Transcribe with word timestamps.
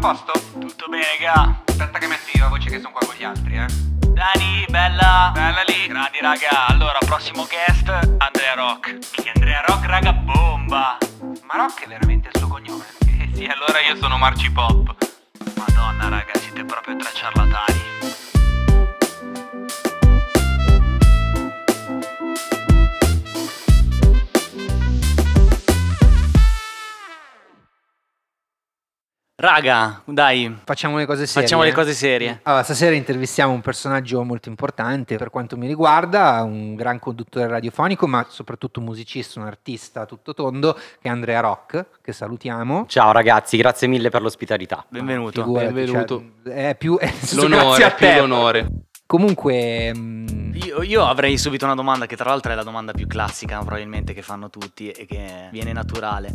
posto? 0.00 0.32
Tutto 0.58 0.88
bene, 0.88 1.16
ga? 1.20 1.62
Aspetta 1.66 1.98
che 1.98 2.06
metto 2.06 2.30
io 2.32 2.44
la 2.44 2.48
voce 2.48 2.70
che 2.70 2.80
sono 2.80 2.90
qua 2.90 3.06
con 3.06 3.14
gli 3.14 3.22
altri, 3.22 3.54
eh. 3.54 3.66
Dani, 4.08 4.64
bella. 4.68 5.30
Bella 5.32 5.62
lì. 5.66 5.86
Grandi, 5.86 6.18
raga. 6.20 6.66
Allora, 6.66 6.98
prossimo 7.04 7.46
guest, 7.46 7.88
Andrea 8.18 8.54
Rock. 8.54 8.98
Che 8.98 9.30
Andrea 9.34 9.62
Rock, 9.66 9.86
raga, 9.86 10.12
bomba. 10.12 10.98
Ma 11.44 11.54
Rock 11.54 11.84
è 11.84 11.86
veramente 11.86 12.30
il 12.32 12.38
suo 12.38 12.48
cognome? 12.48 12.84
Eh 13.06 13.28
sì, 13.36 13.44
allora 13.44 13.80
io 13.80 13.94
sono 13.96 14.16
Marci 14.16 14.50
Pop. 14.50 14.96
Madonna, 15.56 16.08
raga, 16.08 16.32
siete 16.34 16.64
proprio 16.64 16.96
tre 16.96 17.10
ciarlatani. 17.12 17.89
Raga, 29.52 30.00
dai, 30.04 30.58
Facciamo 30.64 30.96
le 30.96 31.06
cose 31.06 31.26
serie. 31.26 31.42
facciamo 31.42 31.64
le 31.64 31.70
eh? 31.70 31.72
cose 31.72 31.92
serie. 31.92 32.38
Allora, 32.44 32.62
stasera 32.62 32.94
intervistiamo 32.94 33.52
un 33.52 33.60
personaggio 33.60 34.22
molto 34.22 34.48
importante 34.48 35.16
per 35.16 35.28
quanto 35.30 35.56
mi 35.56 35.66
riguarda, 35.66 36.44
un 36.44 36.76
gran 36.76 37.00
conduttore 37.00 37.48
radiofonico, 37.48 38.06
ma 38.06 38.24
soprattutto 38.28 38.78
un 38.78 38.86
musicista, 38.86 39.40
un 39.40 39.46
artista 39.46 40.06
tutto 40.06 40.34
tondo, 40.34 40.74
che 40.74 40.80
è 41.00 41.08
Andrea 41.08 41.40
Rock, 41.40 41.84
che 42.00 42.12
salutiamo. 42.12 42.84
Ciao 42.86 43.10
ragazzi, 43.10 43.56
grazie 43.56 43.88
mille 43.88 44.08
per 44.08 44.22
l'ospitalità. 44.22 44.84
Benvenuto. 44.88 45.42
Figurati, 45.42 45.72
benvenuto. 45.72 46.24
cioè, 46.44 46.68
è 46.68 46.76
più, 46.76 46.96
è 47.00 47.12
L'onore, 47.32 47.82
a 47.82 47.90
più 47.90 48.06
te. 48.06 48.18
l'onore. 48.20 48.68
Comunque, 49.04 49.92
Io, 50.52 50.82
io 50.82 51.04
avrei 51.04 51.36
subito 51.36 51.64
una 51.64 51.74
domanda 51.74 52.06
che 52.06 52.14
tra 52.14 52.30
l'altro 52.30 52.52
è 52.52 52.54
la 52.54 52.62
domanda 52.62 52.92
più 52.92 53.08
classica 53.08 53.58
probabilmente 53.58 54.14
che 54.14 54.22
fanno 54.22 54.48
tutti 54.48 54.92
e 54.92 55.06
che 55.06 55.48
viene 55.50 55.72
naturale. 55.72 56.32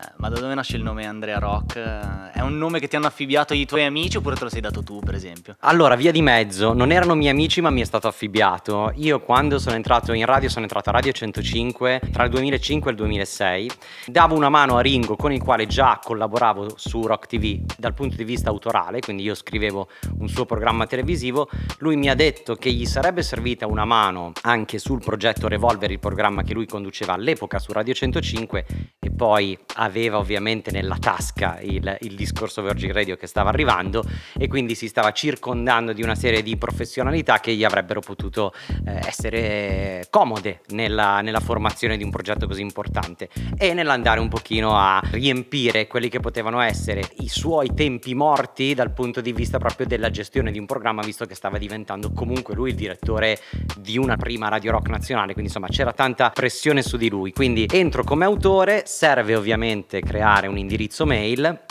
Eh, 0.00 0.12
ma 0.18 0.28
da 0.28 0.38
dove 0.38 0.54
nasce 0.54 0.76
il 0.76 0.84
nome 0.84 1.06
Andrea 1.06 1.40
Rock? 1.40 1.74
Eh, 1.74 2.30
È 2.30 2.40
un 2.40 2.56
nome 2.56 2.78
che 2.78 2.86
ti 2.86 2.94
hanno 2.94 3.08
affibbiato 3.08 3.52
i 3.52 3.66
tuoi 3.66 3.82
amici 3.84 4.16
oppure 4.16 4.36
te 4.36 4.44
lo 4.44 4.48
sei 4.48 4.60
dato 4.60 4.84
tu, 4.84 5.00
per 5.00 5.16
esempio? 5.16 5.56
Allora, 5.62 5.96
via 5.96 6.12
di 6.12 6.22
mezzo, 6.22 6.72
non 6.72 6.92
erano 6.92 7.16
miei 7.16 7.32
amici 7.32 7.60
ma 7.60 7.70
mi 7.70 7.80
è 7.80 7.84
stato 7.84 8.06
affibbiato. 8.06 8.92
Io 8.94 9.18
quando 9.18 9.58
sono 9.58 9.74
entrato 9.74 10.12
in 10.12 10.24
radio, 10.24 10.48
sono 10.48 10.62
entrato 10.62 10.90
a 10.90 10.92
Radio 10.92 11.10
105 11.10 12.00
tra 12.12 12.22
il 12.22 12.30
2005 12.30 12.90
e 12.90 12.92
il 12.92 12.96
2006. 13.00 13.70
Davo 14.06 14.36
una 14.36 14.48
mano 14.48 14.76
a 14.76 14.82
Ringo 14.82 15.16
con 15.16 15.32
il 15.32 15.42
quale 15.42 15.66
già 15.66 15.98
collaboravo 16.00 16.74
su 16.76 17.04
Rock 17.04 17.26
TV 17.26 17.58
dal 17.76 17.94
punto 17.94 18.14
di 18.14 18.22
vista 18.22 18.50
autorale, 18.50 19.00
quindi 19.00 19.24
io 19.24 19.34
scrivevo 19.34 19.88
un 20.20 20.28
suo 20.28 20.44
programma 20.44 20.86
televisivo. 20.86 21.48
Lui 21.78 21.96
mi 21.96 22.08
ha 22.08 22.14
detto 22.14 22.54
che 22.54 22.70
gli 22.70 22.86
sarebbe 22.86 23.24
servita 23.24 23.66
una 23.66 23.84
mano 23.84 24.30
anche 24.42 24.78
sul 24.78 25.02
progetto 25.02 25.48
Revolver, 25.48 25.90
il 25.90 25.98
programma 25.98 26.44
che 26.44 26.54
lui 26.54 26.66
conduceva 26.66 27.14
all'epoca 27.14 27.58
su 27.58 27.72
Radio 27.72 27.94
105 27.94 28.64
e 29.00 29.10
poi 29.10 29.58
aveva 29.88 30.18
ovviamente 30.18 30.70
nella 30.70 30.96
tasca 30.98 31.58
il, 31.60 31.96
il 32.00 32.14
discorso 32.14 32.62
Virgin 32.62 32.92
Radio 32.92 33.16
che 33.16 33.26
stava 33.26 33.48
arrivando 33.48 34.04
e 34.38 34.46
quindi 34.46 34.74
si 34.74 34.86
stava 34.86 35.12
circondando 35.12 35.92
di 35.92 36.02
una 36.02 36.14
serie 36.14 36.42
di 36.42 36.56
professionalità 36.56 37.40
che 37.40 37.54
gli 37.54 37.64
avrebbero 37.64 38.00
potuto 38.00 38.52
eh, 38.86 39.00
essere 39.06 40.06
comode 40.10 40.60
nella, 40.68 41.20
nella 41.20 41.40
formazione 41.40 41.96
di 41.96 42.04
un 42.04 42.10
progetto 42.10 42.46
così 42.46 42.62
importante 42.62 43.28
e 43.56 43.74
nell'andare 43.74 44.20
un 44.20 44.28
pochino 44.28 44.76
a 44.76 45.00
riempire 45.10 45.86
quelli 45.86 46.08
che 46.08 46.20
potevano 46.20 46.60
essere 46.60 47.02
i 47.18 47.28
suoi 47.28 47.74
tempi 47.74 48.14
morti 48.14 48.74
dal 48.74 48.92
punto 48.92 49.20
di 49.20 49.32
vista 49.32 49.58
proprio 49.58 49.86
della 49.86 50.10
gestione 50.10 50.52
di 50.52 50.58
un 50.58 50.66
programma 50.66 51.02
visto 51.02 51.24
che 51.24 51.34
stava 51.34 51.58
diventando 51.58 52.12
comunque 52.12 52.54
lui 52.54 52.70
il 52.70 52.76
direttore 52.76 53.40
di 53.76 53.96
una 53.96 54.16
prima 54.16 54.48
radio 54.48 54.72
rock 54.72 54.88
nazionale. 54.88 55.32
Quindi 55.32 55.50
insomma 55.50 55.68
c'era 55.68 55.92
tanta 55.92 56.30
pressione 56.30 56.82
su 56.82 56.96
di 56.96 57.08
lui. 57.08 57.32
Quindi 57.32 57.66
entro 57.70 58.04
come 58.04 58.24
autore 58.24 58.82
serve 58.86 59.34
ovviamente 59.34 59.77
creare 59.86 60.46
un 60.46 60.58
indirizzo 60.58 61.06
mail 61.06 61.66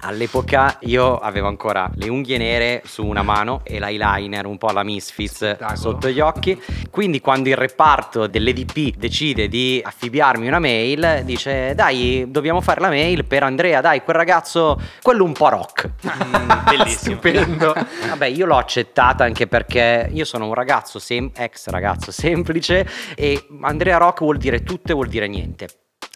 All'epoca 0.00 0.78
io 0.80 1.18
avevo 1.18 1.46
ancora 1.46 1.90
le 1.96 2.08
unghie 2.08 2.38
nere 2.38 2.82
su 2.86 3.04
una 3.04 3.22
mano 3.22 3.60
e 3.64 3.78
l'eyeliner 3.78 4.46
un 4.46 4.56
po' 4.56 4.68
alla 4.68 4.82
Misfits 4.82 5.34
Spettacolo. 5.34 5.76
sotto 5.76 6.08
gli 6.08 6.20
occhi. 6.20 6.60
Quindi 6.90 7.20
quando 7.20 7.50
il 7.50 7.56
reparto 7.56 8.26
dell'EDP 8.26 8.96
decide 8.96 9.46
di 9.46 9.82
affibbiarmi 9.84 10.46
una 10.46 10.58
mail, 10.58 11.20
dice 11.24 11.74
dai 11.74 12.24
dobbiamo 12.28 12.62
fare 12.62 12.80
la 12.80 12.88
mail 12.88 13.26
per 13.26 13.42
Andrea, 13.42 13.82
dai 13.82 14.02
quel 14.02 14.16
ragazzo, 14.16 14.80
quello 15.02 15.24
un 15.24 15.32
po' 15.32 15.50
rock. 15.50 15.90
Mm, 16.06 16.64
bellissimo. 16.64 17.16
stupendo. 17.20 17.74
Vabbè, 18.08 18.26
io 18.26 18.46
l'ho 18.46 18.56
accettata 18.56 19.24
anche 19.24 19.46
perché 19.46 20.08
io 20.10 20.24
sono 20.24 20.46
un 20.46 20.54
ragazzo, 20.54 20.98
sem- 20.98 21.30
ex 21.36 21.68
ragazzo 21.68 22.10
semplice 22.10 22.88
e 23.14 23.46
Andrea 23.60 23.98
Rock 23.98 24.20
vuol 24.20 24.38
dire 24.38 24.62
tutto 24.62 24.92
e 24.92 24.94
vuol 24.94 25.08
dire 25.08 25.28
niente. 25.28 25.68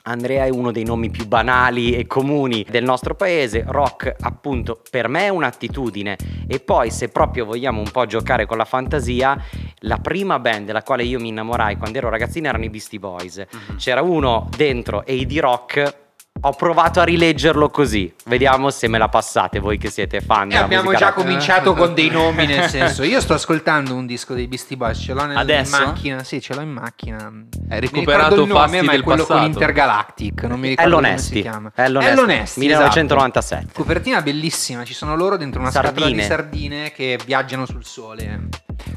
Andrea 0.04 0.44
è 0.44 0.48
uno 0.48 0.72
dei 0.72 0.84
nomi 0.84 1.10
più 1.10 1.26
banali 1.26 1.94
e 1.94 2.06
comuni 2.06 2.64
del 2.68 2.84
nostro 2.84 3.14
paese, 3.14 3.64
rock 3.66 4.14
appunto 4.20 4.80
per 4.90 5.08
me 5.08 5.24
è 5.24 5.28
un'attitudine 5.28 6.16
e 6.46 6.60
poi 6.60 6.90
se 6.90 7.08
proprio 7.08 7.44
vogliamo 7.44 7.80
un 7.80 7.90
po' 7.90 8.06
giocare 8.06 8.46
con 8.46 8.56
la 8.56 8.64
fantasia, 8.64 9.36
la 9.80 9.98
prima 9.98 10.38
band 10.38 10.66
della 10.66 10.82
quale 10.82 11.04
io 11.04 11.20
mi 11.20 11.28
innamorai 11.28 11.76
quando 11.76 11.98
ero 11.98 12.08
ragazzino 12.08 12.48
erano 12.48 12.64
i 12.64 12.70
Beastie 12.70 12.98
Boys. 12.98 13.44
C'era 13.76 14.02
uno 14.02 14.48
dentro 14.56 15.04
e 15.04 15.14
i 15.14 15.26
di 15.26 15.38
rock. 15.40 16.06
Ho 16.42 16.52
provato 16.52 17.00
a 17.00 17.04
rileggerlo 17.04 17.68
così. 17.68 18.12
Vediamo 18.26 18.70
se 18.70 18.86
me 18.86 18.98
la 18.98 19.08
passate 19.08 19.58
voi 19.58 19.76
che 19.76 19.90
siete 19.90 20.20
fan 20.20 20.46
E 20.46 20.50
della 20.52 20.64
abbiamo 20.64 20.94
già 20.94 21.06
rock. 21.08 21.20
cominciato 21.20 21.74
con 21.74 21.94
dei 21.94 22.10
nomi, 22.10 22.46
nel 22.46 22.68
senso, 22.70 23.02
io 23.02 23.20
sto 23.20 23.34
ascoltando 23.34 23.94
un 23.94 24.06
disco 24.06 24.34
dei 24.34 24.46
Beastie 24.46 24.76
Boys, 24.76 24.98
ce 25.00 25.14
l'ho 25.14 25.24
nel- 25.26 25.48
in 25.48 25.68
macchina, 25.70 26.22
sì, 26.22 26.40
ce 26.40 26.54
l'ho 26.54 26.60
in 26.60 26.70
macchina. 26.70 27.28
Mi 27.30 27.46
recuperato 27.80 28.42
il 28.42 28.46
nome, 28.48 28.82
ma 28.82 28.92
è 28.92 29.00
quello 29.02 29.24
con 29.24 29.36
passato. 29.36 29.46
Intergalactic, 29.46 30.42
non 30.44 30.60
mi 30.60 30.68
ricordo 30.68 30.90
È 30.98 31.02
come 31.02 31.18
si 31.18 31.40
chiama. 31.40 31.72
È 31.74 31.88
l'Onesti. 31.88 32.14
l'Onesti, 32.16 32.60
1997. 32.60 33.62
esatto. 33.64 33.82
Copertina 33.82 34.22
bellissima, 34.22 34.84
ci 34.84 34.94
sono 34.94 35.16
loro 35.16 35.36
dentro 35.36 35.60
una 35.60 35.70
scatola 35.70 35.92
Sardine. 35.98 36.22
di 36.22 36.28
sardine 36.28 36.92
che 36.92 37.18
viaggiano 37.24 37.66
sul 37.66 37.84
sole. 37.84 38.48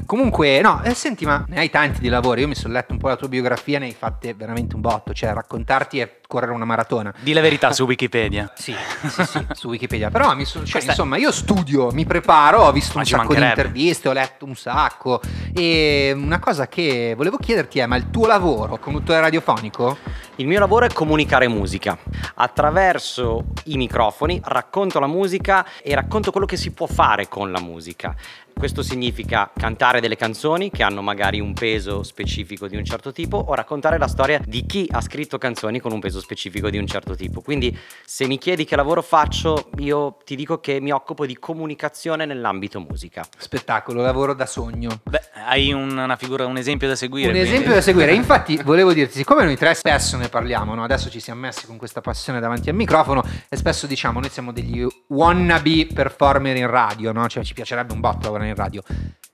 Comunque, 0.06 0.60
no, 0.60 0.82
eh, 0.82 0.94
senti, 0.94 1.24
ma 1.24 1.44
ne 1.48 1.58
hai 1.58 1.70
tanti 1.70 2.00
di 2.00 2.08
lavori. 2.08 2.42
Io 2.42 2.48
mi 2.48 2.54
sono 2.54 2.72
letto 2.74 2.92
un 2.92 2.98
po' 2.98 3.08
la 3.08 3.16
tua 3.16 3.28
biografia, 3.28 3.78
ne 3.78 3.86
hai 3.86 3.94
fatte 3.98 4.34
veramente 4.34 4.74
un 4.74 4.80
botto, 4.80 5.12
cioè 5.12 5.32
raccontarti 5.32 6.00
e 6.00 6.16
correre 6.26 6.52
una 6.52 6.64
maratona. 6.64 7.12
Di 7.20 7.32
la 7.32 7.40
verità 7.40 7.72
su 7.72 7.84
Wikipedia. 7.84 8.52
Sì, 8.62 8.74
sì, 9.08 9.24
sì, 9.24 9.46
su 9.52 9.68
Wikipedia. 9.68 10.10
Però 10.10 10.34
mi 10.36 10.44
sono, 10.44 10.64
cioè, 10.64 10.82
è- 10.82 10.84
insomma, 10.84 11.16
io 11.16 11.32
studio, 11.32 11.90
mi 11.92 12.04
preparo, 12.04 12.60
ho 12.60 12.72
visto 12.72 12.92
Ma 12.94 13.00
un 13.00 13.06
ci 13.06 13.14
sacco 13.14 13.34
di 13.34 13.42
interviste, 13.42 14.08
ho 14.08 14.12
letto 14.12 14.44
un 14.44 14.54
sacco. 14.54 15.20
E 15.54 16.12
una 16.14 16.38
cosa 16.38 16.68
che 16.68 17.14
volevo 17.16 17.36
chiederti 17.38 17.78
è: 17.80 17.86
ma 17.86 17.96
il 17.96 18.10
tuo 18.10 18.26
lavoro, 18.26 18.78
conduttore 18.78 19.20
radiofonico? 19.20 19.96
Il 20.36 20.46
mio 20.46 20.58
lavoro 20.58 20.86
è 20.86 20.92
comunicare 20.92 21.48
musica. 21.48 21.98
Attraverso 22.34 23.44
i 23.64 23.76
microfoni 23.76 24.40
racconto 24.44 24.98
la 24.98 25.06
musica 25.06 25.66
e 25.82 25.94
racconto 25.94 26.30
quello 26.30 26.46
che 26.46 26.56
si 26.56 26.70
può 26.70 26.86
fare 26.86 27.28
con 27.28 27.50
la 27.50 27.60
musica. 27.60 28.14
Questo 28.54 28.82
significa 28.82 29.50
cantare 29.56 30.00
delle 30.00 30.16
canzoni 30.16 30.70
che 30.70 30.82
hanno 30.82 31.02
magari 31.02 31.40
un 31.40 31.52
peso 31.52 32.02
specifico 32.02 32.68
di 32.68 32.76
un 32.76 32.84
certo 32.84 33.12
tipo 33.12 33.36
o 33.36 33.54
raccontare 33.54 33.98
la 33.98 34.06
storia 34.06 34.40
di 34.44 34.64
chi 34.66 34.86
ha 34.90 35.00
scritto 35.00 35.38
canzoni 35.38 35.80
con 35.80 35.92
un 35.92 36.00
peso 36.00 36.20
specifico 36.20 36.70
di 36.70 36.78
un 36.78 36.86
certo 36.86 37.14
tipo. 37.16 37.40
Quindi 37.40 37.76
se 38.04 38.26
mi 38.26 38.38
chiedi 38.38 38.64
che 38.64 38.76
lavoro 38.76 39.02
faccio, 39.02 39.70
io 39.78 40.16
ti 40.24 40.36
dico 40.36 40.60
che 40.60 40.80
mi 40.80 40.92
occupo 40.92 41.26
di 41.26 41.36
comunicazione 41.38 42.24
nell'ambito 42.24 42.80
musica. 42.80 43.24
Spettacolo, 43.36 44.00
lavoro 44.02 44.34
da 44.34 44.46
sogno. 44.46 45.00
Beh, 45.02 45.20
hai 45.46 45.72
un- 45.72 45.96
una 45.96 46.16
figura, 46.16 46.46
un 46.46 46.56
esempio 46.56 46.88
da 46.88 46.94
seguire. 46.96 47.28
Un 47.30 47.34
quindi. 47.34 47.50
esempio 47.50 47.74
da 47.74 47.80
seguire. 47.80 48.14
Infatti, 48.14 48.56
volevo 48.62 48.92
dirti, 48.92 49.16
siccome 49.16 49.44
noi 49.44 49.56
tre 49.56 49.74
spesso 49.74 50.16
ne 50.16 50.28
parliamo, 50.28 50.74
no? 50.74 50.84
adesso 50.84 51.10
ci 51.10 51.20
siamo 51.20 51.40
messi 51.40 51.66
con 51.66 51.76
questa 51.76 52.00
passione 52.00 52.38
davanti 52.40 52.68
al 52.68 52.74
microfono 52.76 53.24
e 53.48 53.56
spesso 53.56 53.86
diciamo: 53.86 54.20
noi 54.20 54.30
siamo 54.30 54.52
degli 54.52 54.86
wannabe 55.08 55.86
performer 55.92 56.56
in 56.56 56.68
radio, 56.68 57.12
no? 57.12 57.28
Cioè, 57.28 57.42
ci 57.44 57.54
piacerebbe 57.54 57.92
un 57.92 58.00
botto 58.00 58.20
lavorare 58.22 58.41
in 58.46 58.54
radio. 58.54 58.82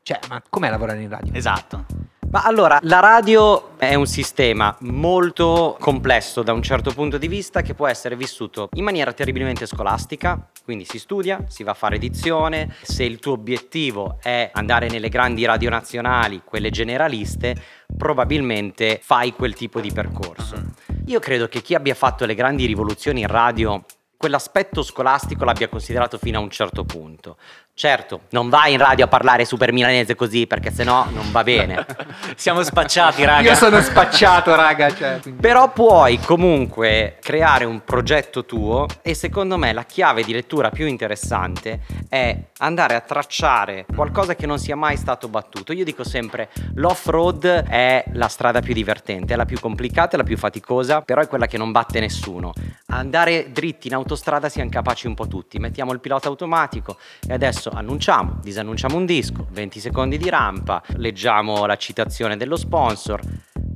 Cioè, 0.03 0.19
ma 0.29 0.43
com'è 0.49 0.71
lavorare 0.71 1.03
in 1.03 1.09
radio? 1.09 1.35
Esatto. 1.35 1.85
Ma 2.31 2.43
allora, 2.43 2.79
la 2.83 3.01
radio 3.01 3.79
è 3.79 3.95
un 3.95 4.07
sistema 4.07 4.77
molto 4.81 5.79
complesso 5.81 6.43
da 6.43 6.53
un 6.53 6.63
certo 6.63 6.93
punto 6.93 7.17
di 7.17 7.27
vista 7.27 7.63
che 7.63 7.73
può 7.73 7.87
essere 7.87 8.17
vissuto 8.17 8.69
in 8.75 8.85
maniera 8.85 9.15
terribilmente 9.15 9.65
scolastica, 9.65 10.51
quindi 10.63 10.85
si 10.85 10.99
studia, 10.99 11.45
si 11.49 11.63
va 11.63 11.71
a 11.71 11.75
fare 11.75 11.97
edizione, 11.97 12.75
se 12.83 13.05
il 13.05 13.19
tuo 13.19 13.33
obiettivo 13.33 14.19
è 14.21 14.51
andare 14.53 14.89
nelle 14.89 15.09
grandi 15.09 15.47
radio 15.47 15.71
nazionali, 15.71 16.43
quelle 16.45 16.69
generaliste, 16.69 17.57
probabilmente 17.97 19.01
fai 19.03 19.33
quel 19.33 19.55
tipo 19.55 19.81
di 19.81 19.91
percorso. 19.91 20.63
Io 21.07 21.21
credo 21.21 21.49
che 21.49 21.63
chi 21.63 21.75
abbia 21.75 21.95
fatto 21.95 22.27
le 22.27 22.35
grandi 22.35 22.67
rivoluzioni 22.67 23.23
in 23.23 23.29
radio 23.29 23.83
quell'aspetto 24.19 24.83
scolastico 24.83 25.45
l'abbia 25.45 25.69
considerato 25.69 26.19
fino 26.19 26.39
a 26.39 26.43
un 26.43 26.51
certo 26.51 26.85
punto. 26.85 27.37
Certo, 27.79 28.23
non 28.31 28.49
vai 28.49 28.73
in 28.73 28.79
radio 28.79 29.05
a 29.05 29.09
parlare 29.09 29.45
super 29.45 29.73
milanese 29.73 30.17
così 30.17 30.49
perché 30.49 30.73
sennò 30.73 31.07
non 31.11 31.31
va 31.31 31.45
bene. 31.45 31.87
Siamo 32.35 32.65
spacciati, 32.65 33.25
raga. 33.25 33.51
Io 33.51 33.55
sono 33.55 33.81
spacciato, 33.81 34.57
raga. 34.57 34.93
Cioè, 34.93 35.21
Però 35.41 35.71
puoi 35.71 36.19
comunque 36.19 37.19
creare 37.21 37.65
un 37.65 37.85
progetto 37.85 38.45
tuo 38.45 38.87
e 39.01 39.15
secondo 39.15 39.57
me 39.57 39.73
la 39.73 39.85
chiave 39.85 40.25
di 40.25 40.33
lettura 40.33 40.71
più 40.71 40.87
interessante 40.87 41.83
è 42.09 42.37
andare 42.59 42.97
a 42.97 43.01
tracciare 43.01 43.87
qualcosa 43.95 44.35
che 44.35 44.47
non 44.47 44.59
sia 44.59 44.75
mai 44.75 44.97
stato 44.97 45.29
battuto. 45.29 45.73
Io 45.73 45.85
dico 45.85 46.03
sempre 46.03 46.49
l'off-road 46.75 47.47
è 47.69 48.03
la 48.15 48.27
strada 48.27 48.59
più 48.59 48.75
divertente, 48.75 49.35
è 49.35 49.37
la 49.37 49.45
più 49.45 49.61
complicata, 49.61 50.15
è 50.15 50.17
la 50.17 50.25
più 50.25 50.37
faticosa, 50.37 51.03
però 51.03 51.21
è 51.21 51.29
quella 51.29 51.47
che 51.47 51.59
non 51.59 51.71
batte 51.71 52.01
nessuno. 52.01 52.53
Andare 52.87 53.53
dritti 53.53 53.87
in 53.87 53.95
autostrada 54.09 54.49
siamo 54.49 54.71
capaci 54.71 55.07
un 55.07 55.15
po' 55.15 55.27
tutti. 55.27 55.59
Mettiamo 55.59 55.93
il 55.93 56.01
pilota 56.01 56.29
automatico 56.29 56.97
e 57.27 57.35
adesso 57.35 57.69
annunciamo, 57.69 58.39
disannunciamo 58.41 58.97
un 58.97 59.05
disco, 59.05 59.47
20 59.51 59.81
secondi 59.81 60.17
di 60.17 60.31
rampa, 60.31 60.83
leggiamo 60.97 61.67
la 61.67 61.77
citazione 61.77 62.39
dello 62.39 62.57
sponsor. 62.57 63.21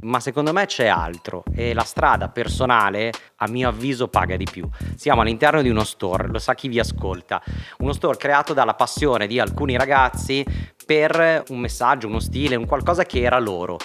Ma 0.00 0.18
secondo 0.20 0.52
me 0.52 0.64
c'è 0.64 0.86
altro 0.86 1.44
e 1.54 1.74
la 1.74 1.84
strada 1.84 2.28
personale, 2.30 3.12
a 3.36 3.48
mio 3.48 3.68
avviso, 3.68 4.08
paga 4.08 4.36
di 4.36 4.46
più. 4.50 4.66
Siamo 4.96 5.20
all'interno 5.20 5.60
di 5.60 5.68
uno 5.68 5.84
store, 5.84 6.28
lo 6.28 6.38
sa 6.38 6.54
chi 6.54 6.68
vi 6.68 6.78
ascolta, 6.78 7.40
uno 7.78 7.92
store 7.92 8.16
creato 8.16 8.54
dalla 8.54 8.74
passione 8.74 9.26
di 9.26 9.38
alcuni 9.38 9.76
ragazzi 9.76 10.44
per 10.84 11.44
un 11.50 11.58
messaggio, 11.58 12.08
uno 12.08 12.20
stile, 12.20 12.56
un 12.56 12.66
qualcosa 12.66 13.04
che 13.04 13.20
era 13.20 13.38
loro. 13.38 13.76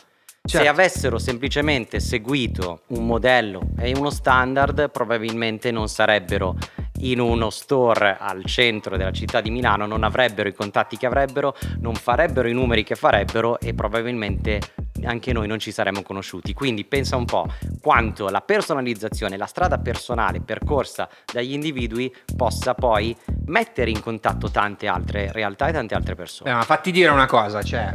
Se 0.47 0.59
Certo. 0.59 0.69
avessero 0.69 1.19
semplicemente 1.19 1.99
seguito 1.99 2.83
un 2.87 3.05
modello 3.05 3.63
e 3.77 3.91
uno 3.93 4.09
standard, 4.09 4.89
probabilmente 4.91 5.71
non 5.71 5.89
sarebbero 5.89 6.55
in 6.99 7.19
uno 7.19 7.49
store 7.49 8.15
al 8.17 8.45
centro 8.45 8.95
della 8.95 9.11
città 9.11 9.41
di 9.41 9.49
Milano, 9.49 9.85
non 9.85 10.05
avrebbero 10.05 10.47
i 10.47 10.53
contatti 10.53 10.95
che 10.95 11.05
avrebbero, 11.05 11.53
non 11.81 11.95
farebbero 11.95 12.47
i 12.47 12.53
numeri 12.53 12.85
che 12.85 12.95
farebbero 12.95 13.59
e 13.59 13.73
probabilmente 13.73 14.61
anche 15.03 15.33
noi 15.33 15.47
non 15.47 15.59
ci 15.59 15.73
saremmo 15.73 16.01
conosciuti. 16.01 16.53
Quindi 16.53 16.85
pensa 16.85 17.17
un 17.17 17.25
po' 17.25 17.45
quanto 17.81 18.29
la 18.29 18.39
personalizzazione, 18.39 19.35
la 19.35 19.47
strada 19.47 19.77
personale 19.79 20.39
percorsa 20.39 21.09
dagli 21.29 21.51
individui 21.51 22.15
possa 22.37 22.73
poi 22.73 23.13
mettere 23.47 23.91
in 23.91 23.99
contatto 23.99 24.49
tante 24.49 24.87
altre 24.87 25.29
realtà 25.33 25.67
e 25.67 25.73
tante 25.73 25.93
altre 25.93 26.15
persone. 26.15 26.49
Beh, 26.51 26.55
ma 26.55 26.63
fatti 26.63 26.91
dire 26.91 27.11
una 27.11 27.25
cosa, 27.25 27.61
cioè, 27.61 27.91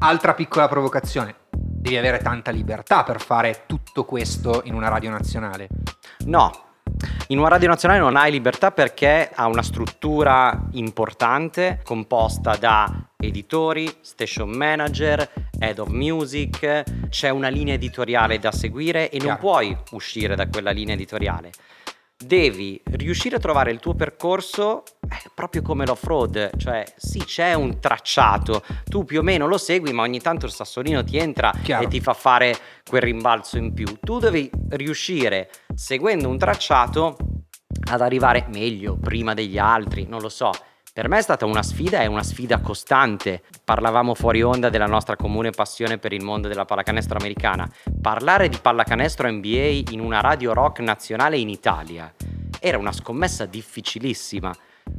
altra 0.00 0.34
piccola 0.34 0.68
provocazione. 0.68 1.40
Devi 1.82 1.96
avere 1.96 2.18
tanta 2.18 2.52
libertà 2.52 3.02
per 3.02 3.20
fare 3.20 3.64
tutto 3.66 4.04
questo 4.04 4.62
in 4.66 4.74
una 4.74 4.86
radio 4.86 5.10
nazionale. 5.10 5.66
No, 6.26 6.76
in 7.26 7.40
una 7.40 7.48
radio 7.48 7.66
nazionale 7.66 7.98
non 7.98 8.14
hai 8.14 8.30
libertà 8.30 8.70
perché 8.70 9.28
ha 9.34 9.48
una 9.48 9.64
struttura 9.64 10.68
importante 10.74 11.80
composta 11.82 12.54
da 12.54 13.08
editori, 13.16 13.92
station 14.00 14.50
manager, 14.50 15.28
head 15.58 15.80
of 15.80 15.88
music, 15.88 17.08
c'è 17.08 17.30
una 17.30 17.48
linea 17.48 17.74
editoriale 17.74 18.38
da 18.38 18.52
seguire 18.52 19.10
e 19.10 19.16
non 19.16 19.36
Chiaro. 19.36 19.40
puoi 19.40 19.76
uscire 19.90 20.36
da 20.36 20.46
quella 20.46 20.70
linea 20.70 20.94
editoriale. 20.94 21.50
Devi 22.24 22.80
riuscire 22.92 23.36
a 23.36 23.38
trovare 23.38 23.70
il 23.70 23.78
tuo 23.80 23.94
percorso 23.94 24.84
eh, 25.00 25.30
proprio 25.34 25.62
come 25.62 25.84
l'off-road, 25.86 26.56
cioè 26.56 26.84
sì 26.96 27.24
c'è 27.24 27.54
un 27.54 27.80
tracciato, 27.80 28.62
tu 28.84 29.04
più 29.04 29.20
o 29.20 29.22
meno 29.22 29.46
lo 29.46 29.58
segui 29.58 29.92
ma 29.92 30.02
ogni 30.02 30.20
tanto 30.20 30.46
il 30.46 30.52
sassolino 30.52 31.02
ti 31.02 31.16
entra 31.16 31.52
Chiaro. 31.62 31.84
e 31.84 31.88
ti 31.88 32.00
fa 32.00 32.14
fare 32.14 32.56
quel 32.88 33.02
rimbalzo 33.02 33.58
in 33.58 33.72
più. 33.74 33.98
Tu 34.00 34.18
devi 34.18 34.50
riuscire, 34.70 35.50
seguendo 35.74 36.28
un 36.28 36.38
tracciato, 36.38 37.16
ad 37.90 38.00
arrivare 38.00 38.46
meglio, 38.52 38.96
prima 38.96 39.34
degli 39.34 39.58
altri, 39.58 40.06
non 40.06 40.20
lo 40.20 40.28
so. 40.28 40.50
Per 40.94 41.08
me 41.08 41.16
è 41.16 41.22
stata 41.22 41.46
una 41.46 41.62
sfida 41.62 42.02
e 42.02 42.06
una 42.06 42.22
sfida 42.22 42.60
costante. 42.60 43.40
Parlavamo 43.64 44.14
fuori 44.14 44.42
onda 44.42 44.68
della 44.68 44.84
nostra 44.84 45.16
comune 45.16 45.48
passione 45.48 45.96
per 45.96 46.12
il 46.12 46.22
mondo 46.22 46.48
della 46.48 46.66
pallacanestro 46.66 47.16
americana. 47.16 47.66
Parlare 47.98 48.50
di 48.50 48.58
pallacanestro 48.60 49.30
NBA 49.30 49.84
in 49.90 50.00
una 50.00 50.20
radio 50.20 50.52
rock 50.52 50.80
nazionale 50.80 51.38
in 51.38 51.48
Italia 51.48 52.12
era 52.60 52.76
una 52.76 52.92
scommessa 52.92 53.46
difficilissima. 53.46 54.54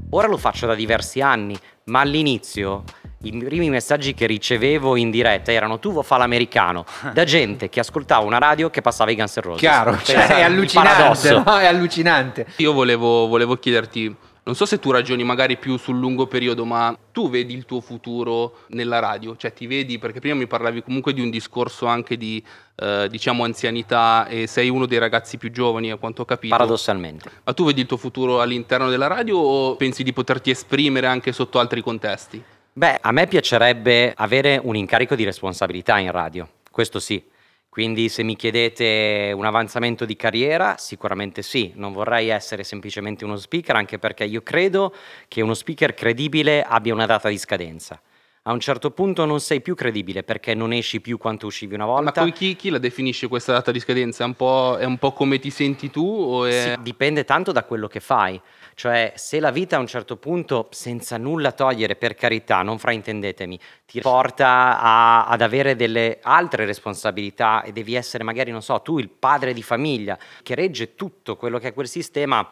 Ora 0.10 0.25
lo 0.25 0.38
faccio 0.38 0.66
da 0.66 0.74
diversi 0.74 1.22
anni, 1.22 1.56
ma 1.86 2.00
all'inizio 2.00 2.84
i 3.22 3.38
primi 3.38 3.69
messaggi 3.69 4.16
che 4.16 4.25
ricevevo 4.25 4.95
in 4.95 5.12
diretta 5.12 5.51
erano 5.51 5.78
tu 5.78 5.92
vuoi 5.92 6.04
fa 6.04 6.18
l'americano 6.18 6.86
da 7.13 7.24
gente 7.24 7.69
che 7.69 7.80
ascoltava 7.80 8.25
una 8.25 8.40
radio 8.40 8.72
che 8.72 8.81
passava 8.81 9.12
i 9.12 9.16
Guns 9.16 9.38
N' 9.38 9.42
Roses. 9.42 9.60
Chiaro, 9.60 9.95
cioè, 10.01 10.25
è 10.25 10.42
allucinante, 10.42 11.30
no? 11.34 11.57
È 11.60 11.68
allucinante. 11.68 12.48
Io 12.57 12.74
volevo, 12.74 13.28
volevo 13.28 13.57
chiederti, 13.57 14.16
non 14.45 14.56
so 14.56 14.66
se 14.66 14.80
tu 14.80 14.92
ragioni 14.92 15.24
magari 15.24 15.57
più 15.57 15.78
sul 15.78 15.98
lungo 15.98 16.28
periodo, 16.28 16.66
ma 16.66 16.98
tu 17.12 17.30
vedi 17.30 17.54
il 17.54 17.66
tuo 17.66 17.80
futuro 17.80 18.57
nella 18.68 19.00
radio? 19.00 19.38
Cioè 19.38 19.54
ti 19.54 19.68
vedi, 19.68 19.98
perché 20.00 20.19
prima 20.19 20.36
mi 20.36 20.48
parlavi 20.48 20.84
comunque 20.84 21.13
di 21.13 21.22
un 21.22 21.30
discorso 21.30 21.86
anche 21.86 22.18
di, 22.18 22.44
eh, 22.75 23.07
diciamo, 23.10 23.45
anzianità 23.45 24.28
e 24.28 24.45
sei 24.48 24.68
uno 24.68 24.86
dei 24.86 24.98
ragazzi 24.98 25.38
più 25.38 25.50
giovani 25.50 25.92
a 25.92 25.95
quanto 25.95 26.24
ho 26.24 26.25
capito. 26.25 26.56
Paradossalmente. 26.56 27.31
Ma 27.44 27.54
tu 27.54 27.63
vedi 27.63 27.81
il 27.81 27.88
tuo 27.88 27.98
futuro 27.98 28.42
all'interno 28.42 28.90
della 28.90 29.07
radio 29.07 29.38
o 29.38 29.75
pensi 29.78 30.04
di 30.04 30.12
poterti 30.12 30.50
esprimere 30.50 31.07
anche 31.07 31.31
sotto 31.31 31.60
altri 31.60 31.81
contesti? 31.81 32.44
Beh, 32.74 33.00
a 33.01 33.12
me 33.12 33.28
piacerebbe 33.28 34.13
avere 34.16 34.60
un 34.62 34.75
incarico 34.75 35.16
di 35.16 35.24
responsabilità 35.24 36.00
in 36.00 36.12
radio, 36.12 36.50
questo 36.69 37.00
sì. 37.00 37.31
Quindi 37.74 38.08
se 38.08 38.22
mi 38.22 38.36
chiedete 38.36 39.34
un 39.36 39.46
avanzamento 39.46 40.06
di 40.06 40.16
carriera, 40.16 40.75
sicuramente 40.78 41.42
sì, 41.42 41.72
non 41.74 41.92
vorrei 41.92 42.30
essere 42.30 42.64
semplicemente 42.64 43.25
uno 43.25 43.36
speaker, 43.36 43.75
anche 43.75 43.98
perché 43.98 44.25
io 44.25 44.44
credo 44.44 44.94
che 45.28 45.42
uno 45.42 45.56
speaker 45.56 45.96
credibile 45.96 46.62
abbia 46.62 46.94
una 46.94 47.08
data 47.08 47.30
di 47.30 47.38
scadenza. 47.40 48.00
A 48.44 48.52
un 48.52 48.60
certo 48.60 48.92
punto 48.92 49.25
non 49.25 49.40
sei 49.40 49.62
più 49.62 49.74
credibile 49.74 50.22
perché 50.22 50.54
non 50.54 50.72
esci 50.72 51.02
più 51.02 51.18
quanto 51.18 51.48
uscivi 51.48 51.74
una 51.74 51.86
Ma 51.86 51.92
volta. 51.94 52.22
poi 52.22 52.31
chi, 52.31 52.56
chi 52.56 52.70
la 52.70 52.78
definisce 52.78 53.28
questa 53.28 53.54
data 53.54 53.72
di 53.72 53.80
scadenza? 53.80 54.24
È 54.24 54.28
un 54.28 54.36
po', 54.36 54.78
è 54.78 54.86
un 54.86 55.00
po' 55.00 55.12
come 55.12 55.40
ti 55.40 55.50
senti 55.50 55.90
tu? 55.90 56.44
È... 56.44 56.76
Sì, 56.76 56.84
dipende 56.84 57.24
tanto 57.24 57.52
da 57.52 57.64
quello 57.64 57.88
che 57.88 58.02
fai. 58.02 58.40
Cioè, 58.75 59.14
se 59.16 59.40
la 59.40 59.52
vita 59.52 59.75
a 59.75 59.80
un 59.80 59.88
certo 59.88 60.18
punto, 60.18 60.68
senza 60.72 61.18
nulla 61.18 61.52
togliere, 61.52 61.96
per 61.96 62.16
carità, 62.16 62.62
non 62.62 62.80
fraintendetemi, 62.80 63.60
ti 63.86 64.02
porta 64.02 64.80
a- 64.80 65.25
ad 65.28 65.42
avere 65.42 65.75
delle 65.75 66.20
altre 66.22 66.66
responsabilità 66.66 67.62
e 67.64 67.72
devi 67.72 67.96
essere 67.96 68.24
magari, 68.24 68.52
non 68.52 68.62
so, 68.62 68.81
tu 68.81 68.98
il 69.00 69.10
padre 69.10 69.54
di 69.54 69.62
famiglia 69.64 70.18
che 70.42 70.56
regge 70.56 70.96
tutto 70.96 71.36
quello 71.36 71.60
che 71.60 71.70
è 71.70 71.74
quel 71.74 71.88
sistema, 71.88 72.48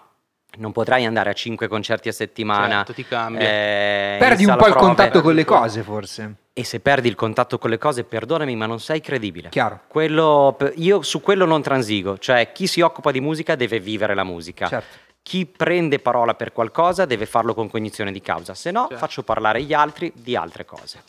non 0.58 0.74
potrai 0.74 1.06
andare 1.06 1.30
a 1.30 1.34
cinque 1.34 1.68
concerti 1.70 2.10
a 2.10 2.12
settimana. 2.12 2.76
Certo, 2.78 2.94
ti 2.94 3.06
cambia. 3.06 3.40
eh, 3.48 4.18
Perdi 4.20 4.44
un 4.46 4.56
po' 4.58 4.66
il 4.68 4.72
prove. 4.74 4.86
contatto 4.88 5.22
con 5.22 5.34
le 5.34 5.46
cose, 5.46 5.82
forse. 5.82 6.36
E 6.54 6.66
se 6.66 6.82
perdi 6.82 7.08
il 7.08 7.16
contatto 7.16 7.58
con 7.58 7.70
le 7.70 7.78
cose, 7.78 8.04
perdonami, 8.04 8.54
ma 8.58 8.66
non 8.66 8.82
sei 8.82 9.00
credibile. 9.00 9.48
Chiaro. 9.48 9.80
Quello- 9.88 10.58
io 10.76 11.02
su 11.04 11.22
quello 11.22 11.46
non 11.46 11.62
transigo, 11.62 12.18
cioè 12.18 12.52
chi 12.52 12.68
si 12.68 12.82
occupa 12.82 13.12
di 13.12 13.22
musica 13.22 13.56
deve 13.56 13.80
vivere 13.80 14.14
la 14.14 14.26
musica. 14.26 14.68
Certo. 14.68 14.98
Chi 15.24 15.46
prende 15.46 16.00
parola 16.00 16.34
per 16.34 16.52
qualcosa 16.52 17.06
deve 17.06 17.26
farlo 17.26 17.54
con 17.54 17.70
cognizione 17.70 18.12
di 18.12 18.22
causa, 18.22 18.54
se 18.54 18.72
no 18.72 18.82
Certo. 18.82 18.98
faccio 18.98 19.24
parlare 19.24 19.62
gli 19.64 19.74
altri 19.74 20.12
di 20.16 20.36
altre 20.36 20.66
cose. 20.66 21.04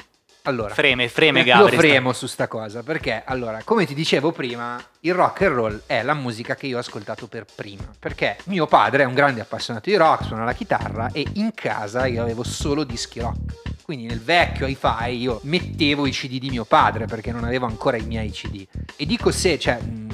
Allora, 0.44 0.74
Freme, 0.74 1.08
freme 1.08 1.40
io 1.46 1.54
Gabri. 1.56 1.76
fremo 1.76 2.12
su 2.12 2.26
sta 2.26 2.48
cosa 2.48 2.82
perché, 2.82 3.22
allora, 3.24 3.60
come 3.64 3.86
ti 3.86 3.94
dicevo 3.94 4.32
prima, 4.32 4.82
il 5.00 5.14
rock 5.14 5.42
and 5.42 5.54
roll 5.54 5.82
è 5.86 6.02
la 6.02 6.14
musica 6.14 6.56
che 6.56 6.66
io 6.66 6.76
ho 6.76 6.80
ascoltato 6.80 7.26
per 7.28 7.44
prima. 7.54 7.84
Perché 7.98 8.36
mio 8.46 8.66
padre 8.66 9.04
è 9.04 9.06
un 9.06 9.14
grande 9.14 9.40
appassionato 9.40 9.88
di 9.88 9.96
rock, 9.96 10.24
suona 10.24 10.44
la 10.44 10.52
chitarra 10.52 11.08
e 11.12 11.24
in 11.34 11.52
casa 11.54 12.06
io 12.06 12.22
avevo 12.22 12.42
solo 12.42 12.82
dischi 12.84 13.20
rock. 13.20 13.60
Quindi 13.82 14.06
nel 14.06 14.20
vecchio 14.20 14.66
hi-fi 14.66 15.10
io 15.10 15.40
mettevo 15.44 16.06
i 16.06 16.10
CD 16.10 16.38
di 16.38 16.50
mio 16.50 16.64
padre 16.64 17.06
perché 17.06 17.30
non 17.32 17.44
avevo 17.44 17.66
ancora 17.66 17.96
i 17.96 18.04
miei 18.04 18.30
CD. 18.30 18.66
E 18.96 19.06
dico 19.06 19.30
se, 19.30 19.58
cioè, 19.60 19.80
mh, 19.80 20.10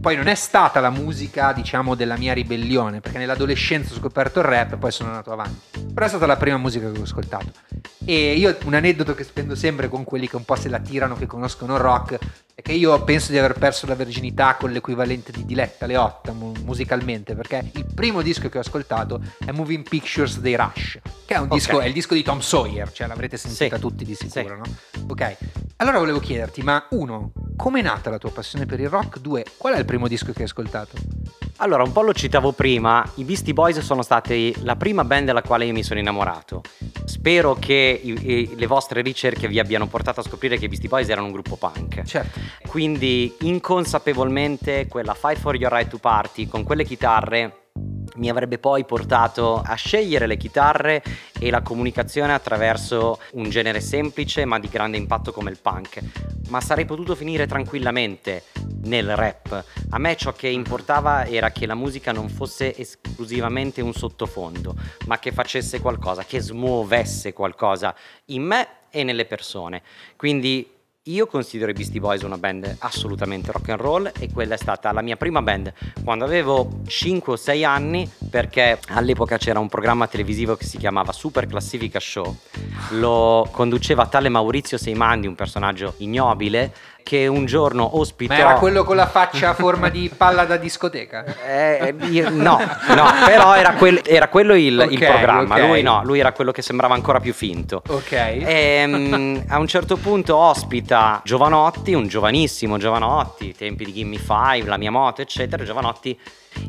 poi 0.00 0.14
non 0.14 0.28
è 0.28 0.34
stata 0.34 0.78
la 0.80 0.90
musica, 0.90 1.52
diciamo, 1.52 1.94
della 1.94 2.16
mia 2.16 2.32
ribellione, 2.32 3.00
perché 3.00 3.18
nell'adolescenza 3.18 3.92
ho 3.92 3.96
scoperto 3.96 4.38
il 4.38 4.44
rap 4.44 4.74
e 4.74 4.76
poi 4.76 4.92
sono 4.92 5.08
andato 5.08 5.32
avanti. 5.32 5.86
Però 5.92 6.06
è 6.06 6.08
stata 6.08 6.26
la 6.26 6.36
prima 6.36 6.56
musica 6.56 6.90
che 6.90 6.98
ho 6.98 7.02
ascoltato. 7.02 7.50
E 8.04 8.34
io 8.34 8.56
un 8.64 8.74
aneddoto 8.74 9.14
che 9.14 9.24
spendo 9.24 9.54
sempre 9.56 9.88
con 9.88 10.04
quelli 10.04 10.28
che 10.28 10.36
un 10.36 10.44
po' 10.44 10.54
se 10.54 10.68
la 10.68 10.78
tirano, 10.78 11.16
che 11.16 11.26
conoscono 11.26 11.76
rock, 11.76 12.18
è 12.58 12.62
che 12.62 12.72
io 12.72 13.00
penso 13.04 13.30
di 13.30 13.38
aver 13.38 13.52
perso 13.52 13.86
la 13.86 13.94
virginità 13.94 14.56
con 14.58 14.72
l'equivalente 14.72 15.30
di 15.30 15.44
Diletta 15.44 15.86
Leotta 15.86 16.32
mu- 16.32 16.52
musicalmente, 16.64 17.36
perché 17.36 17.70
il 17.72 17.86
primo 17.94 18.20
disco 18.20 18.48
che 18.48 18.58
ho 18.58 18.62
ascoltato 18.62 19.20
è 19.44 19.52
Moving 19.52 19.88
Pictures 19.88 20.40
dei 20.40 20.56
Rush, 20.56 20.98
che 21.24 21.34
è 21.34 21.38
un 21.38 21.46
disco, 21.46 21.78
è 21.78 21.86
il 21.86 21.92
disco 21.92 22.14
di 22.14 22.24
Tom 22.24 22.40
Sawyer, 22.40 22.90
cioè 22.90 23.06
l'avrete 23.06 23.36
sentita 23.36 23.76
Sì. 23.76 23.80
tutti 23.80 24.04
di 24.04 24.16
sicuro, 24.16 24.58
Sì. 24.64 24.70
no? 25.02 25.06
Ok. 25.06 25.36
Allora 25.76 25.98
volevo 26.00 26.18
chiederti, 26.18 26.62
ma 26.62 26.84
uno, 26.90 27.30
com'è 27.56 27.80
nata 27.80 28.10
la 28.10 28.18
tua 28.18 28.32
passione 28.32 28.66
per 28.66 28.80
il 28.80 28.88
rock? 28.88 29.20
Due, 29.20 29.44
qual 29.56 29.74
è 29.74 29.78
il 29.78 29.84
primo 29.84 30.08
disco 30.08 30.32
che 30.32 30.38
hai 30.40 30.44
ascoltato? 30.46 30.96
Allora, 31.60 31.82
un 31.84 31.90
po' 31.92 32.02
lo 32.02 32.12
citavo 32.12 32.52
prima, 32.52 33.08
i 33.16 33.24
Beastie 33.24 33.52
Boys 33.52 33.78
sono 33.80 34.02
stati 34.02 34.54
la 34.62 34.76
prima 34.76 35.04
band 35.04 35.26
della 35.26 35.42
quale 35.42 35.64
io 35.64 35.72
mi 35.72 35.82
sono 35.82 35.98
innamorato. 35.98 36.62
Spero 37.04 37.54
che 37.54 38.00
i- 38.02 38.30
i- 38.30 38.54
le 38.56 38.66
vostre 38.66 39.00
ricerche 39.02 39.48
vi 39.48 39.58
abbiano 39.58 39.86
portato 39.88 40.20
a 40.20 40.22
scoprire 40.22 40.56
che 40.56 40.66
i 40.66 40.68
Beastie 40.68 40.88
Boys 40.88 41.08
erano 41.08 41.26
un 41.26 41.32
gruppo 41.32 41.56
punk. 41.56 42.02
Certo. 42.02 42.38
Quindi 42.66 43.34
inconsapevolmente 43.40 44.86
quella 44.88 45.14
Fight 45.14 45.38
for 45.38 45.56
Your 45.56 45.72
Right 45.72 45.88
to 45.88 45.98
Party 45.98 46.46
con 46.46 46.64
quelle 46.64 46.84
chitarre 46.84 47.66
mi 48.18 48.28
avrebbe 48.28 48.58
poi 48.58 48.84
portato 48.84 49.62
a 49.64 49.74
scegliere 49.74 50.26
le 50.26 50.36
chitarre 50.36 51.02
e 51.38 51.50
la 51.50 51.62
comunicazione 51.62 52.32
attraverso 52.32 53.20
un 53.32 53.48
genere 53.48 53.80
semplice 53.80 54.44
ma 54.44 54.58
di 54.58 54.68
grande 54.68 54.96
impatto 54.96 55.32
come 55.32 55.50
il 55.50 55.58
punk. 55.60 56.00
Ma 56.48 56.60
sarei 56.60 56.84
potuto 56.84 57.14
finire 57.14 57.46
tranquillamente 57.46 58.44
nel 58.84 59.14
rap. 59.14 59.64
A 59.90 59.98
me 59.98 60.16
ciò 60.16 60.32
che 60.32 60.48
importava 60.48 61.26
era 61.26 61.50
che 61.50 61.66
la 61.66 61.74
musica 61.74 62.12
non 62.12 62.28
fosse 62.28 62.76
esclusivamente 62.76 63.80
un 63.80 63.92
sottofondo, 63.92 64.74
ma 65.06 65.18
che 65.18 65.30
facesse 65.30 65.80
qualcosa, 65.80 66.24
che 66.24 66.40
smuovesse 66.40 67.32
qualcosa 67.32 67.94
in 68.26 68.42
me 68.42 68.68
e 68.90 69.04
nelle 69.04 69.26
persone. 69.26 69.82
Quindi 70.16 70.77
Io 71.08 71.26
considero 71.26 71.70
i 71.70 71.74
Beastie 71.74 72.00
Boys 72.00 72.20
una 72.20 72.36
band 72.36 72.76
assolutamente 72.80 73.50
rock 73.50 73.70
and 73.70 73.80
roll 73.80 74.12
e 74.18 74.30
quella 74.30 74.56
è 74.56 74.58
stata 74.58 74.92
la 74.92 75.00
mia 75.00 75.16
prima 75.16 75.40
band 75.40 75.72
quando 76.04 76.26
avevo 76.26 76.80
5 76.86 77.32
o 77.32 77.36
6 77.36 77.64
anni 77.64 78.10
perché 78.30 78.78
all'epoca 78.88 79.38
c'era 79.38 79.58
un 79.58 79.70
programma 79.70 80.06
televisivo 80.06 80.54
che 80.54 80.66
si 80.66 80.76
chiamava 80.76 81.12
Super 81.12 81.46
Classifica 81.46 81.98
Show. 81.98 82.36
Lo 82.90 83.48
conduceva 83.50 84.06
tale 84.06 84.28
Maurizio 84.28 84.76
Seimandi, 84.76 85.26
un 85.26 85.34
personaggio 85.34 85.94
ignobile 85.98 86.74
che 87.02 87.26
un 87.26 87.46
giorno 87.46 87.98
ospitò 87.98 88.34
Ma 88.34 88.38
era 88.38 88.54
quello 88.54 88.84
con 88.84 88.96
la 88.96 89.06
faccia 89.06 89.50
a 89.50 89.54
forma 89.54 89.88
di 89.88 90.10
palla 90.14 90.44
da 90.44 90.56
discoteca? 90.56 91.24
eh, 91.46 91.94
io- 92.10 92.28
no, 92.30 92.58
no, 92.94 93.04
però 93.24 93.54
era, 93.54 93.72
quel- 93.74 94.02
era 94.04 94.28
quello 94.28 94.54
il, 94.54 94.86
il 94.90 94.98
Ok, 94.98 95.04
programma. 95.06 95.54
ok. 95.56 95.60
Lui 95.66 95.82
no, 95.82 96.02
lui 96.04 96.18
era 96.20 96.32
quello 96.32 96.52
che 96.52 96.60
sembrava 96.62 96.94
ancora 96.94 97.18
più 97.20 97.32
finto. 97.32 97.82
Ok. 97.88 98.12
Ehm, 98.12 99.44
a 99.48 99.58
un 99.58 99.66
certo 99.66 99.96
punto 99.96 100.36
ospita 100.36 101.20
Giovanotti, 101.24 101.94
un 101.94 102.06
giovanissimo 102.08 102.76
Giovanotti, 102.78 103.54
tempi 103.54 103.84
di 103.86 103.92
Gimme 103.94 104.18
Five, 104.18 104.64
la 104.66 104.76
mia 104.76 104.90
moto, 104.90 105.22
eccetera. 105.22 105.64
Giovanotti 105.64 106.18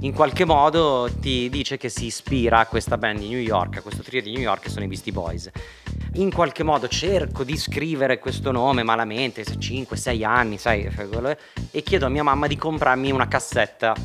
in 0.02 0.14
qualche 0.14 0.46
modo 0.46 1.10
ti 1.20 1.50
dice 1.50 1.78
che 1.78 1.90
si 1.90 2.06
ispira 2.06 2.60
a 2.60 2.66
questa 2.68 2.98
band 2.98 3.20
di 3.20 3.30
New 3.30 3.40
York, 3.40 3.78
a 3.78 3.82
questo 3.82 4.04
trio 4.04 4.22
di 4.22 4.32
New 4.32 4.42
York 4.42 4.62
che 4.64 4.70
sono 4.70 4.86
i 4.86 4.88
Beastie 4.88 5.12
Boys. 5.12 5.50
In 6.14 6.32
qualche 6.32 6.64
modo 6.64 6.88
cerco 6.88 7.44
di 7.44 7.56
scrivere 7.56 8.20
questo 8.20 8.52
nome 8.52 8.84
malamente, 8.84 9.44
5-6 9.44 10.26
anni, 10.26 10.58
sai, 10.58 10.90
e 11.72 11.82
chiedo 11.84 12.06
a 12.06 12.10
mia 12.10 12.24
mamma 12.24 12.48
di 12.48 12.58
comprarmi 12.58 13.12
una 13.12 13.28
cassetta 13.28 13.96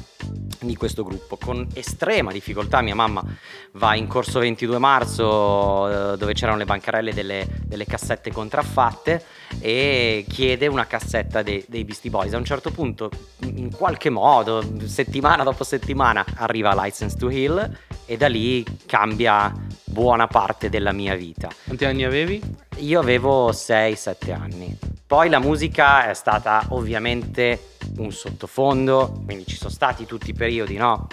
di 0.61 0.77
questo 0.77 1.05
gruppo. 1.05 1.37
Con 1.37 1.67
estrema 1.75 2.33
difficoltà 2.33 2.81
mia 2.81 2.95
mamma 2.95 3.23
va 3.73 3.95
in 3.95 4.07
corso 4.07 4.39
22 4.39 4.79
marzo 4.79 6.13
eh, 6.13 6.17
dove 6.17 6.33
c'erano 6.33 6.59
le 6.59 6.65
bancarelle 6.65 7.13
delle, 7.13 7.47
delle 7.65 7.85
cassette 7.85 8.33
contraffatte 8.33 9.25
e 9.61 10.25
chiede 10.29 10.67
una 10.67 10.87
cassetta 10.87 11.43
dei, 11.43 11.65
dei 11.69 11.85
Beastie 11.85 12.11
Boys. 12.11 12.33
A 12.33 12.39
un 12.39 12.45
certo 12.45 12.71
punto 12.71 13.11
in 13.45 13.71
qualche 13.71 14.11
modo 14.11 14.63
settimana 14.87 15.43
dopo 15.43 15.65
settimana 15.65 16.25
arriva 16.37 16.75
License 16.75 17.17
to 17.17 17.31
Heal 17.31 17.79
e 18.07 18.17
da 18.17 18.29
lì 18.29 18.65
cambia 18.87 19.53
buona 19.85 20.27
parte 20.27 20.69
della 20.69 20.93
mia 20.93 21.15
vita 21.15 21.49
Quanti 21.65 21.85
anni 21.85 22.05
avevi? 22.05 22.41
io 22.79 22.99
avevo 23.01 23.51
6-7 23.53 24.33
anni. 24.33 24.77
Poi 25.07 25.29
la 25.29 25.39
musica 25.39 26.09
è 26.11 26.15
stata 26.15 26.65
ovviamente 26.71 27.77
un 27.99 28.11
sottofondo, 28.11 29.23
quindi 29.25 29.47
ci 29.47 29.57
sono 29.57 29.71
stati 29.71 30.07
tutti 30.07 30.31
i 30.31 30.35
periodi, 30.35 30.77
no? 30.77 31.07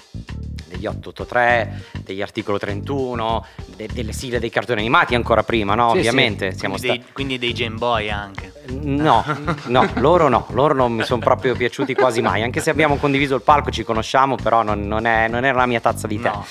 Degli 0.71 0.85
883, 0.85 1.83
degli 2.03 2.21
articolo 2.21 2.57
31, 2.57 3.45
de- 3.75 3.89
delle 3.91 4.13
sigle 4.13 4.39
dei 4.39 4.49
cartoni 4.49 4.79
animati 4.79 5.15
ancora 5.15 5.43
prima, 5.43 5.75
no? 5.75 5.91
Sì, 5.91 5.97
ovviamente 5.97 6.53
sì. 6.53 6.59
siamo 6.59 6.75
quindi, 6.75 6.93
stati... 6.93 7.03
dei, 7.05 7.13
quindi 7.13 7.39
dei 7.39 7.51
Game 7.53 7.77
Boy 7.77 8.09
anche. 8.09 8.53
No, 8.69 9.23
no, 9.65 9.89
loro 9.95 10.29
no, 10.29 10.45
loro 10.51 10.73
non 10.73 10.93
mi 10.93 11.03
sono 11.03 11.19
proprio 11.19 11.55
piaciuti 11.55 11.93
quasi 11.93 12.21
mai, 12.21 12.43
anche 12.43 12.61
se 12.61 12.69
abbiamo 12.69 12.95
condiviso 12.97 13.35
il 13.35 13.41
palco, 13.41 13.69
ci 13.69 13.83
conosciamo, 13.83 14.35
però 14.35 14.63
non, 14.63 14.87
non 14.87 15.05
è, 15.05 15.27
non 15.27 15.43
era 15.43 15.57
la 15.57 15.65
mia 15.65 15.81
tazza 15.81 16.07
di 16.07 16.19
tè. 16.21 16.29
No. 16.29 16.45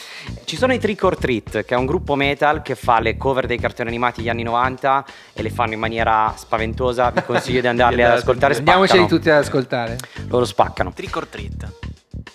Ci 0.44 0.56
sono 0.56 0.74
i 0.74 0.78
Trick 0.78 1.02
or 1.02 1.16
Treat, 1.16 1.64
che 1.64 1.74
è 1.74 1.78
un 1.78 1.86
gruppo 1.86 2.16
metal 2.16 2.62
che 2.62 2.74
fa 2.74 3.00
le 3.00 3.16
cover 3.16 3.46
dei 3.46 3.58
cartoni 3.58 3.88
animati 3.88 4.20
degli 4.20 4.28
anni 4.28 4.42
90 4.42 5.04
e 5.32 5.42
le 5.42 5.50
fanno 5.50 5.72
in 5.72 5.78
maniera 5.78 6.34
spaventosa, 6.36 7.10
vi 7.10 7.22
consiglio 7.24 7.60
di 7.60 7.68
andarli 7.68 8.02
ad 8.02 8.12
ascoltare, 8.12 8.54
Andiamoceli 8.54 8.98
spaccano. 8.98 9.18
tutti 9.18 9.30
ad 9.30 9.38
ascoltare. 9.38 9.98
Loro 10.28 10.44
spaccano. 10.44 10.92
Trick 10.92 11.16
or 11.16 11.26
treat. 11.26 11.79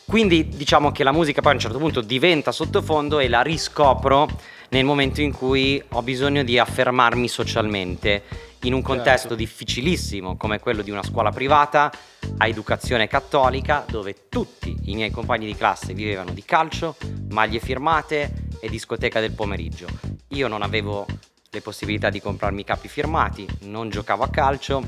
Quindi 0.06 0.48
diciamo 0.48 0.92
che 0.92 1.04
la 1.04 1.12
musica 1.12 1.42
poi 1.42 1.52
a 1.52 1.56
un 1.56 1.60
certo 1.60 1.78
punto 1.80 2.02
diventa 2.02 2.52
sottofondo 2.52 3.20
e 3.20 3.28
la 3.28 3.42
riscopro 3.42 4.28
nel 4.70 4.86
momento 4.86 5.22
in 5.22 5.32
cui 5.32 5.82
ho 5.90 6.02
bisogno 6.02 6.44
di 6.44 6.60
affermarmi 6.60 7.28
socialmente 7.28 8.24
in 8.62 8.74
un 8.74 8.82
contesto 8.82 9.30
Certo. 9.30 9.36
difficilissimo 9.36 10.38
come 10.38 10.60
quello 10.60 10.82
di 10.82 10.92
una 10.92 11.04
scuola 11.04 11.32
privata 11.32 11.92
a 12.38 12.48
educazione 12.48 13.08
cattolica 13.08 13.86
dove 13.90 14.28
tutti 14.30 14.76
i 14.86 14.96
miei 14.96 15.12
compagni 15.12 15.46
di 15.46 15.56
classe 15.56 15.94
vivevano 15.94 16.32
di 16.32 16.44
calcio, 16.44 16.96
maglie 17.30 17.60
firmate 17.60 18.48
e 18.60 18.70
discoteca 18.70 19.20
del 19.20 19.32
pomeriggio. 19.32 19.88
Io 20.30 20.48
non 20.48 20.62
avevo 20.62 21.06
le 21.50 21.62
possibilità 21.62 22.10
di 22.10 22.22
comprarmi 22.22 22.64
capi 22.64 22.88
firmati, 22.88 23.48
non 23.62 23.90
giocavo 23.90 24.24
a 24.24 24.30
calcio 24.30 24.84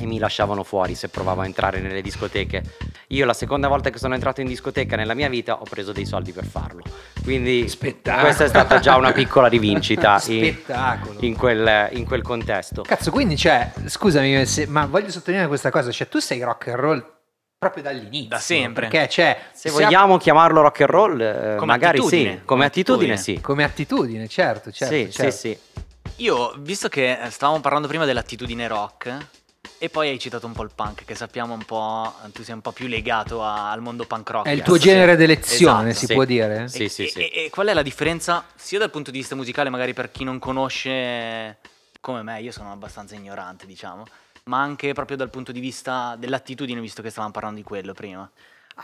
e 0.00 0.06
mi 0.06 0.18
lasciavano 0.18 0.62
fuori 0.62 0.94
se 0.94 1.08
provavo 1.08 1.42
a 1.42 1.44
entrare 1.44 1.80
nelle 1.80 2.02
discoteche. 2.02 2.62
Io 3.08 3.24
la 3.24 3.32
seconda 3.32 3.68
volta 3.68 3.88
che 3.88 3.98
sono 3.98 4.12
entrato 4.14 4.42
in 4.42 4.46
discoteca 4.46 4.94
nella 4.94 5.14
mia 5.14 5.30
vita 5.30 5.60
ho 5.60 5.64
preso 5.64 5.92
dei 5.92 6.04
soldi 6.04 6.32
per 6.32 6.44
farlo. 6.44 6.82
Quindi 7.22 7.66
Spettacolo. 7.68 8.24
questa 8.24 8.44
è 8.44 8.48
stata 8.48 8.80
già 8.80 8.96
una 8.96 9.12
piccola 9.12 9.46
rivincita 9.48 10.12
in, 10.28 10.52
Spettacolo. 10.54 11.16
in 11.20 11.34
quel, 11.34 11.88
in 11.92 12.04
quel 12.04 12.20
contesto. 12.22 12.82
Cazzo, 12.82 13.10
quindi 13.10 13.36
cioè, 13.36 13.72
scusami, 13.86 14.44
se- 14.44 14.66
ma 14.66 14.84
voglio 14.84 15.10
sottolineare 15.10 15.48
questa 15.48 15.70
cosa, 15.70 15.90
cioè 15.90 16.06
tu 16.06 16.18
sei 16.18 16.42
rock 16.42 16.68
and 16.68 16.76
roll 16.76 17.12
proprio 17.58 17.82
dall'inizio. 17.82 18.28
Da 18.28 18.38
sempre. 18.38 18.88
Perché 18.88 19.06
c'è... 19.08 19.38
Se 19.52 19.70
vogliamo 19.70 20.18
chiamarlo 20.18 20.60
rock 20.60 20.80
and 20.82 20.90
roll, 20.90 21.20
eh, 21.20 21.54
Come 21.56 21.66
magari 21.66 21.98
sì, 21.98 22.04
attitudine. 22.04 22.30
come 22.30 22.44
Come 22.44 22.64
attitudine 22.66 23.12
attitudine. 23.14 23.36
sì. 23.36 23.40
Come 23.42 23.64
attitudine, 23.64 24.28
certo, 24.28 24.70
certo. 24.70 24.94
sì, 24.94 25.10
certo. 25.10 25.30
sì, 25.32 25.38
sì. 25.38 25.58
Io, 26.16 26.54
visto 26.58 26.88
che 26.88 27.18
stavamo 27.30 27.60
parlando 27.60 27.88
prima 27.88 28.04
dell'attitudine 28.04 28.68
rock, 28.68 29.16
e 29.78 29.88
poi 29.88 30.08
hai 30.08 30.18
citato 30.18 30.46
un 30.46 30.52
po' 30.52 30.62
il 30.64 30.70
punk, 30.74 31.04
che 31.04 31.14
sappiamo 31.14 31.54
un 31.54 31.64
po', 31.64 32.12
tu 32.32 32.42
sei 32.42 32.54
un 32.54 32.60
po' 32.60 32.72
più 32.72 32.86
legato 32.88 33.42
a- 33.44 33.70
al 33.70 33.80
mondo 33.80 34.04
punk 34.04 34.28
rock. 34.30 34.46
È 34.46 34.50
il 34.50 34.62
tuo 34.62 34.74
Sì. 34.74 34.80
genere 34.88 35.16
d'elezione, 35.16 35.90
Esatto. 35.90 35.98
si 36.00 36.06
Sì. 36.06 36.14
può 36.14 36.24
dire? 36.24 36.68
Sì, 36.68 36.84
e, 36.84 36.88
sì, 36.88 37.04
e- 37.04 37.08
sì. 37.08 37.18
E, 37.20 37.44
e 37.44 37.50
qual 37.50 37.68
è 37.68 37.74
la 37.74 37.82
differenza, 37.82 38.44
sia 38.56 38.78
dal 38.78 38.90
punto 38.90 39.10
di 39.10 39.18
vista 39.18 39.34
musicale, 39.36 39.70
magari 39.70 39.94
per 39.94 40.10
chi 40.10 40.24
non 40.24 40.38
conosce 40.38 41.58
come 42.00 42.22
me, 42.22 42.40
io 42.40 42.52
sono 42.52 42.72
abbastanza 42.72 43.14
ignorante, 43.14 43.66
diciamo, 43.66 44.04
ma 44.44 44.60
anche 44.60 44.92
proprio 44.94 45.16
dal 45.16 45.30
punto 45.30 45.52
di 45.52 45.60
vista 45.60 46.16
dell'attitudine, 46.16 46.80
visto 46.80 47.02
che 47.02 47.10
stavamo 47.10 47.32
parlando 47.32 47.58
di 47.58 47.64
quello 47.64 47.92
prima. 47.92 48.28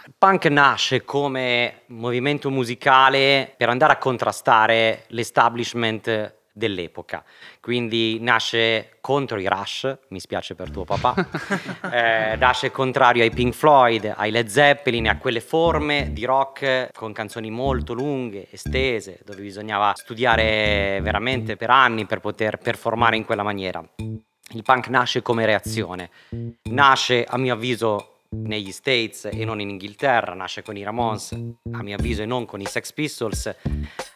Il 0.07 0.13
punk 0.19 0.47
nasce 0.47 1.05
come 1.05 1.83
movimento 1.87 2.51
musicale 2.51 3.55
per 3.57 3.69
andare 3.69 3.93
a 3.93 3.97
contrastare 3.97 5.05
l'establishment 5.09 6.35
dell'epoca. 6.55 7.25
Quindi 7.61 8.19
nasce 8.21 8.97
contro 9.01 9.39
i 9.39 9.49
Rush, 9.49 9.99
mi 10.09 10.21
spiace 10.21 10.55
per 10.55 10.71
tuo 10.71 10.85
papà, 10.85 11.15
eh, 11.93 12.37
nasce 12.37 12.71
contrario 12.71 13.25
ai 13.25 13.31
Pink 13.31 13.53
Floyd, 13.53 14.15
ai 14.17 14.31
Led 14.31 14.47
Zeppelin, 14.47 15.09
a 15.09 15.19
quelle 15.19 15.41
forme 15.41 16.13
di 16.13 16.25
rock 16.25 16.91
con 16.95 17.13
canzoni 17.13 17.51
molto 17.51 17.93
lunghe, 17.93 18.47
estese, 18.51 19.19
dove 19.25 19.43
bisognava 19.43 19.93
studiare 19.97 21.01
veramente 21.03 21.57
per 21.57 21.71
anni 21.71 22.07
per 22.07 22.21
poter 22.21 22.59
performare 22.59 23.17
in 23.17 23.25
quella 23.25 23.43
maniera. 23.43 23.85
Il 23.97 24.63
punk 24.63 24.89
nasce 24.89 25.23
come 25.23 25.45
reazione, 25.47 26.11
nasce 26.71 27.25
a 27.25 27.37
mio 27.37 27.55
avviso 27.55 28.14
negli 28.43 28.73
States 28.73 29.29
e 29.31 29.45
non 29.45 29.61
in 29.61 29.71
Inghilterra, 29.71 30.35
nasce 30.35 30.63
con 30.63 30.77
i 30.77 30.83
Ramones, 30.83 31.33
a 31.73 31.83
mio 31.83 31.97
avviso 31.97 32.23
e 32.23 32.27
non 32.27 32.45
con 32.45 32.61
i 32.61 32.67
Sex 32.67 32.93
Pistols. 32.93 33.55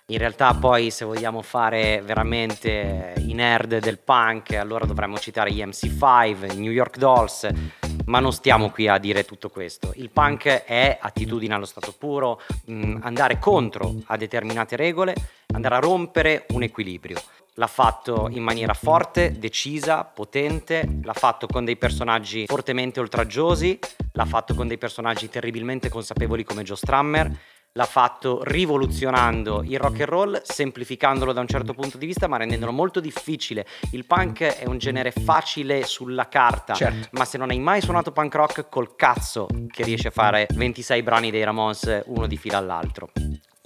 In 0.06 0.18
realtà 0.18 0.54
poi 0.54 0.90
se 0.90 1.04
vogliamo 1.04 1.42
fare 1.42 2.00
veramente 2.02 3.14
i 3.18 3.34
nerd 3.34 3.78
del 3.78 3.98
punk, 3.98 4.54
allora 4.54 4.86
dovremmo 4.86 5.18
citare 5.18 5.52
gli 5.52 5.62
MC5, 5.62 6.54
i 6.54 6.58
New 6.58 6.72
York 6.72 6.96
Dolls, 6.96 7.48
ma 8.06 8.18
non 8.20 8.32
stiamo 8.32 8.70
qui 8.70 8.88
a 8.88 8.98
dire 8.98 9.24
tutto 9.24 9.50
questo. 9.50 9.92
Il 9.96 10.10
punk 10.10 10.46
è 10.46 10.98
attitudine 11.00 11.54
allo 11.54 11.66
stato 11.66 11.94
puro, 11.96 12.40
mh, 12.64 13.00
andare 13.02 13.38
contro 13.38 13.94
a 14.06 14.16
determinate 14.16 14.76
regole, 14.76 15.14
andare 15.52 15.74
a 15.74 15.80
rompere 15.80 16.46
un 16.50 16.62
equilibrio. 16.62 17.20
L'ha 17.58 17.66
fatto 17.66 18.28
in 18.30 18.44
maniera 18.44 18.72
forte, 18.72 19.36
decisa, 19.36 20.04
potente, 20.04 21.00
l'ha 21.02 21.12
fatto 21.12 21.48
con 21.48 21.64
dei 21.64 21.76
personaggi 21.76 22.46
fortemente 22.46 23.00
oltraggiosi, 23.00 23.76
l'ha 24.12 24.24
fatto 24.26 24.54
con 24.54 24.68
dei 24.68 24.78
personaggi 24.78 25.28
terribilmente 25.28 25.88
consapevoli 25.88 26.44
come 26.44 26.62
Joe 26.62 26.76
Strummer, 26.76 27.36
l'ha 27.72 27.84
fatto 27.84 28.42
rivoluzionando 28.44 29.64
il 29.64 29.76
rock 29.76 30.00
and 30.00 30.08
roll, 30.08 30.40
semplificandolo 30.40 31.32
da 31.32 31.40
un 31.40 31.48
certo 31.48 31.74
punto 31.74 31.98
di 31.98 32.06
vista, 32.06 32.28
ma 32.28 32.36
rendendolo 32.36 32.70
molto 32.70 33.00
difficile. 33.00 33.66
Il 33.90 34.06
punk 34.06 34.42
è 34.42 34.66
un 34.66 34.78
genere 34.78 35.10
facile 35.10 35.84
sulla 35.84 36.28
carta, 36.28 36.74
Certo. 36.74 37.08
ma 37.12 37.24
se 37.24 37.38
non 37.38 37.50
hai 37.50 37.58
mai 37.58 37.80
suonato 37.80 38.12
punk 38.12 38.34
rock, 38.36 38.68
col 38.68 38.94
cazzo 38.94 39.48
che 39.68 39.82
riesci 39.82 40.06
a 40.06 40.10
fare 40.12 40.46
26 40.54 41.02
brani 41.02 41.32
dei 41.32 41.42
Ramones 41.42 42.02
uno 42.06 42.28
di 42.28 42.36
fila 42.36 42.58
all'altro. 42.58 43.08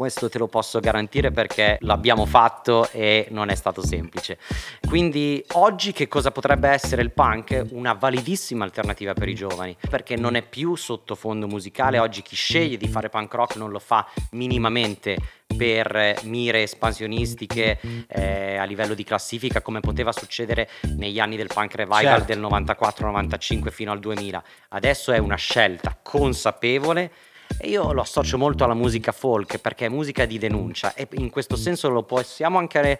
Questo 0.03 0.29
te 0.29 0.39
lo 0.39 0.49
posso 0.49 0.81
garantire 0.81 1.31
perché 1.31 1.77
l'abbiamo 1.83 2.27
fatto 2.27 2.91
e 2.91 3.29
non 3.31 3.51
è 3.51 3.55
stato 3.55 3.87
semplice. 3.87 4.37
Quindi 4.85 5.45
oggi 5.53 5.93
che 5.93 6.09
cosa 6.09 6.33
potrebbe 6.33 6.69
essere 6.71 7.03
il 7.03 7.13
punk? 7.13 7.67
Una 7.71 7.93
validissima 7.93 8.65
alternativa 8.65 9.13
per 9.13 9.29
i 9.29 9.37
giovani, 9.37 9.77
perché 9.89 10.17
non 10.17 10.35
è 10.35 10.43
più 10.43 10.75
sottofondo 10.75 11.47
musicale, 11.47 12.01
oggi 12.01 12.23
chi 12.23 12.35
sceglie 12.35 12.79
di 12.79 12.89
fare 12.89 13.11
punk 13.11 13.33
rock 13.33 13.55
non 13.55 13.71
lo 13.71 13.79
fa 13.79 14.05
minimamente 14.33 15.19
per 15.57 16.19
mire 16.25 16.63
espansionistiche 16.63 17.79
eh, 18.09 18.57
a 18.57 18.65
livello 18.65 18.95
di 18.95 19.05
classifica 19.05 19.61
come 19.61 19.79
poteva 19.79 20.11
succedere 20.11 20.69
negli 20.97 21.21
anni 21.21 21.37
del 21.37 21.47
punk 21.47 21.77
revival 21.77 22.25
Certo. 22.25 22.25
del 22.25 22.41
94-95 22.41 23.71
fino 23.71 23.93
al 23.93 24.01
2000. 24.01 24.43
Adesso 24.71 25.13
è 25.13 25.19
una 25.19 25.37
scelta 25.37 25.97
consapevole 26.03 27.13
e 27.59 27.69
io 27.69 27.93
lo 27.93 28.01
associo 28.01 28.39
molto 28.39 28.65
alla 28.65 28.75
musica 28.75 29.13
folk 29.13 29.59
perché 29.59 29.87
è 29.87 29.89
musica 29.89 30.25
di 30.25 30.39
denuncia 30.39 30.95
e 30.95 31.07
in 31.13 31.31
questo 31.31 31.57
senso 31.57 31.89
lo 31.89 32.03
possiamo 32.03 32.59
anche 32.59 32.99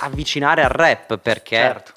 avvicinare 0.00 0.62
al 0.62 0.70
rap 0.70 1.18
perché 1.18 1.56
Certo. 1.56 1.92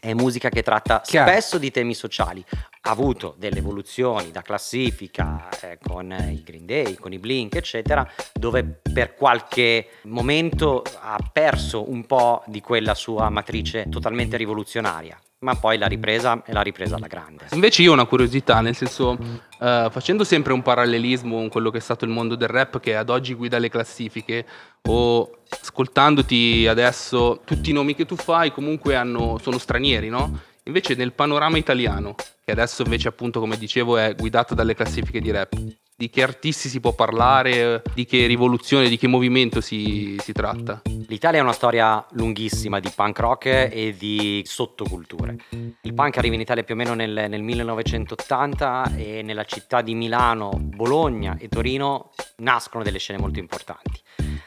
è 0.00 0.12
musica 0.14 0.48
che 0.48 0.62
tratta 0.62 1.00
Chiaro. 1.00 1.30
spesso 1.30 1.58
di 1.58 1.70
temi 1.70 1.94
sociali. 1.94 2.44
Ha 2.86 2.90
avuto 2.90 3.34
delle 3.38 3.60
evoluzioni 3.60 4.30
da 4.30 4.42
classifica 4.42 5.48
eh, 5.62 5.78
con 5.82 6.14
i 6.30 6.42
Green 6.44 6.66
Day, 6.66 6.96
con 6.96 7.14
i 7.14 7.18
Blink, 7.18 7.54
eccetera, 7.54 8.06
dove 8.30 8.62
per 8.62 9.14
qualche 9.14 9.88
momento 10.02 10.82
ha 11.00 11.16
perso 11.32 11.90
un 11.90 12.04
po' 12.04 12.42
di 12.46 12.60
quella 12.60 12.92
sua 12.94 13.30
matrice 13.30 13.88
totalmente 13.88 14.36
rivoluzionaria, 14.36 15.18
ma 15.38 15.54
poi 15.54 15.78
l'ha 15.78 15.86
ripresa 15.86 16.42
e 16.44 16.52
l'ha 16.52 16.60
ripresa 16.60 16.96
alla 16.96 17.06
grande. 17.06 17.46
Invece 17.52 17.80
io 17.80 17.92
ho 17.92 17.94
una 17.94 18.04
curiosità, 18.04 18.60
nel 18.60 18.76
senso, 18.76 19.16
eh, 19.62 19.88
facendo 19.90 20.22
sempre 20.22 20.52
un 20.52 20.60
parallelismo 20.60 21.36
con 21.36 21.48
quello 21.48 21.70
che 21.70 21.78
è 21.78 21.80
stato 21.80 22.04
il 22.04 22.10
mondo 22.10 22.34
del 22.34 22.48
rap 22.48 22.80
che 22.80 22.96
ad 22.96 23.08
oggi 23.08 23.32
guida 23.32 23.56
le 23.56 23.70
classifiche, 23.70 24.44
o 24.82 25.38
ascoltandoti 25.48 26.66
adesso, 26.68 27.40
tutti 27.46 27.70
i 27.70 27.72
nomi 27.72 27.94
che 27.94 28.04
tu 28.04 28.14
fai 28.16 28.52
comunque 28.52 28.94
hanno- 28.94 29.38
sono 29.38 29.56
stranieri, 29.56 30.10
no? 30.10 30.52
Invece 30.66 30.94
nel 30.94 31.12
panorama 31.12 31.58
italiano, 31.58 32.14
che 32.42 32.50
adesso 32.50 32.82
invece 32.82 33.08
appunto 33.08 33.38
come 33.38 33.58
dicevo 33.58 33.98
è 33.98 34.14
guidato 34.14 34.54
dalle 34.54 34.74
classifiche 34.74 35.20
di 35.20 35.30
rap, 35.30 35.54
di 35.94 36.08
che 36.08 36.22
artisti 36.22 36.70
si 36.70 36.80
può 36.80 36.94
parlare, 36.94 37.82
di 37.92 38.06
che 38.06 38.26
rivoluzione, 38.26 38.88
di 38.88 38.96
che 38.96 39.06
movimento 39.06 39.60
si, 39.60 40.16
si 40.18 40.32
tratta? 40.32 40.80
L'Italia 41.06 41.40
è 41.40 41.42
una 41.42 41.52
storia 41.52 42.04
lunghissima 42.12 42.80
di 42.80 42.90
punk 42.94 43.18
rock 43.18 43.46
e 43.46 43.94
di 43.98 44.42
sottoculture. 44.46 45.36
Il 45.82 45.92
punk 45.92 46.16
arriva 46.16 46.34
in 46.34 46.40
Italia 46.40 46.62
più 46.62 46.74
o 46.74 46.78
meno 46.78 46.94
nel, 46.94 47.26
nel 47.28 47.42
1980 47.42 48.94
e 48.96 49.20
nella 49.20 49.44
città 49.44 49.82
di 49.82 49.94
Milano, 49.94 50.50
Bologna 50.58 51.36
e 51.38 51.48
Torino 51.48 52.12
nascono 52.36 52.82
delle 52.82 52.98
scene 52.98 53.18
molto 53.18 53.38
importanti. 53.38 54.00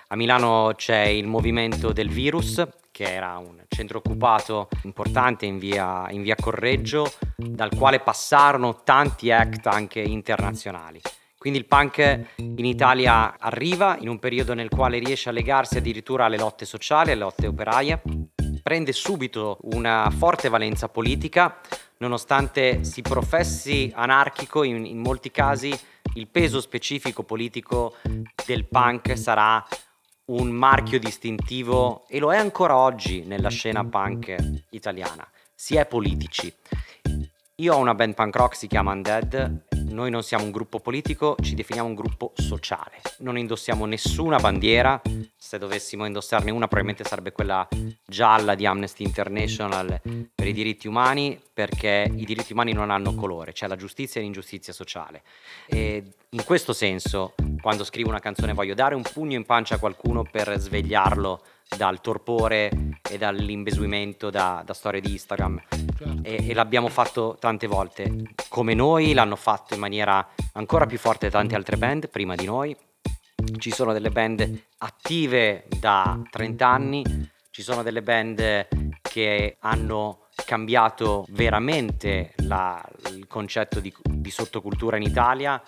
A 0.10 0.16
Milano 0.16 0.72
c'è 0.74 1.02
il 1.02 1.28
movimento 1.28 1.92
del 1.92 2.08
Virus, 2.08 2.66
che 2.92 3.14
era 3.14 3.38
un 3.40 3.62
centro 3.68 3.98
occupato 3.98 4.70
importante 4.84 5.46
in 5.46 5.60
via, 5.60 6.08
in 6.12 6.22
via 6.22 6.36
Correggio, 6.36 7.12
dal 7.36 7.76
quale 7.76 8.00
passarono 8.00 8.84
tanti 8.84 9.32
act 9.32 9.68
anche 9.68 10.00
internazionali. 10.00 11.02
Quindi 11.38 11.60
il 11.60 11.66
punk 11.66 12.26
in 12.38 12.64
Italia 12.64 13.38
arriva 13.38 13.98
in 14.00 14.08
un 14.08 14.18
periodo 14.18 14.54
nel 14.54 14.70
quale 14.70 14.98
riesce 14.98 15.28
a 15.28 15.34
legarsi 15.34 15.78
addirittura 15.80 16.24
alle 16.24 16.38
lotte 16.38 16.64
sociali, 16.64 17.12
alle 17.12 17.20
lotte 17.20 17.48
operaie, 17.48 18.02
prende 18.64 18.94
subito 18.94 19.58
una 19.64 20.10
forte 20.10 20.48
valenza 20.48 20.88
politica, 20.88 21.60
nonostante 21.98 22.86
si 22.86 23.02
professi 23.02 23.92
anarchico, 23.94 24.64
in, 24.64 24.86
in 24.86 25.00
molti 25.00 25.32
casi 25.32 25.78
il 26.14 26.28
peso 26.28 26.62
specifico 26.62 27.24
politico 27.24 27.96
del 28.46 28.66
punk 28.66 29.18
sarà 29.18 29.64
un 30.28 30.50
marchio 30.50 31.00
distintivo 31.00 32.06
e 32.08 32.20
lo 32.20 32.34
è 32.34 32.38
ancora 32.38 32.76
oggi 32.76 33.24
nella 33.24 33.50
scena 33.50 33.86
punk 33.86 34.64
italiana. 34.72 35.28
Si 35.54 35.76
è 35.76 35.86
politici. 35.86 36.54
Io 37.56 37.74
ho 37.74 37.78
una 37.78 37.96
band 37.96 38.14
punk 38.14 38.36
rock, 38.36 38.56
si 38.56 38.68
chiama 38.68 38.92
Undead. 38.92 39.67
Noi 39.90 40.12
non 40.12 40.22
siamo 40.22 40.44
un 40.44 40.52
gruppo 40.52 40.80
politico, 40.80 41.36
ci 41.42 41.56
definiamo 41.56 41.88
un 41.88 41.96
gruppo 41.96 42.34
sociale. 42.36 43.02
Non 43.20 43.38
indossiamo 43.38 43.86
nessuna 43.86 44.38
bandiera. 44.38 45.02
Se 45.36 45.58
dovessimo 45.58 46.06
indossarne 46.06 46.52
una, 46.52 46.68
probabilmente 46.68 47.04
sarebbe 47.04 47.32
quella 47.32 47.68
gialla 48.06 48.54
di 48.56 48.66
Amnesty 48.66 49.04
International 49.04 50.00
per 50.36 50.48
i 50.48 50.54
diritti 50.54 50.88
umani, 50.88 51.40
perché 51.54 52.12
i 52.14 52.26
diritti 52.26 52.52
umani 52.52 52.74
non 52.74 52.92
hanno 52.92 53.16
colore, 53.16 53.54
c'è 53.54 53.68
la 53.68 53.78
giustizia 53.78 54.20
e 54.20 54.24
l'ingiustizia 54.24 54.74
sociale. 54.74 55.24
E 55.66 56.04
in 56.30 56.44
questo 56.44 56.74
senso, 56.74 57.34
quando 57.62 57.84
scrivo 57.86 58.10
una 58.10 58.20
canzone, 58.20 58.54
voglio 58.54 58.74
dare 58.74 58.94
un 58.94 59.04
pugno 59.04 59.36
in 59.36 59.46
pancia 59.46 59.76
a 59.76 59.80
qualcuno 59.80 60.24
per 60.30 60.60
svegliarlo 60.60 61.42
dal 61.76 62.02
torpore 62.02 62.72
e 63.10 63.18
dall'imbesuimento 63.18 64.30
da, 64.30 64.62
da 64.66 64.74
storie 64.74 65.02
di 65.02 65.12
Instagram 65.12 65.62
e, 66.22 66.50
e 66.50 66.54
l'abbiamo 66.54 66.88
fatto 66.90 67.38
tante 67.40 67.68
volte 67.68 68.34
come 68.50 68.74
noi, 68.74 69.14
l'hanno 69.14 69.36
fatto 69.36 69.74
in 69.74 69.80
maniera 69.80 70.26
ancora 70.54 70.86
più 70.86 70.98
forte 70.98 71.30
tante 71.30 71.56
altre 71.56 71.78
band 71.78 72.10
prima 72.10 72.36
di 72.36 72.46
noi. 72.46 72.76
Ci 73.58 73.72
sono 73.72 73.94
delle 73.94 74.10
band 74.10 74.64
attive 74.80 75.66
da 75.80 76.20
30 76.30 76.68
anni, 76.68 77.04
ci 77.52 77.62
sono 77.62 77.84
delle 77.84 78.02
band 78.02 78.68
che 79.02 79.58
hanno 79.60 80.28
cambiato 80.46 81.26
veramente 81.30 82.34
la- 82.38 82.84
il 83.14 83.28
concetto 83.28 83.80
di, 83.80 83.94
di 84.04 84.30
sottocultura 84.30 84.98
in 84.98 85.04
Italia. 85.04 85.62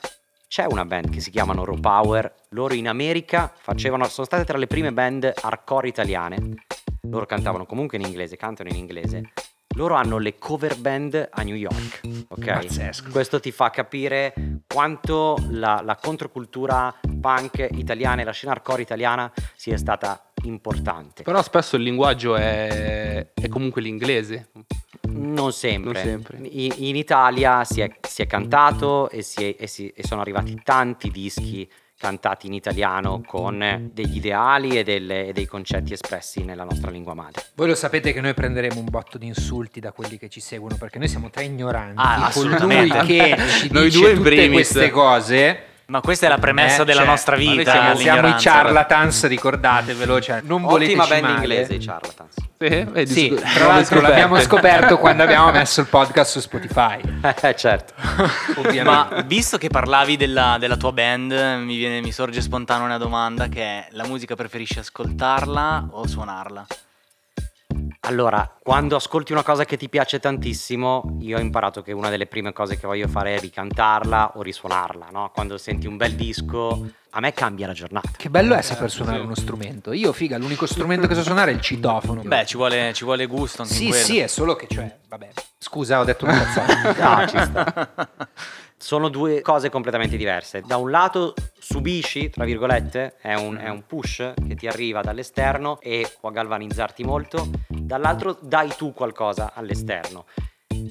C'è 0.49 0.65
una 0.67 0.83
band 0.83 1.11
che 1.11 1.19
si 1.19 1.29
chiamano 1.29 1.63
Raw 1.63 1.79
Power, 1.79 2.33
loro 2.49 2.73
in 2.73 2.87
America 2.87 3.53
facevano, 3.55 4.07
sono 4.07 4.25
state 4.25 4.45
tra 4.45 4.57
le 4.57 4.65
prime 4.65 4.91
band 4.91 5.31
hardcore 5.39 5.87
italiane, 5.87 6.65
loro 7.01 7.27
cantavano 7.27 7.67
comunque 7.67 7.99
in 7.99 8.05
inglese, 8.05 8.35
cantano 8.35 8.67
in 8.69 8.75
inglese. 8.75 9.31
Loro 9.75 9.93
hanno 9.93 10.17
le 10.17 10.39
cover 10.39 10.75
band 10.79 11.29
a 11.31 11.43
New 11.43 11.53
York, 11.53 12.01
ok? 12.29 12.45
Pazzesco. 12.45 13.11
Questo 13.11 13.39
ti 13.39 13.51
fa 13.51 13.69
capire 13.69 14.33
quanto 14.65 15.37
la, 15.51 15.81
la 15.85 15.95
controcultura 15.95 16.95
punk 17.21 17.67
italiana 17.73 18.21
e 18.21 18.25
la 18.25 18.31
scena 18.31 18.53
hardcore 18.53 18.81
italiana 18.81 19.31
sia 19.55 19.77
stata 19.77 20.31
importante. 20.45 21.21
Però 21.21 21.43
spesso 21.43 21.75
il 21.75 21.83
linguaggio 21.83 22.35
è, 22.35 23.33
è 23.35 23.47
comunque 23.49 23.83
l'inglese. 23.83 24.49
Non 25.19 25.51
sempre. 25.53 25.91
Non 25.93 26.01
sempre. 26.01 26.37
In, 26.49 26.73
in 26.77 26.95
Italia 26.95 27.63
si 27.63 27.81
è, 27.81 27.89
si 28.07 28.21
è 28.21 28.27
cantato 28.27 29.09
e, 29.09 29.21
si 29.21 29.43
è- 29.49 29.55
e 29.59 29.67
si- 29.67 29.91
e 29.95 30.03
sono 30.05 30.21
arrivati 30.21 30.59
tanti 30.63 31.09
dischi 31.11 31.69
cantati 31.97 32.47
in 32.47 32.53
italiano 32.53 33.21
con 33.27 33.89
degli 33.91 34.15
ideali 34.15 34.77
e, 34.77 34.83
delle- 34.83 35.27
e 35.27 35.33
dei 35.33 35.45
concetti 35.45 35.91
espressi 35.91 36.43
nella 36.45 36.63
nostra 36.63 36.89
lingua 36.89 37.13
madre. 37.13 37.43
Voi 37.55 37.67
lo 37.67 37.75
sapete 37.75 38.13
che 38.13 38.21
noi 38.21 38.33
prenderemo 38.33 38.79
un 38.79 38.85
botto 38.89 39.17
di 39.17 39.27
insulti 39.27 39.81
da 39.81 39.91
quelli 39.91 40.17
che 40.17 40.29
ci 40.29 40.39
seguono 40.39 40.77
perché 40.77 40.97
noi 40.97 41.09
siamo 41.09 41.29
tre 41.29 41.43
ignoranti. 41.43 41.95
Ah, 41.97 42.27
assolutamente. 42.27 42.99
che 42.99 43.35
ci 43.59 43.69
Noi 43.73 43.85
dice 43.89 43.99
due 43.99 44.09
in 44.11 44.15
tutte 44.17 44.29
primis. 44.29 44.51
queste 44.71 44.89
cose 44.91 45.63
Ma 45.89 46.01
questa 46.01 46.27
è 46.27 46.29
la 46.29 46.37
premessa 46.37 46.83
Eh, 46.83 46.85
della 46.85 46.99
cioè, 47.01 47.09
nostra 47.09 47.35
ma 47.37 47.43
noi 47.43 47.57
vita. 47.57 47.71
siamo- 47.71 47.95
siamo 47.95 48.27
i 48.27 48.33
charlatans, 48.37 49.25
ricordatevelo. 49.27 50.21
Cioè, 50.21 50.41
non 50.43 50.63
Ottima 50.63 51.07
band 51.07 51.21
male. 51.23 51.33
inglese, 51.35 51.73
i 51.73 51.79
Charlatans. 51.79 52.35
Eh, 52.59 52.85
vedi, 52.85 53.11
Sì, 53.11 53.33
tra 53.55 53.67
l'altro 53.67 53.99
l'abbiamo 54.01 54.37
scoperto 54.41 54.97
quando 54.99 55.23
abbiamo 55.23 55.49
messo 55.51 55.79
il 55.81 55.87
podcast 55.87 56.31
su 56.31 56.39
Spotify. 56.39 56.99
Eh, 57.41 57.55
certo. 57.55 57.93
Ovviamente. 58.57 58.83
Ma 58.83 59.21
visto 59.23 59.57
che 59.57 59.69
parlavi 59.69 60.15
della, 60.17 60.57
della 60.59 60.77
tua 60.77 60.91
band, 60.91 61.31
mi, 61.63 61.77
viene- 61.77 62.01
mi 62.01 62.11
sorge 62.11 62.41
spontanea 62.41 62.85
una 62.85 62.97
domanda 62.97 63.47
che 63.47 63.61
è 63.61 63.87
la 63.91 64.05
musica 64.05 64.35
preferisci 64.35 64.79
ascoltarla 64.79 65.87
o 65.91 66.05
suonarla? 66.07 66.65
Allora, 68.03 68.57
quando 68.63 68.95
ascolti 68.95 69.33
una 69.33 69.43
cosa 69.43 69.65
che 69.65 69.75
ti 69.75 69.89
piace 69.89 70.19
tantissimo, 70.19 71.17
io 71.19 71.37
ho 71.37 71.41
imparato 71.41 71.81
che 71.81 71.91
una 71.91 72.09
delle 72.09 72.27
prime 72.27 72.53
cose 72.53 72.79
che 72.79 72.87
voglio 72.87 73.09
fare 73.09 73.35
è 73.35 73.39
ricantarla 73.39 74.33
o 74.35 74.41
risuonarla, 74.41 75.09
no? 75.11 75.31
Quando 75.33 75.57
senti 75.57 75.85
un 75.85 75.97
bel 75.97 76.15
disco, 76.15 76.87
a 77.11 77.19
me 77.19 77.33
cambia 77.33 77.67
la 77.67 77.73
giornata. 77.73 78.09
Che 78.15 78.29
bello 78.29 78.55
è 78.55 78.61
saper 78.61 78.89
suonare 78.89 79.19
uno 79.19 79.35
strumento. 79.35 79.91
Io, 79.91 80.13
figa, 80.13 80.37
l'unico 80.37 80.65
strumento 80.65 81.07
che 81.07 81.13
so 81.13 81.23
suonare 81.23 81.51
è 81.51 81.53
il 81.55 81.61
citofono. 81.61 82.21
Beh, 82.23 82.45
ci 82.45 82.55
vuole, 82.55 82.93
ci 82.93 83.03
vuole 83.03 83.25
gusto 83.25 83.63
anche 83.63 83.73
in 83.73 83.79
sì, 83.79 83.87
quello. 83.89 84.05
sì, 84.05 84.17
è 84.19 84.27
solo 84.27 84.55
che, 84.55 84.67
cioè, 84.69 84.97
vabbè. 85.07 85.29
Scusa, 85.57 85.99
ho 85.99 86.05
detto 86.05 86.23
una 86.23 86.37
cazzata. 86.41 87.15
No, 87.15 87.27
ci 87.27 87.37
sta. 87.37 87.99
Sono 88.81 89.09
due 89.09 89.41
cose 89.41 89.69
completamente 89.69 90.15
diverse. 90.15 90.63
Da 90.65 90.77
un 90.77 90.89
lato 90.89 91.33
subisci, 91.59 92.29
tra 92.29 92.45
virgolette, 92.45 93.15
è 93.21 93.33
un, 93.33 93.57
è 93.57 93.67
un 93.67 93.85
push 93.85 94.33
che 94.47 94.55
ti 94.55 94.67
arriva 94.67 95.01
dall'esterno 95.01 95.79
e 95.81 96.09
può 96.19 96.31
galvanizzarti 96.31 97.03
molto, 97.03 97.49
dall'altro 97.67 98.37
dai 98.41 98.69
tu 98.69 98.93
qualcosa 98.93 99.51
all'esterno. 99.53 100.25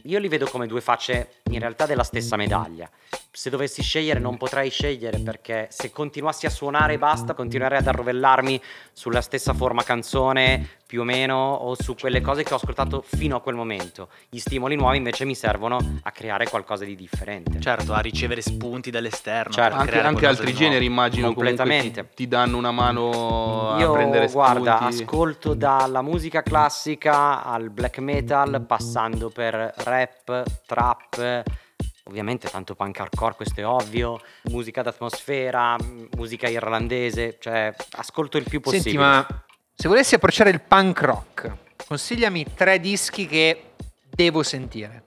Io 0.05 0.19
li 0.19 0.29
vedo 0.29 0.47
come 0.47 0.67
due 0.67 0.81
facce 0.81 1.41
in 1.51 1.59
realtà 1.59 1.87
della 1.87 2.05
stessa 2.05 2.37
medaglia. 2.37 2.89
Se 3.31 3.51
dovessi 3.51 3.83
scegliere 3.83 4.19
non 4.19 4.37
potrei 4.37 4.71
scegliere 4.71 5.19
perché 5.21 5.69
se 5.71 5.91
continuassi 5.91 6.47
a 6.47 6.51
suonare 6.51 6.95
e 6.95 6.99
basta 6.99 7.35
continuerei 7.35 7.79
ad 7.79 7.87
arrovellarmi 7.87 8.61
sulla 8.93 9.21
stessa 9.21 9.55
forma 9.55 9.85
canzone 9.85 10.69
più 10.89 11.03
o 11.03 11.05
meno 11.05 11.53
o 11.53 11.77
su 11.79 11.95
quelle 11.95 12.23
cose 12.23 12.43
che 12.43 12.53
ho 12.55 12.57
ascoltato 12.57 13.05
fino 13.07 13.37
a 13.37 13.41
quel 13.41 13.55
momento. 13.55 14.09
Gli 14.31 14.39
stimoli 14.39 14.75
nuovi 14.75 14.97
invece 14.97 15.27
mi 15.27 15.35
servono 15.35 15.77
a 16.03 16.11
creare 16.11 16.49
qualcosa 16.49 16.85
di 16.87 16.97
differente. 16.97 17.61
Certo, 17.61 17.93
a 17.93 18.01
ricevere 18.01 18.41
spunti 18.41 18.91
dall'esterno. 18.91 19.53
Certo. 19.53 19.77
Anche, 19.77 19.91
creare 19.91 20.09
anche 20.09 20.27
altri 20.27 20.55
generi 20.55 20.87
immagino 20.87 21.27
Completamente. 21.29 22.09
ti, 22.09 22.15
ti 22.15 22.29
danno 22.29 22.57
una 22.57 22.71
mano 22.73 23.73
a 23.75 23.79
Io 23.79 23.93
prendere 23.93 24.29
spunti. 24.29 24.49
guarda, 24.49 24.79
ascolto 24.81 25.53
dalla 25.53 26.01
musica 26.01 26.43
classica 26.43 27.45
al 27.45 27.69
black 27.69 27.99
metal, 27.99 28.65
passando 28.67 29.29
per 29.29 29.75
rap, 29.85 30.43
trap, 30.67 31.43
ovviamente 32.05 32.49
tanto 32.49 32.75
punk 32.75 33.01
hardcore, 33.01 33.35
questo 33.35 33.61
è 33.61 33.67
ovvio, 33.67 34.21
musica 34.45 34.83
d'atmosfera, 34.83 35.77
musica 36.17 36.49
irlandese, 36.49 37.37
cioè 37.41 37.75
ascolto 37.93 38.37
il 38.39 38.45
più 38.49 38.61
possibile. 38.61 38.91
Senti, 38.91 38.99
ma 38.99 39.27
se 39.75 39.89
volessi 39.89 40.15
approcciare 40.15 40.51
il 40.51 40.61
punk 40.61 41.01
rock, 41.03 41.57
consigliami 41.87 42.47
tre 42.55 42.81
dischi 42.81 43.27
che 43.27 43.73
devo 44.09 44.43
sentire. 44.43 45.05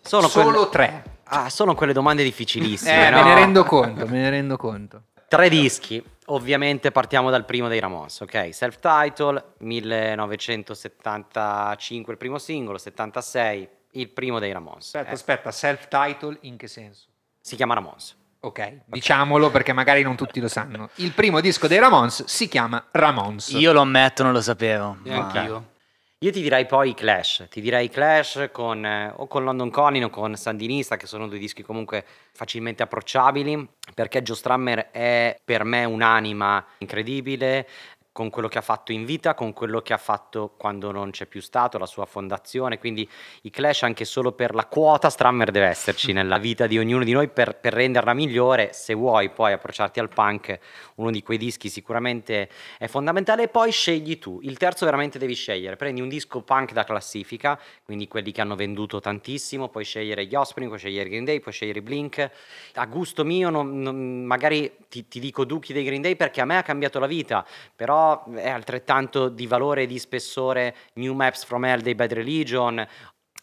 sono 0.00 0.28
Solo 0.28 0.50
quelle- 0.50 0.68
tre. 0.70 1.04
Ah, 1.28 1.48
sono 1.48 1.74
quelle 1.74 1.94
domande 1.94 2.22
difficilissime, 2.22 3.06
Eh, 3.06 3.10
no? 3.10 3.22
me 3.22 3.24
ne 3.24 3.34
rendo 3.34 3.64
conto, 3.64 4.06
me 4.06 4.18
ne 4.18 4.28
rendo 4.30 4.56
conto. 4.58 5.04
Tre 5.26 5.48
dischi. 5.48 6.04
Ovviamente 6.26 6.90
partiamo 6.90 7.30
dal 7.30 7.44
primo 7.46 7.68
dei 7.68 7.80
Ramones, 7.80 8.20
ok? 8.20 8.54
Self-title, 8.54 9.54
1975 9.58 12.12
il 12.12 12.18
primo 12.18 12.38
singolo, 12.38 12.76
76 12.78 13.68
il 13.94 14.08
primo 14.08 14.38
dei 14.38 14.52
Ramones. 14.52 14.84
Aspetta, 14.86 15.10
Eh, 15.10 15.12
aspetta, 15.12 15.50
self-title 15.50 16.38
in 16.42 16.56
che 16.56 16.66
senso? 16.68 17.06
si 17.40 17.56
chiama 17.56 17.74
Ramones. 17.74 18.16
Ok, 18.40 18.80
diciamolo 18.86 19.50
perché 19.50 19.72
magari 19.72 20.02
non 20.02 20.16
tutti 20.16 20.38
lo 20.38 20.48
sanno. 20.48 20.90
Il 20.96 21.12
primo 21.12 21.40
disco 21.40 21.66
dei 21.66 21.78
Ramones 21.78 22.24
si 22.24 22.46
chiama 22.48 22.84
Ramones. 22.90 23.48
Io 23.50 23.72
lo 23.72 23.80
ammetto, 23.80 24.22
non 24.22 24.32
lo 24.32 24.42
sapevo. 24.42 24.98
E 25.02 25.10
ma- 25.10 25.16
anch'io. 25.30 25.72
Io 26.18 26.30
ti 26.32 26.40
direi 26.40 26.64
poi 26.64 26.94
Clash, 26.94 27.46
ti 27.50 27.60
direi 27.60 27.90
Clash 27.90 28.48
con, 28.50 28.82
eh, 28.84 29.12
o 29.14 29.26
con 29.26 29.44
London 29.44 29.70
Calling 29.70 30.04
o 30.04 30.08
con 30.10 30.34
Sandinista, 30.36 30.96
che 30.96 31.06
sono 31.06 31.28
due 31.28 31.38
dischi 31.38 31.62
comunque 31.62 32.04
facilmente 32.32 32.82
approcciabili, 32.82 33.68
perché 33.94 34.22
Joe 34.22 34.34
Strummer 34.36 34.90
è 34.90 35.38
per 35.44 35.64
me 35.64 35.84
un'anima 35.84 36.64
incredibile, 36.78 37.68
con 38.14 38.30
quello 38.30 38.46
che 38.46 38.58
ha 38.58 38.62
fatto 38.62 38.92
in 38.92 39.04
vita, 39.04 39.34
con 39.34 39.52
quello 39.52 39.80
che 39.80 39.92
ha 39.92 39.98
fatto 39.98 40.54
quando 40.56 40.92
non 40.92 41.10
c'è 41.10 41.26
più 41.26 41.40
stato, 41.40 41.78
la 41.78 41.84
sua 41.84 42.06
fondazione, 42.06 42.78
quindi 42.78 43.10
i 43.42 43.50
Clash 43.50 43.82
anche 43.82 44.04
solo 44.04 44.30
per 44.30 44.54
la 44.54 44.66
quota 44.66 45.10
Strummer 45.10 45.50
deve 45.50 45.66
esserci 45.66 46.12
nella 46.14 46.38
vita 46.38 46.68
di 46.68 46.78
ognuno 46.78 47.02
di 47.02 47.10
noi 47.10 47.26
per, 47.26 47.56
per 47.56 47.72
renderla 47.72 48.14
migliore, 48.14 48.72
se 48.72 48.94
vuoi 48.94 49.30
poi 49.30 49.52
approcciarti 49.54 49.98
al 49.98 50.10
punk, 50.10 50.60
uno 50.96 51.10
di 51.10 51.22
quei 51.22 51.38
dischi 51.38 51.68
sicuramente 51.68 52.48
è 52.78 52.86
fondamentale 52.86 53.44
e 53.44 53.48
poi 53.48 53.72
scegli 53.72 54.18
tu, 54.18 54.40
il 54.42 54.56
terzo 54.58 54.84
veramente 54.84 55.18
devi 55.18 55.34
scegliere, 55.34 55.76
prendi 55.76 56.00
un 56.00 56.08
disco 56.08 56.42
punk 56.42 56.72
da 56.72 56.84
classifica, 56.84 57.58
quindi 57.82 58.08
quelli 58.08 58.32
che 58.32 58.40
hanno 58.40 58.56
venduto 58.56 59.00
tantissimo, 59.00 59.68
puoi 59.68 59.84
scegliere 59.84 60.26
gli 60.26 60.34
Offspring, 60.34 60.68
puoi 60.68 60.78
scegliere 60.80 61.08
Green 61.08 61.24
Day, 61.24 61.40
puoi 61.40 61.52
scegliere 61.54 61.82
Blink, 61.82 62.30
a 62.74 62.86
gusto 62.86 63.24
mio 63.24 63.50
non- 63.50 63.80
non- 63.80 64.24
magari 64.24 64.70
ti, 64.88 65.08
ti 65.08 65.20
dico 65.20 65.44
Duchi 65.44 65.72
dei 65.72 65.84
Green 65.84 66.02
Day 66.02 66.16
perché 66.16 66.40
a 66.40 66.44
me 66.44 66.56
ha 66.56 66.62
cambiato 66.62 66.98
la 66.98 67.06
vita, 67.06 67.46
però 67.74 68.24
è 68.32 68.48
altrettanto 68.48 69.28
di 69.28 69.46
valore 69.46 69.82
e 69.82 69.86
di 69.86 69.98
spessore 69.98 70.74
New 70.94 71.14
Maps 71.14 71.44
from 71.44 71.64
Hell 71.64 71.80
dei 71.80 71.94
Bad 71.94 72.12
Religion, 72.12 72.86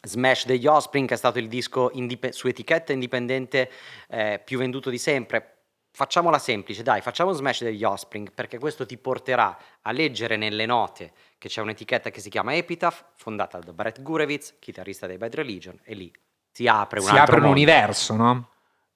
Smash 0.04 0.46
degli 0.46 0.66
Offspring 0.66 1.08
che 1.08 1.14
è 1.14 1.18
stato 1.18 1.38
il 1.38 1.48
disco 1.48 1.92
indip- 1.94 2.30
su 2.32 2.48
etichetta 2.48 2.92
indipendente 2.92 3.70
eh, 4.10 4.42
più 4.44 4.58
venduto 4.58 4.90
di 4.90 4.98
sempre. 4.98 5.61
Facciamola 5.94 6.40
semplice, 6.40 6.84
dai, 6.84 7.02
facciamo 7.02 7.34
Smash 7.34 7.64
degli 7.64 7.84
Offspring 7.84 8.32
perché 8.32 8.58
questo 8.58 8.86
ti 8.86 8.98
porterà 8.98 9.58
a 9.82 9.92
leggere 9.92 10.38
nelle 10.38 10.66
note 10.66 11.12
che 11.38 11.50
c'è 11.50 11.62
un'etichetta 11.62 12.10
che 12.10 12.22
si 12.22 12.30
chiama 12.30 12.56
Epitaph, 12.56 13.12
fondata 13.16 13.60
da 13.60 13.74
Brett 13.74 14.02
Gurewitz, 14.02 14.56
chitarrista 14.60 15.06
dei 15.06 15.18
Bad 15.18 15.36
Religion, 15.36 15.78
e 15.84 15.94
lì 15.94 16.12
si 16.50 16.66
apre 16.68 17.00
un 17.00 17.06
si 17.06 17.16
apre 17.18 17.40
un 17.40 17.46
universo, 17.46 18.16
no? 18.16 18.50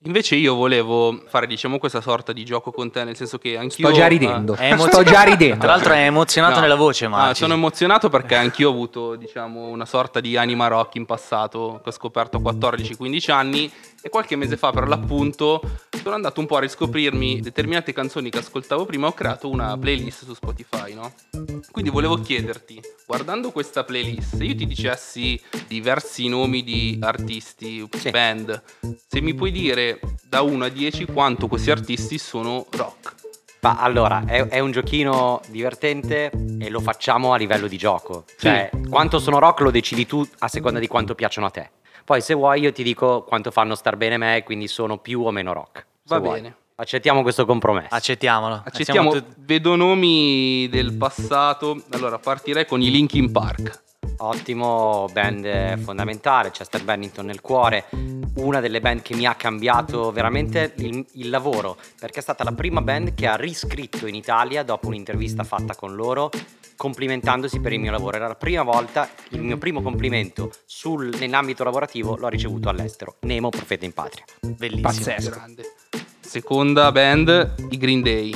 Invece 0.05 0.35
io 0.35 0.53
volevo 0.53 1.19
fare, 1.27 1.47
diciamo, 1.47 1.79
questa 1.79 1.99
sorta 1.99 2.31
di 2.31 2.45
gioco 2.45 2.71
con 2.71 2.91
te, 2.91 3.03
nel 3.03 3.15
senso 3.15 3.39
che 3.39 3.57
anch'io... 3.57 3.87
Sto 3.87 3.95
già 3.97 4.05
ridendo. 4.05 4.53
È 4.53 4.71
emozio- 4.71 4.91
Sto 4.91 5.03
già 5.03 5.23
ridendo. 5.23 5.57
Tra 5.57 5.67
l'altro 5.71 5.93
è 5.93 6.05
emozionato 6.05 6.55
No, 6.55 6.61
nella 6.61 6.75
voce, 6.75 7.07
ma 7.07 7.33
sono 7.33 7.55
emozionato 7.55 8.07
perché 8.09 8.35
anch'io 8.35 8.69
ho 8.69 8.71
avuto, 8.71 9.15
diciamo, 9.15 9.67
una 9.67 9.85
sorta 9.85 10.19
di 10.19 10.37
anima 10.37 10.67
rock 10.67 10.95
in 10.95 11.05
passato, 11.07 11.79
che 11.83 11.89
ho 11.89 11.91
scoperto 11.91 12.37
a 12.37 12.39
14-15 12.53 13.31
anni 13.31 13.71
e 13.99 14.09
qualche 14.09 14.35
mese 14.35 14.57
fa, 14.57 14.69
per 14.71 14.87
l'appunto, 14.87 15.59
sono 16.03 16.13
andato 16.13 16.39
un 16.39 16.45
po' 16.45 16.57
a 16.57 16.59
riscoprirmi 16.59 17.39
determinate 17.41 17.91
canzoni 17.91 18.29
che 18.29 18.37
ascoltavo 18.37 18.85
prima 18.85 19.07
ho 19.07 19.13
creato 19.13 19.49
una 19.49 19.75
playlist 19.75 20.23
su 20.25 20.35
Spotify, 20.35 20.93
no? 20.93 21.11
Quindi 21.71 21.89
volevo 21.89 22.19
chiederti, 22.19 22.79
guardando 23.07 23.49
questa 23.49 23.83
playlist, 23.83 24.35
se 24.35 24.43
io 24.43 24.53
ti 24.55 24.67
dicessi 24.67 25.41
diversi 25.67 26.27
nomi 26.27 26.63
di 26.63 26.99
artisti, 27.01 27.83
Sì. 27.97 28.11
band, 28.11 28.61
se 29.07 29.19
mi 29.21 29.33
puoi 29.33 29.51
dire 29.51 29.94
da 30.27 30.41
1 30.41 30.65
a 30.65 30.69
10 30.69 31.05
quanto 31.05 31.47
questi 31.47 31.71
artisti 31.71 32.17
sono 32.17 32.65
rock. 32.71 33.13
Ma 33.61 33.77
allora, 33.79 34.23
è, 34.27 34.47
è 34.47 34.59
un 34.59 34.71
giochino 34.71 35.41
divertente 35.47 36.29
e 36.59 36.69
lo 36.69 36.79
facciamo 36.79 37.33
a 37.33 37.37
livello 37.37 37.67
di 37.67 37.77
gioco. 37.77 38.25
Cioè, 38.37 38.69
quanto 38.89 39.17
sono 39.17 39.39
rock 39.39 39.61
lo 39.61 39.71
decidi 39.71 40.05
tu 40.05 40.27
a 40.39 40.47
seconda 40.47 40.77
di 40.77 40.87
quanto 40.87 41.15
piacciono 41.15 41.47
a 41.47 41.49
te. 41.49 41.69
Poi 42.03 42.21
se 42.21 42.35
vuoi 42.35 42.61
io 42.61 42.71
ti 42.71 42.83
dico 42.83 43.23
quanto 43.23 43.49
fanno 43.49 43.73
star 43.73 43.97
bene 43.97 44.17
me, 44.17 44.43
quindi 44.43 44.67
sono 44.67 44.99
più 44.99 45.21
o 45.25 45.31
meno 45.31 45.53
rock. 45.53 45.85
Va 46.03 46.19
vuoi. 46.19 46.41
bene. 46.41 46.55
Accettiamo 46.75 47.23
questo 47.23 47.45
compromesso. 47.45 47.95
accettiamolo. 47.95 48.61
Accettiamo, 48.65 49.11
tu- 49.11 49.23
vedo 49.37 49.75
nomi 49.75 50.67
del 50.69 50.93
passato. 50.93 51.81
Allora, 51.91 52.19
partirei 52.19 52.65
con 52.67 52.81
i 52.81 52.91
Linkin 52.91 53.31
Park. 53.31 53.83
Ottimo 54.17 55.07
band 55.11 55.79
fondamentale, 55.79 56.51
Chester 56.51 56.83
Bennington 56.83 57.25
nel 57.25 57.41
cuore, 57.41 57.85
una 58.35 58.59
delle 58.59 58.79
band 58.79 59.01
che 59.01 59.15
mi 59.15 59.25
ha 59.25 59.35
cambiato 59.35 60.11
veramente 60.11 60.73
il, 60.77 61.05
il 61.13 61.29
lavoro, 61.29 61.77
perché 61.99 62.19
è 62.19 62.21
stata 62.21 62.43
la 62.43 62.53
prima 62.53 62.81
band 62.81 63.13
che 63.13 63.27
ha 63.27 63.35
riscritto 63.35 64.07
in 64.07 64.15
Italia 64.15 64.63
dopo 64.63 64.87
un'intervista 64.87 65.43
fatta 65.43 65.75
con 65.75 65.95
loro, 65.95 66.29
complimentandosi 66.75 67.59
per 67.59 67.73
il 67.73 67.79
mio 67.79 67.91
lavoro. 67.91 68.17
Era 68.17 68.27
la 68.27 68.35
prima 68.35 68.63
volta, 68.63 69.09
il 69.29 69.41
mio 69.41 69.57
primo 69.57 69.81
complimento 69.81 70.51
sul- 70.65 71.15
nell'ambito 71.19 71.63
lavorativo 71.63 72.15
l'ho 72.15 72.27
ricevuto 72.29 72.69
all'estero. 72.69 73.15
Nemo, 73.21 73.49
profeta 73.49 73.85
in 73.85 73.93
patria. 73.93 74.23
Bellissimo. 74.41 74.81
Pazzesco. 74.81 75.29
Grande. 75.29 75.63
Seconda 76.19 76.91
band, 76.91 77.55
i 77.69 77.77
Green 77.77 78.01
Day. 78.01 78.33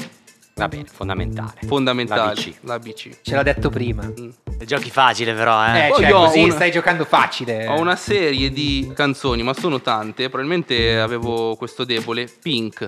Va 0.55 0.67
bene, 0.67 0.85
fondamentale. 0.85 1.59
Fondamentali. 1.65 2.19
La 2.19 2.33
BC. 2.33 2.55
La 2.61 2.79
BC. 2.79 3.21
Ce 3.21 3.35
l'ha 3.35 3.43
detto 3.43 3.69
prima. 3.69 4.03
Mm. 4.03 4.29
Giochi 4.65 4.89
facile 4.89 5.33
però, 5.33 5.65
eh. 5.65 5.85
Eh, 5.85 5.89
Poi 5.89 5.99
cioè, 6.01 6.09
io 6.09 6.17
ho 6.17 6.25
così 6.25 6.43
una- 6.43 6.53
stai 6.53 6.71
giocando 6.71 7.05
facile. 7.05 7.67
Ho 7.67 7.79
una 7.79 7.95
serie 7.95 8.51
di 8.51 8.91
canzoni, 8.93 9.41
ma 9.43 9.53
sono 9.53 9.81
tante. 9.81 10.29
Probabilmente 10.29 10.99
avevo 10.99 11.55
questo 11.55 11.83
debole. 11.85 12.27
Pink. 12.41 12.87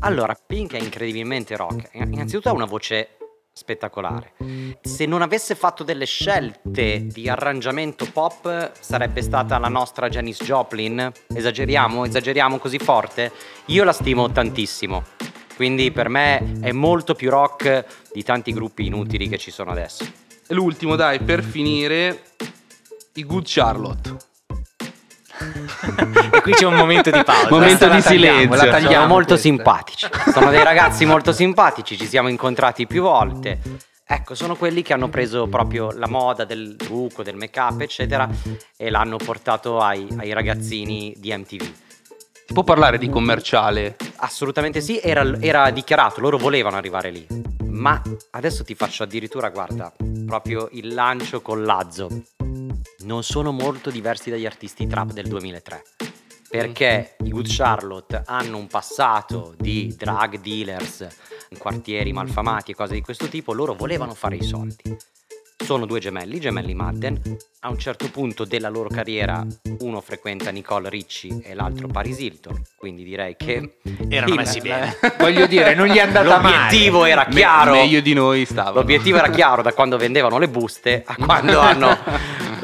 Allora, 0.00 0.36
Pink 0.46 0.74
è 0.74 0.78
incredibilmente 0.80 1.56
rock. 1.56 1.90
Innanzitutto 1.92 2.48
ha 2.48 2.52
una 2.52 2.64
voce 2.64 3.16
spettacolare. 3.52 4.32
Se 4.80 5.04
non 5.04 5.20
avesse 5.22 5.54
fatto 5.54 5.84
delle 5.84 6.06
scelte 6.06 7.06
di 7.06 7.28
arrangiamento 7.28 8.06
pop, 8.10 8.72
sarebbe 8.80 9.20
stata 9.22 9.58
la 9.58 9.68
nostra 9.68 10.08
Janis 10.08 10.42
Joplin. 10.42 11.10
Esageriamo? 11.34 12.04
Esageriamo 12.04 12.58
così 12.58 12.78
forte? 12.78 13.30
Io 13.66 13.84
la 13.84 13.92
stimo 13.92 14.30
tantissimo. 14.32 15.02
Quindi 15.54 15.90
per 15.92 16.08
me 16.08 16.60
è 16.60 16.72
molto 16.72 17.14
più 17.14 17.28
rock 17.28 17.84
di 18.12 18.22
tanti 18.22 18.52
gruppi 18.52 18.86
inutili 18.86 19.28
che 19.28 19.36
ci 19.36 19.50
sono 19.50 19.70
adesso. 19.70 20.04
L'ultimo, 20.52 20.96
dai, 20.96 21.18
per 21.20 21.42
finire, 21.42 22.22
i 23.14 23.24
Good 23.24 23.44
Charlotte. 23.46 24.16
E 26.32 26.40
qui 26.42 26.52
c'è 26.52 26.66
un 26.66 26.74
momento 26.74 27.10
di 27.10 27.22
pausa. 27.24 27.48
Momento 27.50 27.88
di 27.88 28.00
tagliamo, 28.00 28.02
silenzio. 28.02 28.64
la 28.64 28.70
tagliamo 28.70 28.92
Sono 28.94 29.06
molto 29.06 29.28
questa. 29.28 29.48
simpatici. 29.48 30.06
Sono 30.32 30.50
dei 30.50 30.62
ragazzi 30.62 31.04
molto 31.04 31.32
simpatici, 31.32 31.96
ci 31.96 32.06
siamo 32.06 32.28
incontrati 32.28 32.86
più 32.86 33.02
volte. 33.02 33.58
Ecco, 34.06 34.34
sono 34.34 34.56
quelli 34.56 34.82
che 34.82 34.92
hanno 34.92 35.08
preso 35.08 35.46
proprio 35.46 35.90
la 35.92 36.06
moda 36.06 36.44
del 36.44 36.76
trucco, 36.76 37.22
del 37.22 37.36
make-up, 37.36 37.80
eccetera, 37.80 38.28
e 38.76 38.90
l'hanno 38.90 39.16
portato 39.16 39.78
ai, 39.80 40.06
ai 40.18 40.32
ragazzini 40.32 41.14
di 41.16 41.34
MTV. 41.34 41.72
Si 42.46 42.52
può 42.52 42.64
parlare 42.64 42.98
di 42.98 43.08
commerciale? 43.08 43.96
Assolutamente 44.16 44.80
sì, 44.80 44.98
era, 44.98 45.40
era 45.40 45.70
dichiarato, 45.70 46.20
loro 46.20 46.38
volevano 46.38 46.76
arrivare 46.76 47.10
lì. 47.10 47.26
Ma 47.66 48.00
adesso 48.32 48.64
ti 48.64 48.74
faccio 48.74 49.04
addirittura, 49.04 49.48
guarda, 49.50 49.92
proprio 50.26 50.68
il 50.72 50.92
lancio 50.92 51.40
con 51.40 51.62
Lazzo. 51.62 52.08
Non 53.04 53.22
sono 53.22 53.52
molto 53.52 53.90
diversi 53.90 54.30
dagli 54.30 54.46
artisti 54.46 54.86
trap 54.86 55.12
del 55.12 55.28
2003. 55.28 55.82
Perché 56.50 57.16
i 57.24 57.30
Good 57.30 57.46
Charlotte 57.48 58.22
hanno 58.26 58.58
un 58.58 58.66
passato 58.66 59.54
di 59.56 59.94
drug 59.96 60.38
dealers 60.40 61.06
quartieri 61.58 62.12
malfamati 62.12 62.72
e 62.72 62.74
cose 62.74 62.94
di 62.94 63.00
questo 63.00 63.28
tipo, 63.28 63.52
loro 63.52 63.74
volevano 63.74 64.14
fare 64.14 64.36
i 64.36 64.42
soldi. 64.42 64.96
Sono 65.56 65.86
due 65.86 66.00
gemelli, 66.00 66.40
gemelli 66.40 66.74
Madden. 66.74 67.20
A 67.60 67.68
un 67.70 67.78
certo 67.78 68.10
punto 68.10 68.44
della 68.44 68.68
loro 68.68 68.88
carriera 68.88 69.46
uno 69.80 70.00
frequenta 70.00 70.50
Nicole 70.50 70.88
Ricci 70.88 71.40
e 71.42 71.54
l'altro 71.54 71.86
Paris 71.86 72.18
Hilton, 72.18 72.60
quindi 72.76 73.04
direi 73.04 73.36
che 73.36 73.76
Erano 74.08 74.32
il- 74.32 74.38
messi 74.38 74.60
bene. 74.60 74.96
Voglio 75.18 75.46
dire, 75.46 75.74
non 75.74 75.86
gli 75.86 75.96
è 75.96 76.00
andata 76.00 76.40
male. 76.40 76.56
L'obiettivo 76.56 77.04
era 77.04 77.24
Me- 77.28 77.34
chiaro. 77.34 77.70
meglio 77.72 78.00
di 78.00 78.12
noi 78.12 78.44
stava. 78.44 78.72
L'obiettivo 78.80 79.18
era 79.18 79.30
chiaro 79.30 79.62
da 79.62 79.72
quando 79.72 79.96
vendevano 79.96 80.38
le 80.38 80.48
buste 80.48 81.04
a 81.06 81.14
quando 81.16 81.58
hanno 81.60 81.96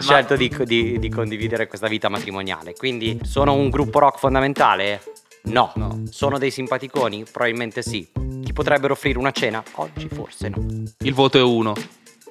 scelto 0.00 0.34
di, 0.34 0.52
di- 0.64 0.98
di 0.98 1.08
condividere 1.08 1.68
questa 1.68 1.86
vita 1.86 2.08
matrimoniale. 2.08 2.72
Quindi 2.74 3.20
sono 3.22 3.54
un 3.54 3.70
gruppo 3.70 4.00
rock 4.00 4.18
fondamentale? 4.18 5.02
No. 5.44 5.70
No. 5.76 6.02
Sono 6.10 6.36
dei 6.38 6.50
simpaticoni? 6.50 7.24
Probabilmente 7.30 7.80
sì. 7.82 8.06
Ti 8.42 8.52
potrebbero 8.52 8.94
offrire 8.94 9.18
una 9.18 9.30
cena? 9.30 9.62
Oggi 9.76 10.08
forse 10.12 10.48
no. 10.48 10.66
Il 10.98 11.14
voto 11.14 11.38
è 11.38 11.42
uno. 11.42 11.74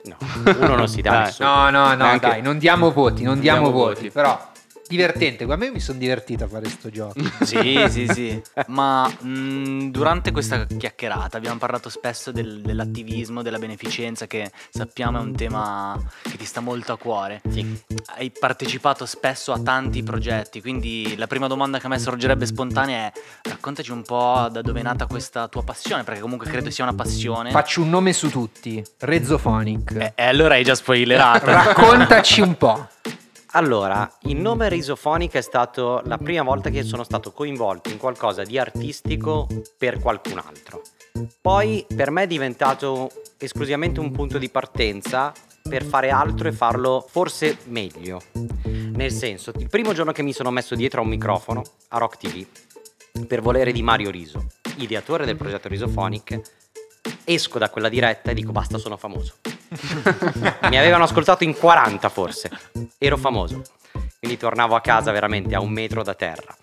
No, 0.03 0.15
uno 0.59 0.75
non 0.75 0.87
si 0.87 1.01
dà. 1.01 1.33
No, 1.39 1.69
no, 1.69 1.95
no, 1.95 2.17
dai, 2.17 2.41
non 2.41 2.57
diamo 2.57 2.91
voti, 2.91 3.23
non 3.23 3.39
diamo, 3.39 3.69
diamo 3.69 3.77
voti, 3.77 3.95
voti. 3.95 4.09
però 4.11 4.51
Divertente, 4.87 5.43
a 5.43 5.55
me 5.55 5.69
mi 5.69 5.79
sono 5.79 5.97
divertito 5.99 6.45
a 6.45 6.47
fare 6.47 6.67
sto 6.69 6.89
gioco. 6.89 7.13
Sì, 7.47 7.85
sì, 7.89 8.07
sì. 8.07 8.41
Ma 8.67 9.07
mh, 9.07 9.89
durante 9.91 10.31
questa 10.31 10.65
chiacchierata 10.65 11.37
abbiamo 11.37 11.57
parlato 11.57 11.89
spesso 11.89 12.31
del- 12.31 12.61
dell'attivismo, 12.61 13.41
della 13.41 13.57
beneficenza, 13.57 14.27
che 14.27 14.51
sappiamo 14.69 15.17
è 15.19 15.21
un 15.21 15.35
tema 15.35 15.97
che 16.21 16.37
ti 16.37 16.45
sta 16.45 16.59
molto 16.61 16.93
a 16.93 16.97
cuore. 16.97 17.41
Sì. 17.49 17.79
Hai 18.17 18.31
partecipato 18.31 19.05
spesso 19.05 19.51
a 19.53 19.59
tanti 19.59 20.03
progetti, 20.03 20.61
quindi 20.61 21.15
la 21.17 21.27
prima 21.27 21.47
domanda 21.47 21.79
che 21.79 21.85
a 21.85 21.89
me 21.89 21.99
sorgerebbe 21.99 22.45
spontanea 22.45 23.07
è 23.07 23.11
raccontaci 23.49 23.91
un 23.91 24.01
po' 24.03 24.47
da 24.51 24.61
dove 24.61 24.79
è 24.79 24.83
nata 24.83 25.05
questa 25.05 25.47
tua 25.47 25.63
passione, 25.63 26.03
perché 26.03 26.19
comunque 26.21 26.47
credo 26.47 26.69
sia 26.69 26.83
una 26.83 26.93
passione. 26.95 27.51
Faccio 27.51 27.81
un 27.81 27.89
nome 27.89 28.13
su 28.13 28.29
tutti, 28.29 28.83
Rezzophonic. 28.99 29.91
E 29.91 30.13
e 30.15 30.23
allora 30.23 30.55
hai 30.55 30.63
già 30.63 30.75
spoilerato. 30.75 31.45
Raccontaci 31.45 32.41
un 32.41 32.57
po'. 32.57 32.87
Allora, 33.57 34.07
il 34.25 34.35
nome 34.35 34.69
Risophonic 34.69 35.33
è 35.33 35.41
stato 35.41 36.03
la 36.05 36.19
prima 36.19 36.43
volta 36.43 36.69
che 36.69 36.83
sono 36.83 37.03
stato 37.03 37.31
coinvolto 37.31 37.89
in 37.89 37.97
qualcosa 37.97 38.43
di 38.43 38.59
artistico 38.59 39.47
per 39.75 39.97
qualcun 39.97 40.37
altro. 40.37 40.83
Poi 41.41 41.83
per 41.95 42.11
me 42.11 42.21
è 42.21 42.27
diventato 42.27 43.09
esclusivamente 43.39 43.99
un 43.99 44.11
punto 44.11 44.37
di 44.37 44.49
partenza 44.49 45.33
per 45.67 45.83
fare 45.83 46.11
altro 46.11 46.47
e 46.47 46.51
farlo 46.51 47.03
forse 47.09 47.57
meglio. 47.63 48.21
Nel 48.91 49.11
senso, 49.11 49.51
il 49.57 49.69
primo 49.69 49.91
giorno 49.91 50.11
che 50.11 50.21
mi 50.21 50.33
sono 50.33 50.51
messo 50.51 50.75
dietro 50.75 50.99
a 51.01 51.03
un 51.03 51.09
microfono 51.09 51.63
a 51.87 51.97
Rock 51.97 52.17
TV 52.17 52.45
per 53.25 53.41
volere 53.41 53.71
di 53.71 53.81
Mario 53.81 54.11
Riso, 54.11 54.45
ideatore 54.75 55.25
del 55.25 55.35
progetto 55.35 55.67
Risophonic, 55.67 56.56
esco 57.23 57.59
da 57.59 57.69
quella 57.69 57.89
diretta 57.89 58.31
e 58.31 58.33
dico 58.33 58.51
basta, 58.51 58.77
sono 58.77 58.97
famoso. 58.97 59.35
Mi 60.69 60.77
avevano 60.77 61.03
ascoltato 61.03 61.43
in 61.43 61.55
40 61.55 62.09
forse, 62.09 62.49
ero 62.97 63.17
famoso. 63.17 63.61
Quindi 64.19 64.37
tornavo 64.37 64.75
a 64.75 64.81
casa 64.81 65.11
veramente 65.11 65.55
a 65.55 65.61
un 65.61 65.71
metro 65.71 66.03
da 66.03 66.13
terra. 66.13 66.55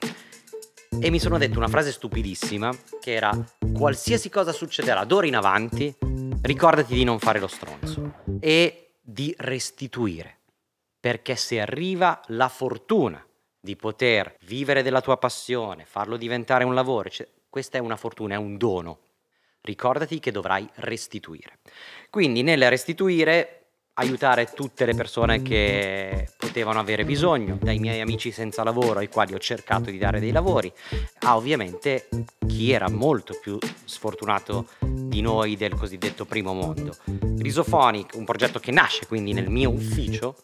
E 1.00 1.10
mi 1.10 1.18
sono 1.18 1.38
detto 1.38 1.58
una 1.58 1.68
frase 1.68 1.92
stupidissima 1.92 2.72
che 3.00 3.14
era 3.14 3.32
qualsiasi 3.72 4.30
cosa 4.30 4.52
succederà 4.52 5.04
d'ora 5.04 5.26
in 5.26 5.36
avanti, 5.36 5.94
ricordati 6.42 6.94
di 6.94 7.04
non 7.04 7.18
fare 7.18 7.40
lo 7.40 7.48
stronzo 7.48 8.14
e 8.40 8.92
di 9.00 9.34
restituire. 9.38 10.38
Perché 10.98 11.36
se 11.36 11.60
arriva 11.60 12.20
la 12.28 12.48
fortuna 12.48 13.22
di 13.60 13.76
poter 13.76 14.36
vivere 14.44 14.82
della 14.82 15.00
tua 15.00 15.16
passione, 15.16 15.84
farlo 15.84 16.16
diventare 16.16 16.64
un 16.64 16.74
lavoro, 16.74 17.08
cioè, 17.08 17.26
questa 17.48 17.78
è 17.78 17.80
una 17.80 17.96
fortuna, 17.96 18.34
è 18.34 18.38
un 18.38 18.56
dono. 18.56 18.98
Ricordati 19.66 20.20
che 20.20 20.30
dovrai 20.30 20.68
restituire. 20.74 21.60
Quindi 22.10 22.42
nel 22.42 22.68
restituire 22.68 23.60
aiutare 23.94 24.50
tutte 24.52 24.84
le 24.84 24.94
persone 24.94 25.40
che 25.40 26.28
potevano 26.36 26.80
avere 26.80 27.06
bisogno, 27.06 27.56
dai 27.58 27.78
miei 27.78 28.02
amici 28.02 28.30
senza 28.30 28.62
lavoro 28.62 28.98
ai 28.98 29.08
quali 29.08 29.32
ho 29.32 29.38
cercato 29.38 29.90
di 29.90 29.96
dare 29.96 30.20
dei 30.20 30.32
lavori, 30.32 30.70
a 31.20 31.36
ovviamente 31.36 32.08
chi 32.46 32.72
era 32.72 32.90
molto 32.90 33.38
più 33.40 33.56
sfortunato 33.86 34.66
di 34.80 35.22
noi 35.22 35.56
del 35.56 35.72
cosiddetto 35.74 36.26
primo 36.26 36.52
mondo. 36.52 36.94
Risophonic, 37.38 38.16
un 38.16 38.24
progetto 38.26 38.58
che 38.58 38.70
nasce 38.70 39.06
quindi 39.06 39.32
nel 39.32 39.48
mio 39.48 39.70
ufficio, 39.70 40.36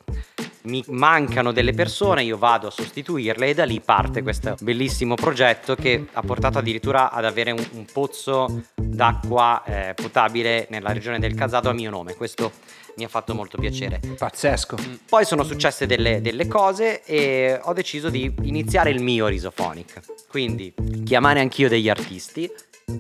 mi 0.62 0.84
mancano 0.88 1.52
delle 1.52 1.72
persone, 1.72 2.22
io 2.22 2.36
vado 2.36 2.68
a 2.68 2.70
sostituirle 2.70 3.48
e 3.48 3.54
da 3.54 3.64
lì 3.64 3.80
parte 3.80 4.22
questo 4.22 4.56
bellissimo 4.60 5.14
progetto 5.14 5.74
che 5.74 6.06
ha 6.12 6.20
portato 6.22 6.58
addirittura 6.58 7.10
ad 7.10 7.24
avere 7.24 7.50
un, 7.52 7.66
un 7.72 7.84
pozzo 7.90 8.62
d'acqua 8.74 9.62
eh, 9.64 9.94
potabile 9.94 10.66
nella 10.70 10.92
regione 10.92 11.18
del 11.18 11.34
Casado 11.34 11.70
a 11.70 11.72
mio 11.72 11.90
nome. 11.90 12.14
Questo 12.14 12.52
mi 12.96 13.04
ha 13.04 13.08
fatto 13.08 13.34
molto 13.34 13.56
piacere. 13.58 14.00
Pazzesco. 14.18 14.76
Poi 15.08 15.24
sono 15.24 15.42
successe 15.42 15.86
delle, 15.86 16.20
delle 16.20 16.46
cose 16.46 17.02
e 17.04 17.58
ho 17.62 17.72
deciso 17.72 18.10
di 18.10 18.32
iniziare 18.42 18.90
il 18.90 19.00
mio 19.00 19.26
Risophonic. 19.26 20.00
Quindi 20.28 20.74
chiamare 21.04 21.40
anch'io 21.40 21.68
degli 21.68 21.88
artisti 21.88 22.50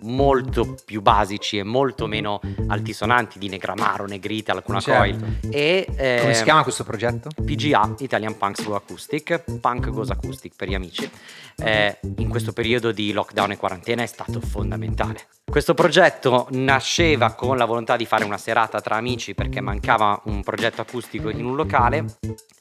molto 0.02 0.76
più 0.84 1.00
basici 1.00 1.58
e 1.58 1.62
molto 1.62 2.06
meno 2.06 2.40
altisonanti 2.68 3.38
di 3.38 3.48
Negramaro, 3.48 4.06
Negrita, 4.06 4.52
Alcuna 4.52 4.80
Certo. 4.80 4.98
Coil 5.00 5.38
e 5.50 5.84
Come 5.86 6.30
eh, 6.30 6.34
si 6.34 6.44
chiama 6.44 6.62
questo 6.62 6.84
progetto? 6.84 7.28
PGA, 7.34 7.94
Italian 7.98 8.36
Punks 8.36 8.64
Go 8.64 8.74
Acoustic, 8.74 9.58
Punk 9.60 9.90
Goes 9.90 10.10
Acoustic 10.10 10.54
per 10.56 10.68
gli 10.68 10.74
amici, 10.74 11.08
eh, 11.56 11.98
in 12.16 12.28
questo 12.28 12.52
periodo 12.52 12.92
di 12.92 13.12
lockdown 13.12 13.52
e 13.52 13.56
quarantena 13.56 14.02
è 14.02 14.06
stato 14.06 14.40
fondamentale. 14.40 15.26
Questo 15.50 15.74
progetto 15.74 16.46
nasceva 16.50 17.32
con 17.32 17.56
la 17.56 17.64
volontà 17.64 17.96
di 17.96 18.06
fare 18.06 18.22
una 18.22 18.38
serata 18.38 18.80
tra 18.80 18.94
amici 18.94 19.34
perché 19.34 19.60
mancava 19.60 20.20
un 20.26 20.44
progetto 20.44 20.80
acustico 20.80 21.28
in 21.28 21.44
un 21.44 21.56
locale 21.56 22.04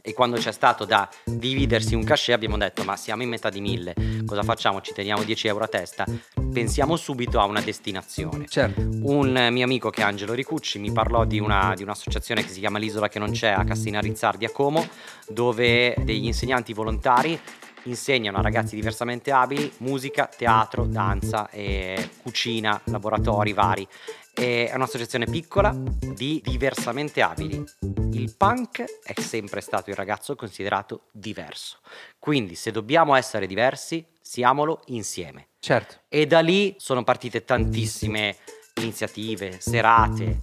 e 0.02 0.14
quando 0.14 0.38
c'è 0.38 0.52
stato 0.52 0.86
da 0.86 1.08
dividersi 1.24 1.94
un 1.94 2.04
cachet 2.04 2.34
abbiamo 2.34 2.58
detto 2.58 2.84
ma 2.84 2.96
siamo 2.96 3.22
in 3.22 3.30
metà 3.30 3.52
di 3.52 3.62
mille, 3.62 3.94
cosa 4.26 4.42
facciamo? 4.42 4.82
Ci 4.82 4.94
teniamo 4.94 5.24
10 5.24 5.48
euro 5.48 5.66
a 5.66 5.68
testa? 5.68 6.04
Pensiamo 6.52 6.96
subito 6.96 7.40
a 7.40 7.46
una 7.46 7.62
destinazione. 7.62 8.48
Certo. 8.48 8.82
Un 8.82 9.50
mio 9.52 9.64
amico 9.64 9.92
che 9.92 10.02
è 10.02 10.06
Angelo 10.06 10.34
Ricucci 10.34 10.80
mi 10.80 10.92
parlò 10.92 11.26
di, 11.26 11.40
una- 11.40 11.74
di 11.76 11.84
un'associazione 11.84 12.44
che 12.44 12.50
si 12.50 12.60
chiama 12.60 12.80
L'Isola 12.80 13.08
che 13.08 13.20
non 13.20 13.32
c'è 13.32 13.50
a 13.50 13.64
Cassina 13.66 14.00
Rizzardi 14.00 14.46
a 14.46 14.50
Como, 14.50 14.84
dove 15.28 15.94
degli 16.00 16.26
insegnanti 16.26 16.74
volontari 16.74 17.40
insegnano 17.84 18.38
a 18.38 18.42
ragazzi 18.42 18.76
diversamente 18.76 19.32
abili 19.32 19.72
musica, 19.78 20.28
teatro, 20.28 20.86
danza, 20.86 21.50
e 21.50 22.10
cucina, 22.22 22.80
laboratori 22.86 23.54
vari. 23.54 23.88
È 24.34 24.72
un'associazione 24.74 25.26
piccola 25.26 25.76
di 25.76 26.42
diversamente 26.44 27.22
abili. 27.22 27.64
Il 28.12 28.36
punk 28.38 28.84
è 29.04 29.20
sempre 29.20 29.60
stato 29.62 29.90
il 29.90 29.96
ragazzo 29.96 30.36
considerato 30.36 31.08
diverso. 31.12 31.80
Quindi 32.18 32.56
se 32.56 32.72
dobbiamo 32.72 33.16
essere 33.16 33.48
diversi, 33.48 34.06
siamolo 34.22 34.82
insieme. 34.88 35.48
Certo. 35.60 36.02
E 36.08 36.26
da 36.26 36.40
lì 36.40 36.76
sono 36.78 37.04
partite 37.04 37.44
tantissime 37.44 38.38
iniziative, 38.76 39.60
serate. 39.60 40.38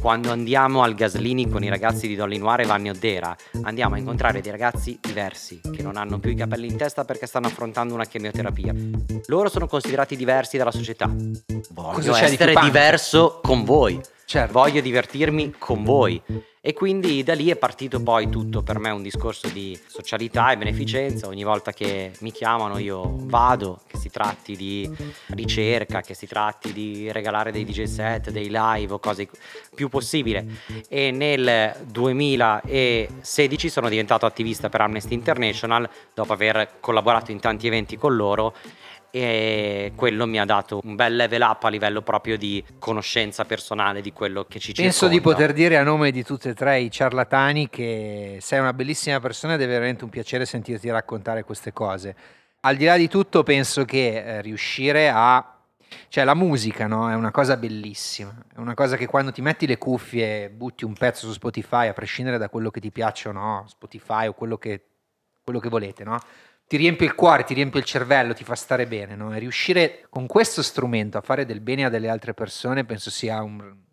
Quando 0.00 0.30
andiamo 0.30 0.82
al 0.82 0.94
Gaslini 0.94 1.48
con 1.48 1.64
i 1.64 1.68
ragazzi 1.68 2.06
di 2.06 2.14
Dolly 2.14 2.38
Noir 2.38 2.60
e 2.60 2.66
Vanni 2.66 2.90
Oddera, 2.90 3.34
andiamo 3.62 3.96
a 3.96 3.98
incontrare 3.98 4.40
dei 4.40 4.50
ragazzi 4.50 4.98
diversi 5.00 5.60
che 5.72 5.82
non 5.82 5.96
hanno 5.96 6.18
più 6.18 6.30
i 6.30 6.34
capelli 6.36 6.66
in 6.68 6.76
testa 6.76 7.04
perché 7.04 7.26
stanno 7.26 7.46
affrontando 7.48 7.94
una 7.94 8.04
chemioterapia. 8.04 8.72
Loro 9.26 9.48
sono 9.48 9.66
considerati 9.66 10.14
diversi 10.16 10.56
dalla 10.56 10.70
società. 10.70 11.06
Voglio 11.70 11.92
Cosa 11.92 12.26
di 12.26 12.32
essere 12.34 12.52
punk? 12.52 12.64
diverso 12.64 13.40
con 13.42 13.64
voi. 13.64 14.00
Certo. 14.28 14.52
Voglio 14.52 14.80
divertirmi 14.80 15.54
con 15.56 15.84
voi. 15.84 16.20
E 16.60 16.72
quindi 16.72 17.22
da 17.22 17.32
lì 17.32 17.48
è 17.48 17.54
partito 17.54 18.02
poi 18.02 18.28
tutto 18.28 18.64
per 18.64 18.80
me 18.80 18.90
un 18.90 19.00
discorso 19.00 19.46
di 19.46 19.78
socialità 19.86 20.50
e 20.50 20.56
beneficenza. 20.56 21.28
Ogni 21.28 21.44
volta 21.44 21.72
che 21.72 22.10
mi 22.22 22.32
chiamano 22.32 22.78
io 22.78 23.14
vado, 23.18 23.82
che 23.86 23.96
si 23.98 24.10
tratti 24.10 24.56
di 24.56 24.90
ricerca, 25.28 26.00
che 26.00 26.14
si 26.14 26.26
tratti 26.26 26.72
di 26.72 27.12
regalare 27.12 27.52
dei 27.52 27.64
DJ 27.64 27.84
set, 27.84 28.30
dei 28.30 28.48
live 28.50 28.94
o 28.94 28.98
cose 28.98 29.28
più 29.76 29.88
possibile. 29.88 30.44
E 30.88 31.12
nel 31.12 31.76
2016 31.86 33.68
sono 33.68 33.88
diventato 33.88 34.26
attivista 34.26 34.68
per 34.68 34.80
Amnesty 34.80 35.14
International 35.14 35.88
dopo 36.12 36.32
aver 36.32 36.78
collaborato 36.80 37.30
in 37.30 37.38
tanti 37.38 37.68
eventi 37.68 37.96
con 37.96 38.16
loro 38.16 38.52
e 39.18 39.92
quello 39.96 40.26
mi 40.26 40.38
ha 40.38 40.44
dato 40.44 40.80
un 40.84 40.94
bel 40.94 41.16
level 41.16 41.40
up 41.40 41.64
a 41.64 41.70
livello 41.70 42.02
proprio 42.02 42.36
di 42.36 42.62
conoscenza 42.78 43.46
personale 43.46 44.02
di 44.02 44.12
quello 44.12 44.44
che 44.44 44.58
ci 44.58 44.74
Penso 44.74 45.08
di 45.08 45.22
poter 45.22 45.54
dire 45.54 45.78
a 45.78 45.82
nome 45.82 46.10
di 46.10 46.22
tutti 46.22 46.48
e 46.48 46.54
tre 46.54 46.80
i 46.80 46.90
ciarlatani 46.90 47.70
che 47.70 48.36
sei 48.42 48.58
una 48.58 48.74
bellissima 48.74 49.18
persona 49.18 49.54
ed 49.54 49.62
è 49.62 49.66
veramente 49.66 50.04
un 50.04 50.10
piacere 50.10 50.44
sentirti 50.44 50.90
raccontare 50.90 51.44
queste 51.44 51.72
cose. 51.72 52.14
Al 52.60 52.76
di 52.76 52.84
là 52.84 52.98
di 52.98 53.08
tutto 53.08 53.42
penso 53.42 53.86
che 53.86 54.22
eh, 54.22 54.42
riuscire 54.42 55.08
a... 55.08 55.60
Cioè 56.08 56.24
la 56.24 56.34
musica 56.34 56.86
no? 56.86 57.10
è 57.10 57.14
una 57.14 57.30
cosa 57.30 57.56
bellissima, 57.56 58.34
è 58.54 58.58
una 58.58 58.74
cosa 58.74 58.96
che 58.96 59.06
quando 59.06 59.32
ti 59.32 59.40
metti 59.40 59.66
le 59.66 59.78
cuffie 59.78 60.44
e 60.44 60.50
butti 60.50 60.84
un 60.84 60.92
pezzo 60.92 61.26
su 61.26 61.32
Spotify, 61.32 61.86
a 61.86 61.94
prescindere 61.94 62.36
da 62.36 62.50
quello 62.50 62.70
che 62.70 62.80
ti 62.80 62.90
piace 62.90 63.30
o 63.30 63.32
no, 63.32 63.64
Spotify 63.66 64.26
o 64.26 64.34
quello 64.34 64.58
che, 64.58 64.82
quello 65.42 65.58
che 65.58 65.70
volete, 65.70 66.04
no? 66.04 66.18
Ti 66.66 66.76
riempie 66.76 67.06
il 67.06 67.14
cuore, 67.14 67.44
ti 67.44 67.54
riempie 67.54 67.80
il 67.80 67.86
cervello, 67.86 68.34
ti 68.34 68.44
fa 68.44 68.54
stare 68.54 68.86
bene, 68.86 69.14
no? 69.14 69.34
E 69.34 69.38
riuscire 69.38 70.06
con 70.08 70.26
questo 70.26 70.62
strumento 70.62 71.18
a 71.18 71.20
fare 71.20 71.44
del 71.46 71.60
bene 71.60 71.84
a 71.84 71.88
delle 71.88 72.08
altre 72.08 72.34
persone 72.34 72.84
penso 72.84 73.10
sia 73.10 73.42
un, 73.42 73.85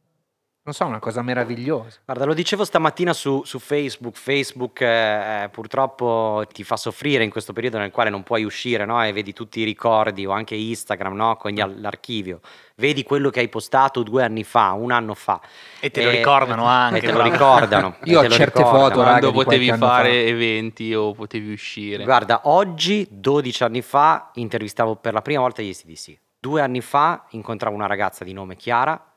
non 0.66 0.74
so, 0.74 0.86
una 0.86 1.00
cosa 1.00 1.22
meravigliosa. 1.22 2.00
Guarda, 2.06 2.24
lo 2.24 2.34
dicevo 2.34 2.64
stamattina 2.64 3.12
su, 3.12 3.42
su 3.44 3.60
Facebook. 3.60 4.16
Facebook 4.16 4.80
eh, 4.80 5.50
purtroppo 5.52 6.46
ti 6.54 6.64
fa 6.64 6.78
soffrire 6.78 7.24
in 7.26 7.30
questo 7.30 7.52
periodo 7.52 7.80
nel 7.80 7.92
quale 7.92 8.10
non 8.10 8.24
puoi 8.24 8.46
uscire, 8.46 8.86
no? 8.86 9.04
E 9.04 9.12
vedi 9.12 9.34
tutti 9.34 9.60
i 9.60 9.66
ricordi, 9.66 10.26
o 10.26 10.32
anche 10.32 10.56
Instagram, 10.56 11.16
no? 11.16 11.36
Con 11.36 11.52
gli- 11.52 11.62
l'archivio. 11.80 12.40
Vedi 12.76 13.04
quello 13.04 13.30
che 13.30 13.42
hai 13.42 13.50
postato 13.50 14.04
due 14.04 14.24
anni 14.24 14.46
fa, 14.46 14.72
un 14.72 14.92
anno 14.92 15.14
fa. 15.16 15.42
E 15.82 15.92
te 15.92 16.02
lo 16.04 16.10
E- 16.12 16.16
ricordano 16.18 16.66
anche. 16.66 16.98
E 17.00 17.02
te 17.02 17.12
lo 17.12 17.22
ricordano. 17.22 17.98
Io 18.06 18.20
ho 18.22 18.28
certe 18.30 18.60
ricordano. 18.60 18.84
foto, 18.88 19.04
raga, 19.04 19.20
Quando 19.20 19.32
potevi 19.34 19.68
fare 19.74 20.10
fa. 20.10 20.16
eventi 20.30 20.94
o 20.96 21.12
potevi 21.14 21.52
uscire. 21.52 22.06
Guarda, 22.06 22.40
oggi, 22.46 23.06
12 23.12 23.64
anni 23.64 23.82
fa, 23.82 24.32
intervistavo 24.36 24.96
per 24.96 25.12
la 25.14 25.22
prima 25.22 25.42
volta 25.42 25.62
gli 25.62 25.74
SDC. 25.74 26.18
Due 26.40 26.62
anni 26.62 26.80
fa 26.82 27.26
incontravo 27.32 27.76
una 27.76 27.86
ragazza 27.88 28.24
di 28.24 28.32
nome 28.34 28.56
Chiara 28.56 29.08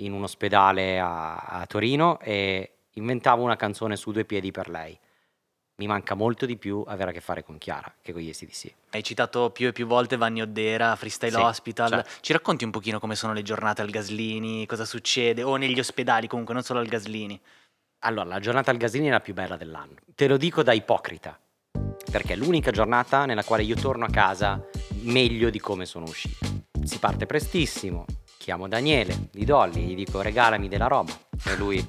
in 0.00 0.12
un 0.12 0.22
ospedale 0.22 0.98
a, 0.98 1.36
a 1.36 1.66
Torino 1.66 2.18
e 2.20 2.74
inventavo 2.94 3.42
una 3.42 3.56
canzone 3.56 3.96
su 3.96 4.10
due 4.12 4.24
piedi 4.24 4.50
per 4.50 4.68
lei. 4.68 4.98
mi 5.80 5.86
manca 5.86 6.14
molto 6.14 6.44
di 6.44 6.58
più 6.58 6.84
avere 6.86 7.10
a 7.10 7.12
che 7.14 7.22
fare 7.22 7.42
con 7.42 7.56
Chiara 7.56 7.90
che 8.02 8.12
con 8.12 8.20
gli 8.20 8.30
SDC. 8.30 8.74
Hai 8.90 9.02
citato 9.02 9.48
più 9.50 9.68
e 9.68 9.72
più 9.72 9.86
volte 9.86 10.18
Vanni 10.18 10.42
Oddera, 10.42 10.94
Freestyle 10.94 11.32
Sì, 11.32 11.40
Hospital. 11.40 11.88
certo. 11.88 12.10
Ci 12.20 12.32
racconti 12.34 12.64
un 12.64 12.70
pochino 12.70 13.00
come 13.00 13.14
sono 13.14 13.32
le 13.32 13.40
giornate 13.42 13.80
al 13.80 13.88
Gaslini, 13.88 14.66
cosa 14.66 14.84
succede, 14.84 15.42
o 15.42 15.56
negli 15.56 15.78
ospedali 15.78 16.26
comunque, 16.26 16.52
non 16.52 16.62
solo 16.62 16.80
al 16.80 16.86
Gaslini. 16.86 17.40
Allora, 18.00 18.28
la 18.28 18.40
giornata 18.40 18.70
al 18.70 18.76
Gasini 18.76 19.06
è 19.06 19.10
la 19.10 19.20
più 19.20 19.32
bella 19.32 19.56
dell'anno. 19.56 19.94
Te 20.14 20.26
lo 20.28 20.36
dico 20.36 20.62
da 20.62 20.72
ipocrita, 20.74 21.38
perché 22.10 22.34
è 22.34 22.36
l'unica 22.36 22.70
giornata 22.70 23.24
nella 23.24 23.44
quale 23.44 23.62
io 23.62 23.76
torno 23.76 24.04
a 24.04 24.10
casa 24.10 24.62
meglio 25.02 25.48
di 25.48 25.60
come 25.60 25.86
sono 25.86 26.04
uscito. 26.06 26.46
Si 26.82 26.98
parte 26.98 27.24
prestissimo, 27.24 28.04
chiamo 28.40 28.68
Daniele 28.68 29.28
di 29.32 29.44
Dolly, 29.44 29.82
gli 29.84 29.94
dico 29.94 30.22
regalami 30.22 30.66
della 30.68 30.86
roba 30.86 31.12
e 31.44 31.56
lui 31.56 31.86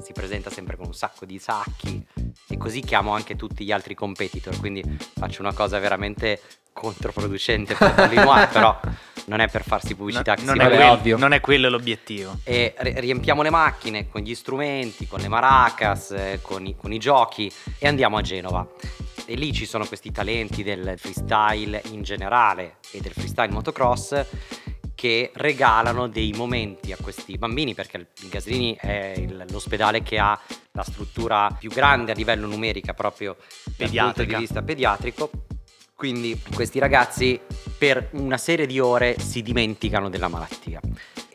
si 0.00 0.12
presenta 0.12 0.48
sempre 0.48 0.76
con 0.76 0.86
un 0.86 0.94
sacco 0.94 1.24
di 1.24 1.40
sacchi 1.40 2.06
e 2.48 2.56
così 2.56 2.80
chiamo 2.82 3.10
anche 3.12 3.34
tutti 3.34 3.64
gli 3.64 3.72
altri 3.72 3.94
competitor, 3.96 4.60
quindi 4.60 4.82
faccio 5.18 5.42
una 5.42 5.52
cosa 5.52 5.80
veramente 5.80 6.40
controproducente 6.72 7.74
per 7.74 7.94
Dolly 7.94 8.14
Noir, 8.14 8.48
però 8.48 8.78
non 9.26 9.40
è 9.40 9.48
per 9.48 9.64
farsi 9.64 9.96
pubblicità 9.96 10.34
No- 10.34 10.38
che 10.38 10.44
non, 10.44 10.54
si 10.70 10.76
è 10.76 10.88
ovvio. 10.88 11.16
non 11.18 11.32
è 11.32 11.40
quello 11.40 11.68
l'obiettivo. 11.68 12.38
e 12.44 12.74
ri- 12.78 13.00
riempiamo 13.00 13.42
le 13.42 13.50
macchine 13.50 14.08
con 14.08 14.20
gli 14.20 14.34
strumenti, 14.36 15.08
con 15.08 15.18
le 15.18 15.28
maracas, 15.28 16.12
eh, 16.12 16.38
con 16.42 16.64
i, 16.64 16.76
con 16.76 16.92
i 16.92 16.98
giochi 16.98 17.50
e 17.78 17.88
andiamo 17.88 18.18
a 18.18 18.20
Genova. 18.22 18.66
E 19.24 19.34
lì 19.34 19.52
ci 19.52 19.66
sono 19.66 19.84
questi 19.86 20.10
talenti 20.12 20.62
del 20.62 20.94
freestyle 20.96 21.80
in 21.90 22.02
generale 22.02 22.76
e 22.92 23.00
del 23.00 23.12
freestyle 23.12 23.52
motocross 23.52 24.24
che 24.94 25.30
regalano 25.34 26.08
dei 26.08 26.32
momenti 26.32 26.92
a 26.92 26.96
questi 27.00 27.36
bambini 27.38 27.74
perché 27.74 27.96
il 27.96 28.28
Gaslini 28.28 28.76
è 28.80 29.14
il- 29.16 29.44
l'ospedale 29.50 30.02
che 30.02 30.18
ha 30.18 30.38
la 30.72 30.82
struttura 30.82 31.54
più 31.58 31.70
grande 31.70 32.12
a 32.12 32.14
livello 32.14 32.46
numerica 32.46 32.94
proprio 32.94 33.36
dal 33.76 33.90
punto 33.90 34.24
di 34.24 34.34
vista 34.34 34.62
pediatrico. 34.62 35.30
Quindi 35.94 36.40
questi 36.54 36.78
ragazzi 36.78 37.40
per 37.78 38.08
una 38.12 38.36
serie 38.38 38.66
di 38.66 38.80
ore 38.80 39.18
si 39.18 39.42
dimenticano 39.42 40.08
della 40.08 40.28
malattia. 40.28 40.80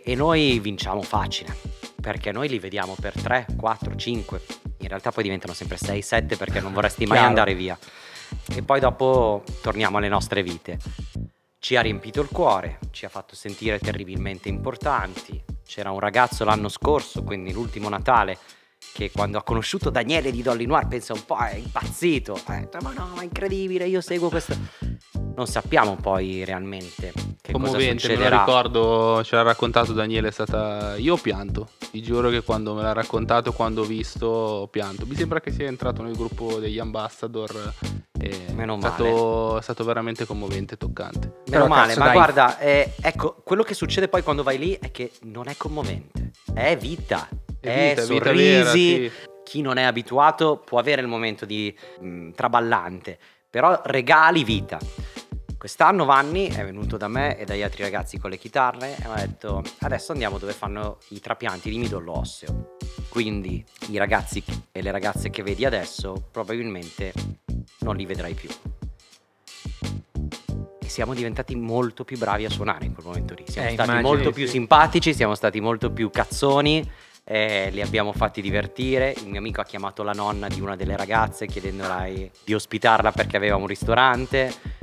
E 0.04 0.16
noi 0.16 0.60
vinciamo 0.60 1.02
facile 1.02 1.56
perché 2.02 2.32
noi 2.32 2.48
li 2.50 2.60
vediamo 2.60 2.96
per 3.00 3.14
3, 3.22 3.46
4, 3.58 3.96
5, 3.96 4.42
in 4.80 4.88
realtà 4.88 5.12
poi 5.12 5.24
diventano 5.24 5.54
sempre 5.54 5.78
6, 5.78 6.02
7 6.02 6.38
perché 6.38 6.60
non 6.62 6.74
vorresti 6.74 7.06
mai 7.06 7.18
Chiaro. 7.18 7.28
andare 7.28 7.56
via. 7.56 7.78
E 8.54 8.62
poi 8.62 8.80
dopo 8.80 9.44
torniamo 9.62 9.98
alle 9.98 10.10
nostre 10.10 10.44
vite. 10.44 10.80
Ci 11.60 11.76
ha 11.76 11.82
riempito 11.82 12.22
il 12.22 12.30
cuore, 12.30 12.80
ci 12.92 13.06
ha 13.06 13.10
fatto 13.10 13.36
sentire 13.36 13.80
terribilmente 13.80 14.48
importanti. 14.48 15.44
C'era 15.66 15.92
un 15.92 16.00
ragazzo 16.00 16.46
l'anno 16.46 16.70
scorso, 16.70 17.24
quindi 17.24 17.52
l'ultimo 17.52 17.90
Natale, 17.90 18.38
che 18.98 19.12
quando 19.12 19.38
ha 19.38 19.44
conosciuto 19.44 19.92
Daniele 19.92 20.32
di 20.32 20.42
Dolly 20.42 20.66
Noir 20.66 20.88
pensa 20.88 21.14
un 21.14 21.24
po' 21.24 21.38
è 21.38 21.54
impazzito. 21.54 22.36
Ha 22.46 22.56
detto 22.56 22.80
ma 22.82 22.94
no, 22.94 23.12
ma 23.14 23.22
è 23.22 23.26
incredibile, 23.26 23.86
io 23.86 24.02
seguo 24.02 24.30
questo. 24.30 24.56
Non 25.36 25.46
sappiamo 25.46 25.96
poi 25.98 26.44
realmente 26.44 27.12
che 27.40 27.52
cosa 27.52 27.68
Commovente, 27.68 27.86
me 27.86 27.94
lo 27.94 28.00
succederà. 28.00 28.40
ricordo, 28.40 29.24
ce 29.24 29.36
l'ha 29.36 29.44
raccontato 29.44 29.94
Daniele, 29.94 30.30
è 30.30 30.32
stata... 30.32 30.96
Io 30.98 31.14
ho 31.14 31.18
pianto, 31.18 31.70
ti 31.92 32.02
giuro 32.02 32.30
che 32.32 32.42
quando 32.42 32.74
me 32.74 32.82
l'ha 32.82 32.94
raccontato, 32.94 33.54
quando 33.54 33.82
ho 33.82 33.86
visto, 33.86 34.26
ho 34.26 34.68
pianto. 34.68 35.06
Mi 35.06 35.14
sembra 35.14 35.42
che 35.42 35.52
sia 35.52 35.68
entrato 35.68 36.02
nel 36.02 36.16
gruppo 36.16 36.58
degli 36.58 36.80
ambassador. 36.80 37.74
Meno 38.56 38.78
è, 38.78 38.80
stato, 38.80 39.60
è 39.60 39.62
stato 39.62 39.84
veramente 39.84 40.26
commovente 40.26 40.74
e 40.74 40.78
toccante. 40.78 41.20
Meno 41.28 41.42
Però, 41.46 41.68
male, 41.68 41.90
cazzo, 41.90 42.00
ma 42.00 42.06
dai. 42.06 42.16
guarda, 42.16 42.58
eh, 42.58 42.94
ecco, 43.00 43.40
quello 43.44 43.62
che 43.62 43.76
succede 43.76 44.08
poi 44.08 44.24
quando 44.24 44.42
vai 44.42 44.58
lì 44.58 44.74
è 44.82 44.90
che 44.90 45.12
non 45.26 45.48
è 45.48 45.56
commovente, 45.56 46.32
è 46.52 46.76
vita, 46.76 47.30
è, 47.60 47.68
È 47.68 47.90
vita, 47.90 48.02
vita 48.06 48.26
sorrisi. 48.26 48.44
vera, 48.44 48.70
sì. 48.72 49.12
Chi 49.44 49.62
non 49.62 49.78
è 49.78 49.84
abituato 49.84 50.58
può 50.58 50.78
avere 50.80 51.02
il 51.02 51.08
momento 51.08 51.46
di 51.46 51.74
mh, 52.02 52.32
traballante, 52.32 53.18
però 53.50 53.80
regali 53.86 54.44
vita. 54.44 54.78
Quest'anno 55.58 56.06
Vanni 56.06 56.50
è 56.50 56.64
venuto 56.64 56.98
da 56.98 57.08
me 57.08 57.38
e 57.38 57.46
dagli 57.46 57.64
altri 57.64 57.82
ragazzi 57.82 58.20
con 58.20 58.30
le 58.30 58.38
chitarre 58.38 58.96
e 58.96 59.08
mi 59.08 59.14
ha 59.14 59.26
detto 59.26 59.64
adesso 59.80 60.12
andiamo 60.12 60.38
dove 60.38 60.54
fanno 60.54 60.98
i 61.10 61.20
trapianti 61.20 61.70
di 61.70 61.78
midollo 61.80 62.18
osseo. 62.20 62.76
Quindi 63.10 63.66
i 63.90 63.98
ragazzi 63.98 64.44
e 64.72 64.82
le 64.82 64.92
ragazze 64.92 65.30
che 65.32 65.42
vedi 65.42 65.66
adesso 65.66 66.28
probabilmente 66.32 67.12
non 67.80 67.96
li 67.96 68.06
vedrai 68.06 68.34
più. 68.36 68.50
E 70.80 70.88
siamo 70.90 71.14
diventati 71.14 71.56
molto 71.56 72.04
più 72.04 72.18
bravi 72.18 72.46
a 72.46 72.50
suonare 72.50 72.86
in 72.86 72.94
quel 72.94 73.06
momento 73.08 73.34
lì. 73.34 73.44
Siamo 73.48 73.68
Eh, 73.70 73.74
stati 73.74 73.90
immagino, 73.90 74.10
molto 74.14 74.30
sì. 74.30 74.34
più 74.36 74.48
simpatici, 74.48 75.14
siamo 75.14 75.36
stati 75.36 75.60
molto 75.60 75.92
più 75.92 76.10
cazzoni. 76.10 76.92
Eh, 77.30 77.70
li 77.72 77.82
abbiamo 77.82 78.14
fatti 78.14 78.42
divertire. 78.42 79.14
Il 79.18 79.28
mio 79.28 79.40
amico 79.40 79.60
ha 79.60 79.66
chiamato 79.66 80.02
la 80.02 80.14
nonna 80.14 80.48
di 80.48 80.62
una 80.62 80.78
delle 80.78 80.96
ragazze 80.96 81.46
chiedendola 81.46 82.08
di 82.44 82.54
ospitarla 82.54 83.12
perché 83.12 83.36
aveva 83.36 83.58
un 83.58 83.68
ristorante. 83.68 84.77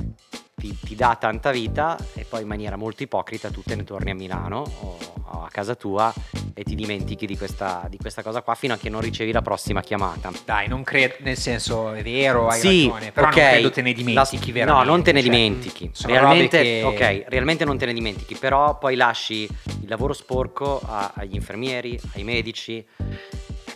Ti, 0.65 0.75
ti 0.83 0.95
dà 0.95 1.15
tanta 1.19 1.51
vita 1.51 1.95
e 2.15 2.25
poi 2.27 2.41
in 2.41 2.47
maniera 2.47 2.75
molto 2.75 3.03
ipocrita 3.03 3.51
tu 3.51 3.61
te 3.61 3.75
ne 3.75 3.83
torni 3.83 4.09
a 4.09 4.15
Milano 4.15 4.63
o, 4.79 4.97
o 5.25 5.43
a 5.43 5.49
casa 5.51 5.75
tua 5.75 6.11
e 6.55 6.63
ti 6.63 6.73
dimentichi 6.73 7.27
di 7.27 7.37
questa, 7.37 7.85
di 7.87 7.97
questa 7.97 8.23
cosa 8.23 8.41
qua 8.41 8.55
fino 8.55 8.73
a 8.73 8.77
che 8.77 8.89
non 8.89 8.99
ricevi 9.01 9.31
la 9.31 9.43
prossima 9.43 9.81
chiamata. 9.81 10.31
Dai, 10.43 10.67
non 10.67 10.81
credo, 10.81 11.15
nel 11.19 11.37
senso 11.37 11.93
è 11.93 12.01
vero, 12.01 12.47
hai 12.49 12.59
Sì, 12.61 12.87
ragione, 12.87 13.11
però 13.11 13.27
ok. 13.27 13.35
non 13.35 13.45
credo 13.49 13.69
te 13.69 13.81
ne 13.83 13.93
dimentichi 13.93 14.47
La- 14.47 14.53
veramente. 14.53 14.85
No, 14.87 14.91
non 14.91 15.03
te 15.03 15.11
ne 15.11 15.21
cioè, 15.21 15.29
dimentichi. 15.29 15.89
sono 15.93 16.13
Realmente, 16.13 16.61
che- 16.63 16.81
ok, 16.83 17.25
realmente 17.27 17.63
non 17.63 17.77
te 17.77 17.85
ne 17.85 17.93
dimentichi, 17.93 18.33
però 18.35 18.75
poi 18.79 18.95
lasci 18.95 19.43
il 19.43 19.87
lavoro 19.87 20.13
sporco 20.13 20.81
a- 20.83 21.11
agli 21.15 21.35
infermieri, 21.35 21.99
ai 22.13 22.23
medici. 22.23 22.83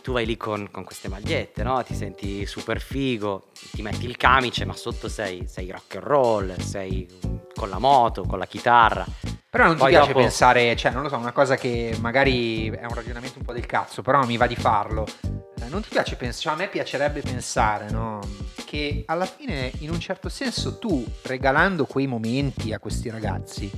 Tu 0.10 0.15
vai 0.15 0.26
lì 0.26 0.38
con, 0.38 0.72
con 0.72 0.84
queste 0.86 1.08
magliette, 1.08 1.62
no? 1.62 1.84
Ti 1.84 1.93
senti 1.93 2.43
super 2.48 2.82
figo, 2.82 3.50
ti 3.74 3.84
metti 3.84 4.08
il 4.08 4.17
camice, 4.17 4.65
ma 4.65 4.74
sotto 4.74 5.08
sei, 5.08 5.45
sei 5.48 5.69
rock 5.69 5.98
and 5.98 6.04
roll, 6.04 6.58
sei 6.58 7.08
con 7.54 7.69
la 7.69 7.78
moto, 7.78 8.24
con 8.24 8.39
la 8.39 8.48
chitarra. 8.48 9.06
Però 9.52 9.65
non 9.65 9.76
ti 9.76 9.82
Poi 9.82 9.91
piace 9.91 10.08
dopo- 10.08 10.19
pensare, 10.22 10.76
cioè 10.76 10.91
non 10.91 11.04
lo 11.04 11.10
so, 11.10 11.17
una 11.17 11.32
cosa 11.32 11.58
che 11.58 11.95
magari 12.02 12.69
è 12.72 12.86
un 12.86 12.93
ragionamento 12.95 13.38
un 13.38 13.45
po' 13.45 13.54
del 13.54 13.67
cazzo, 13.67 14.02
però 14.02 14.26
mi 14.26 14.36
va 14.36 14.48
di 14.48 14.56
farlo. 14.56 15.06
Eh, 15.62 15.67
non 15.69 15.84
ti 15.84 15.89
piace 15.89 16.15
pensare, 16.15 16.41
cioè 16.41 16.54
a 16.54 16.56
me 16.56 16.69
piacerebbe 16.69 17.22
pensare, 17.22 17.91
no? 17.91 18.19
Che 18.65 19.04
alla 19.06 19.26
fine, 19.28 19.72
in 19.82 19.91
un 19.91 20.00
certo 20.00 20.28
senso, 20.28 20.80
tu 20.80 21.06
regalando 21.22 21.86
quei 21.86 22.08
momenti 22.08 22.74
a 22.74 22.80
questi 22.80 23.12
ragazzi, 23.12 23.69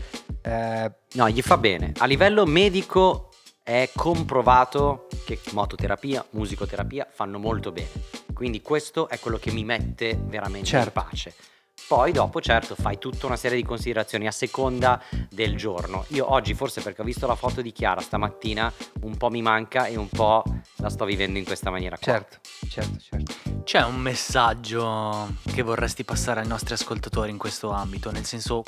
eh, 0.43 0.91
No, 1.13 1.29
gli 1.29 1.41
fa 1.41 1.57
bene. 1.57 1.91
A 1.97 2.05
livello 2.05 2.45
medico 2.45 3.30
è 3.71 3.89
comprovato 3.95 5.07
che 5.23 5.39
mototerapia, 5.53 6.25
musicoterapia 6.31 7.07
fanno 7.09 7.39
molto 7.39 7.71
bene. 7.71 7.89
Quindi 8.33 8.61
questo 8.61 9.07
è 9.07 9.17
quello 9.17 9.37
che 9.37 9.51
mi 9.51 9.63
mette 9.63 10.19
veramente 10.21 10.67
Certo. 10.67 10.99
in 10.99 11.05
pace. 11.05 11.33
Poi 11.87 12.11
dopo, 12.11 12.41
certo, 12.41 12.75
fai 12.75 12.97
tutta 12.97 13.27
una 13.27 13.37
serie 13.37 13.55
di 13.55 13.63
considerazioni 13.63 14.27
a 14.27 14.31
seconda 14.31 15.01
del 15.29 15.55
giorno. 15.55 16.03
Io 16.09 16.29
oggi, 16.29 16.53
forse 16.53 16.81
perché 16.81 17.01
ho 17.01 17.05
visto 17.05 17.25
la 17.27 17.35
foto 17.35 17.61
di 17.61 17.71
Chiara 17.71 18.01
stamattina, 18.01 18.71
un 19.03 19.15
po' 19.15 19.29
mi 19.29 19.41
manca 19.41 19.85
e 19.85 19.95
un 19.95 20.09
po' 20.09 20.43
la 20.77 20.89
sto 20.89 21.05
vivendo 21.05 21.39
in 21.39 21.45
questa 21.45 21.69
maniera 21.69 21.95
qua. 21.97 22.11
certo, 22.11 22.37
certo, 22.69 22.99
certo. 22.99 23.33
C'è 23.63 23.83
un 23.83 23.99
messaggio 23.99 25.33
che 25.53 25.61
vorresti 25.61 26.03
passare 26.03 26.41
ai 26.41 26.47
nostri 26.47 26.73
ascoltatori 26.73 27.31
in 27.31 27.37
questo 27.37 27.69
ambito, 27.71 28.11
nel 28.11 28.25
senso 28.25 28.63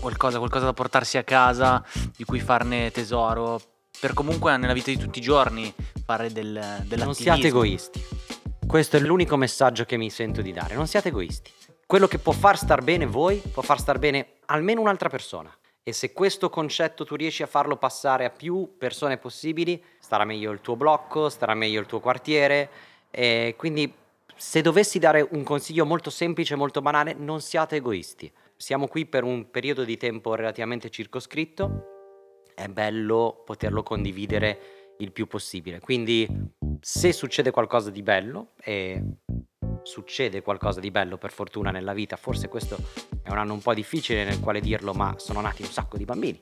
qualcosa, 0.00 0.38
qualcosa 0.38 0.66
da 0.66 0.72
portarsi 0.72 1.18
a 1.18 1.24
casa, 1.24 1.84
di 2.16 2.24
cui 2.24 2.38
farne 2.40 2.90
tesoro, 2.92 3.60
per 4.04 4.12
comunque 4.12 4.54
nella 4.58 4.74
vita 4.74 4.90
di 4.90 4.98
tutti 4.98 5.18
i 5.18 5.22
giorni 5.22 5.72
fare 6.04 6.30
del, 6.30 6.52
dell'attivismo. 6.52 7.04
Non 7.04 7.14
siate 7.14 7.46
egoisti. 7.46 8.04
Questo 8.66 8.98
è 8.98 9.00
l'unico 9.00 9.38
messaggio 9.38 9.86
che 9.86 9.96
mi 9.96 10.10
sento 10.10 10.42
di 10.42 10.52
dare. 10.52 10.74
Non 10.74 10.86
siate 10.86 11.08
egoisti. 11.08 11.50
Quello 11.86 12.06
che 12.06 12.18
può 12.18 12.34
far 12.34 12.58
star 12.58 12.82
bene 12.82 13.06
voi, 13.06 13.38
può 13.38 13.62
far 13.62 13.80
star 13.80 13.98
bene 13.98 14.32
almeno 14.44 14.82
un'altra 14.82 15.08
persona. 15.08 15.50
E 15.82 15.94
se 15.94 16.12
questo 16.12 16.50
concetto 16.50 17.06
tu 17.06 17.14
riesci 17.14 17.42
a 17.42 17.46
farlo 17.46 17.78
passare 17.78 18.26
a 18.26 18.30
più 18.30 18.74
persone 18.76 19.16
possibili, 19.16 19.82
starà 19.98 20.26
meglio 20.26 20.50
il 20.50 20.60
tuo 20.60 20.76
blocco, 20.76 21.30
starà 21.30 21.54
meglio 21.54 21.80
il 21.80 21.86
tuo 21.86 22.00
quartiere. 22.00 22.68
E 23.10 23.54
quindi, 23.56 23.90
se 24.36 24.60
dovessi 24.60 24.98
dare 24.98 25.26
un 25.30 25.42
consiglio 25.44 25.86
molto 25.86 26.10
semplice, 26.10 26.56
molto 26.56 26.82
banale, 26.82 27.14
non 27.14 27.40
siate 27.40 27.76
egoisti. 27.76 28.30
Siamo 28.54 28.86
qui 28.86 29.06
per 29.06 29.24
un 29.24 29.50
periodo 29.50 29.82
di 29.82 29.96
tempo 29.96 30.34
relativamente 30.34 30.90
circoscritto. 30.90 31.93
È 32.54 32.68
bello 32.68 33.42
poterlo 33.44 33.82
condividere 33.82 34.94
il 34.98 35.12
più 35.12 35.26
possibile. 35.26 35.80
Quindi, 35.80 36.26
se 36.80 37.12
succede 37.12 37.50
qualcosa 37.50 37.90
di 37.90 38.02
bello, 38.02 38.52
e 38.62 39.02
succede 39.82 40.40
qualcosa 40.40 40.80
di 40.80 40.90
bello 40.90 41.18
per 41.18 41.32
fortuna 41.32 41.70
nella 41.70 41.92
vita, 41.92 42.16
forse 42.16 42.48
questo 42.48 42.76
è 43.22 43.30
un 43.30 43.38
anno 43.38 43.54
un 43.54 43.60
po' 43.60 43.74
difficile 43.74 44.24
nel 44.24 44.40
quale 44.40 44.60
dirlo, 44.60 44.92
ma 44.92 45.14
sono 45.18 45.40
nati 45.40 45.62
un 45.62 45.68
sacco 45.68 45.96
di 45.96 46.04
bambini. 46.04 46.40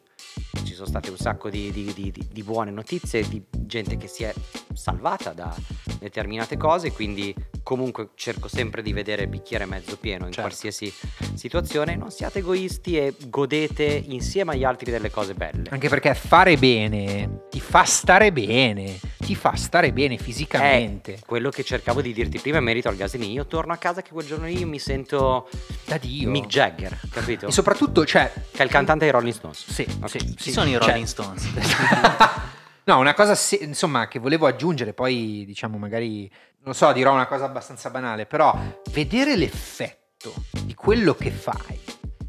Ci 0.65 0.75
sono 0.75 0.87
state 0.87 1.11
un 1.11 1.17
sacco 1.17 1.49
di, 1.51 1.71
di- 1.71 1.93
di- 1.93 2.13
di- 2.31 2.43
buone 2.43 2.71
notizie, 2.71 3.27
di 3.27 3.43
gente 3.51 3.97
che 3.97 4.07
si 4.07 4.25
è 4.25 4.33
salvata 4.73 5.33
da 5.33 5.55
determinate 5.99 6.57
cose, 6.57 6.93
quindi 6.93 7.35
comunque 7.63 8.09
cerco 8.15 8.49
sempre 8.49 8.83
di 8.83 8.93
vedere 8.93 9.23
il 9.23 9.29
bicchiere 9.29 9.65
mezzo 9.67 9.97
pieno 9.97 10.27
in 10.27 10.33
Certo. 10.33 10.49
qualsiasi 10.49 10.93
situazione, 11.35 11.97
non 11.97 12.11
siate 12.11 12.41
egoisti 12.41 12.97
e 12.97 13.15
godete 13.27 13.85
insieme 14.09 14.53
agli 14.53 14.65
altri 14.65 14.91
delle 14.91 15.11
cose 15.11 15.35
belle. 15.35 15.65
Anche 15.71 15.89
perché 15.89 16.15
fare 16.15 16.57
bene 16.57 17.41
ti 17.51 17.61
fa 17.61 17.85
stare 17.85 18.33
bene, 18.33 18.99
ti 19.19 19.35
fa 19.35 19.55
stare 19.57 19.93
bene 19.93 20.17
fisicamente. 20.19 21.15
È 21.15 21.19
quello 21.25 21.51
che 21.51 21.63
cercavo 21.65 22.01
di 22.03 22.13
dirti 22.13 22.39
prima 22.39 22.59
in 22.59 22.65
merito 22.65 22.89
al 22.89 22.97
Gasini. 22.97 23.31
Io 23.33 23.47
torno 23.47 23.73
a 23.73 23.77
casa 23.77 24.03
che 24.03 24.11
quel 24.13 24.27
giorno 24.27 24.47
lì 24.47 24.59
io 24.59 24.67
mi 24.67 24.79
sento 24.79 25.49
Da 25.85 25.99
Dio. 25.99 26.31
Mick 26.31 26.47
Jagger, 26.47 26.99
capito? 27.11 27.47
E 27.47 27.53
soprattutlo, 27.53 28.05
cioè... 28.05 28.31
che 28.51 28.63
è 28.63 28.65
il 28.65 28.71
cantante 28.71 29.05
dei 29.05 29.13
Rolling 29.13 29.35
Stones. 29.35 29.65
Sì, 29.71 29.87
Ok. 30.01 30.09
sì, 30.11 30.19
Chi 30.19 30.35
sì, 30.39 30.53
sono 30.53 30.69
i 30.69 30.73
cioè- 30.73 30.81
Rolling 30.87 31.07
Stones? 31.07 31.49
No, 32.85 32.99
una 32.99 33.15
cosa 33.15 33.37
se- 33.37 33.61
insomma 33.63 34.09
che 34.09 34.19
volevo 34.19 34.49
aggiungere, 34.49 34.93
poi 34.93 35.45
diciamo 35.47 35.79
magari, 35.79 36.29
non 36.65 36.75
so, 36.75 36.93
dirò 36.93 37.13
una 37.13 37.27
cosa 37.27 37.45
abbastanza 37.45 37.91
banale, 37.91 38.27
però 38.27 38.57
vedere 38.93 39.37
l'effetto 39.37 40.33
di 40.65 40.75
quello 40.75 41.15
che 41.15 41.31
fai 41.31 41.81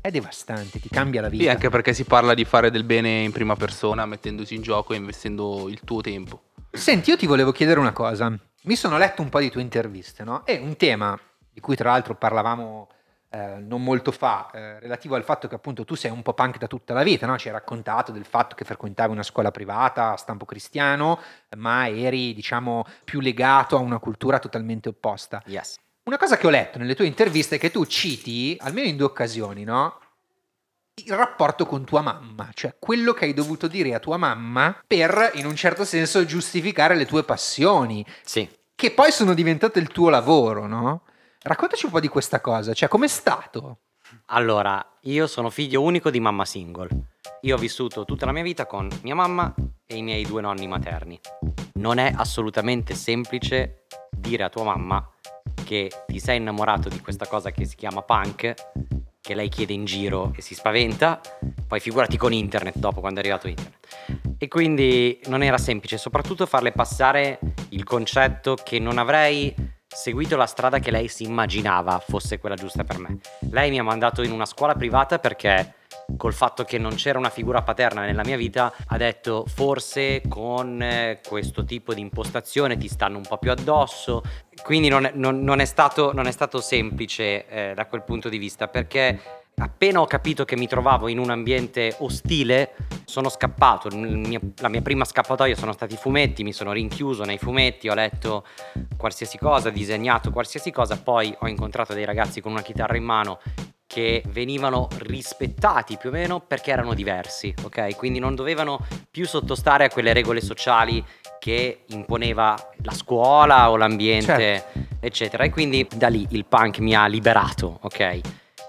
è 0.01 0.09
devastante, 0.09 0.79
ti 0.79 0.89
cambia 0.89 1.21
la 1.21 1.29
vita. 1.29 1.43
Sì, 1.43 1.49
anche 1.49 1.69
perché 1.69 1.93
si 1.93 2.03
parla 2.03 2.33
di 2.33 2.43
fare 2.43 2.71
del 2.71 2.83
bene 2.83 3.21
in 3.21 3.31
prima 3.31 3.55
persona, 3.55 4.05
mettendosi 4.05 4.55
in 4.55 4.61
gioco 4.61 4.93
e 4.93 4.97
investendo 4.97 5.69
il 5.69 5.81
tuo 5.83 6.01
tempo. 6.01 6.41
Senti, 6.71 7.11
io 7.11 7.17
ti 7.17 7.27
volevo 7.27 7.51
chiedere 7.51 7.79
una 7.79 7.93
cosa. 7.93 8.35
Mi 8.63 8.75
sono 8.75 8.97
letto 8.97 9.21
un 9.21 9.29
po' 9.29 9.39
di 9.39 9.51
tue 9.51 9.61
interviste, 9.61 10.23
no? 10.23 10.45
E 10.45 10.57
un 10.57 10.75
tema 10.75 11.17
di 11.51 11.59
cui 11.59 11.75
tra 11.75 11.91
l'altro 11.91 12.15
parlavamo 12.15 12.89
eh, 13.33 13.55
non 13.59 13.83
molto 13.83 14.11
fa, 14.11 14.51
eh, 14.53 14.79
relativo 14.79 15.15
al 15.15 15.23
fatto 15.23 15.47
che 15.47 15.55
appunto 15.55 15.85
tu 15.85 15.95
sei 15.95 16.11
un 16.11 16.21
po' 16.21 16.35
punk 16.35 16.59
da 16.59 16.67
tutta 16.67 16.93
la 16.93 17.01
vita, 17.01 17.25
no? 17.25 17.35
Ci 17.35 17.47
hai 17.47 17.53
raccontato 17.53 18.11
del 18.11 18.25
fatto 18.25 18.53
che 18.53 18.63
frequentavi 18.63 19.11
una 19.11 19.23
scuola 19.23 19.49
privata 19.49 20.11
a 20.11 20.17
stampo 20.17 20.45
cristiano, 20.45 21.19
ma 21.57 21.87
eri, 21.87 22.35
diciamo, 22.35 22.85
più 23.03 23.21
legato 23.21 23.75
a 23.75 23.79
una 23.79 23.97
cultura 23.97 24.37
totalmente 24.37 24.89
opposta. 24.89 25.41
Yes. 25.47 25.77
Una 26.03 26.17
cosa 26.17 26.37
che 26.37 26.45
ho 26.45 26.51
letto 26.51 26.77
nelle 26.77 26.93
tue 26.93 27.07
interviste 27.07 27.55
è 27.55 27.59
che 27.59 27.71
tu 27.71 27.85
citi, 27.85 28.55
almeno 28.59 28.87
in 28.87 28.97
due 28.97 29.07
occasioni, 29.07 29.63
no? 29.63 29.99
Il 31.03 31.15
rapporto 31.15 31.65
con 31.65 31.85
tua 31.85 32.01
mamma, 32.01 32.51
cioè 32.53 32.75
quello 32.77 33.13
che 33.13 33.25
hai 33.25 33.33
dovuto 33.33 33.67
dire 33.67 33.95
a 33.95 33.99
tua 33.99 34.17
mamma 34.17 34.79
per, 34.85 35.31
in 35.33 35.47
un 35.47 35.55
certo 35.55 35.85
senso, 35.85 36.23
giustificare 36.23 36.93
le 36.93 37.07
tue 37.07 37.23
passioni, 37.23 38.05
Sì. 38.23 38.47
che 38.75 38.91
poi 38.91 39.11
sono 39.11 39.33
diventate 39.33 39.79
il 39.79 39.87
tuo 39.87 40.09
lavoro, 40.09 40.67
no? 40.67 41.01
Raccontaci 41.45 41.83
un 41.87 41.91
po' 41.91 41.99
di 41.99 42.07
questa 42.07 42.39
cosa, 42.39 42.71
cioè 42.71 42.87
com'è 42.87 43.07
stato? 43.09 43.79
Allora, 44.27 44.81
io 45.01 45.27
sono 45.27 45.49
figlio 45.49 45.81
unico 45.81 46.09
di 46.09 46.21
mamma 46.21 46.45
single. 46.45 46.87
Io 47.41 47.55
ho 47.55 47.59
vissuto 47.59 48.05
tutta 48.05 48.25
la 48.25 48.31
mia 48.31 48.43
vita 48.43 48.65
con 48.65 48.87
mia 49.01 49.13
mamma 49.13 49.53
e 49.85 49.97
i 49.97 50.01
miei 50.01 50.23
due 50.23 50.39
nonni 50.39 50.67
materni. 50.67 51.19
Non 51.73 51.97
è 51.97 52.13
assolutamente 52.15 52.95
semplice 52.95 53.87
dire 54.09 54.43
a 54.43 54.49
tua 54.49 54.63
mamma 54.63 55.05
che 55.65 55.91
ti 56.07 56.21
sei 56.21 56.37
innamorato 56.37 56.87
di 56.87 57.01
questa 57.01 57.27
cosa 57.27 57.51
che 57.51 57.65
si 57.65 57.75
chiama 57.75 58.03
punk, 58.03 58.53
che 59.19 59.35
lei 59.35 59.49
chiede 59.49 59.73
in 59.73 59.83
giro 59.83 60.31
e 60.37 60.41
si 60.41 60.55
spaventa, 60.55 61.19
poi 61.67 61.81
figurati 61.81 62.15
con 62.15 62.31
internet 62.31 62.77
dopo 62.77 63.01
quando 63.01 63.19
è 63.19 63.23
arrivato 63.23 63.49
internet. 63.49 64.35
E 64.37 64.47
quindi 64.47 65.19
non 65.25 65.43
era 65.43 65.57
semplice, 65.57 65.97
soprattutto 65.97 66.45
farle 66.45 66.71
passare 66.71 67.39
il 67.69 67.83
concetto 67.83 68.55
che 68.63 68.79
non 68.79 68.97
avrei 68.97 69.53
seguito 69.93 70.35
la 70.35 70.45
strada 70.45 70.79
che 70.79 70.91
lei 70.91 71.07
si 71.07 71.23
immaginava 71.23 71.99
fosse 71.99 72.39
quella 72.39 72.55
giusta 72.55 72.83
per 72.83 72.97
me. 72.99 73.17
Lei 73.51 73.69
mi 73.69 73.79
ha 73.79 73.83
mandato 73.83 74.23
in 74.23 74.31
una 74.31 74.45
scuola 74.45 74.75
privata 74.75 75.19
perché 75.19 75.75
col 76.17 76.33
fatto 76.33 76.63
che 76.63 76.77
non 76.77 76.95
c'era 76.95 77.17
una 77.17 77.29
figura 77.29 77.61
paterna 77.61 78.01
nella 78.01 78.23
mia 78.23 78.35
vita 78.35 78.73
ha 78.87 78.97
detto 78.97 79.45
forse 79.47 80.21
con 80.27 80.81
eh, 80.81 81.21
questo 81.25 81.63
tipo 81.63 81.93
di 81.93 82.01
impostazione 82.01 82.77
ti 82.77 82.87
stanno 82.87 83.17
un 83.17 83.23
po' 83.23 83.37
più 83.37 83.51
addosso 83.51 84.21
quindi 84.63 84.89
non 84.89 85.05
è, 85.05 85.11
non- 85.13 85.41
non 85.43 85.59
è 85.59 85.65
stato, 85.65 86.11
non 86.11 86.27
è 86.27 86.31
stato 86.31 86.59
semplice 86.61 87.47
eh, 87.47 87.73
da 87.73 87.85
quel 87.85 88.03
punto 88.03 88.27
di 88.27 88.37
vista 88.37 88.67
perché 88.67 89.42
appena 89.57 90.01
ho 90.01 90.05
capito 90.07 90.45
che 90.45 90.55
mi 90.55 90.67
trovavo 90.67 91.07
in 91.07 91.19
un 91.19 91.29
ambiente 91.29 91.95
ostile 91.99 92.75
sono 93.05 93.29
scappato 93.29 93.89
mio- 93.95 94.41
la 94.57 94.69
mia 94.69 94.81
prima 94.81 95.05
scappatoia 95.05 95.55
sono 95.55 95.73
stati 95.73 95.93
i 95.93 95.97
fumetti 95.97 96.43
mi 96.43 96.53
sono 96.53 96.71
rinchiuso 96.71 97.23
nei 97.23 97.37
fumetti 97.37 97.87
ho 97.87 97.93
letto 97.93 98.45
qualsiasi 98.97 99.37
cosa 99.37 99.69
disegnato 99.69 100.31
qualsiasi 100.31 100.71
cosa 100.71 100.99
poi 100.99 101.35
ho 101.39 101.47
incontrato 101.47 101.93
dei 101.93 102.05
ragazzi 102.05 102.41
con 102.41 102.51
una 102.51 102.61
chitarra 102.61 102.97
in 102.97 103.03
mano 103.03 103.39
che 103.85 104.23
venivano 104.29 104.87
rispettati 104.97 105.97
più 105.97 106.09
o 106.09 106.11
meno 106.11 106.39
perché 106.39 106.71
erano 106.71 106.95
diversi, 106.95 107.53
ok? 107.61 107.95
Quindi 107.95 108.17
non 108.17 108.33
dovevano 108.33 108.79
più 109.11 109.27
sottostare 109.27 109.85
a 109.85 109.89
quelle 109.89 110.13
regole 110.13 110.41
sociali 110.41 111.05
che 111.37 111.83
imponeva 111.89 112.55
la 112.81 112.91
scuola 112.91 113.69
o 113.69 113.77
l'ambiente, 113.77 114.63
eccetera. 114.99 115.43
E 115.43 115.51
quindi 115.51 115.87
da 115.93 116.07
lì 116.07 116.25
il 116.31 116.45
punk 116.45 116.79
mi 116.79 116.95
ha 116.95 117.05
liberato, 117.05 117.77
ok? 117.83 118.21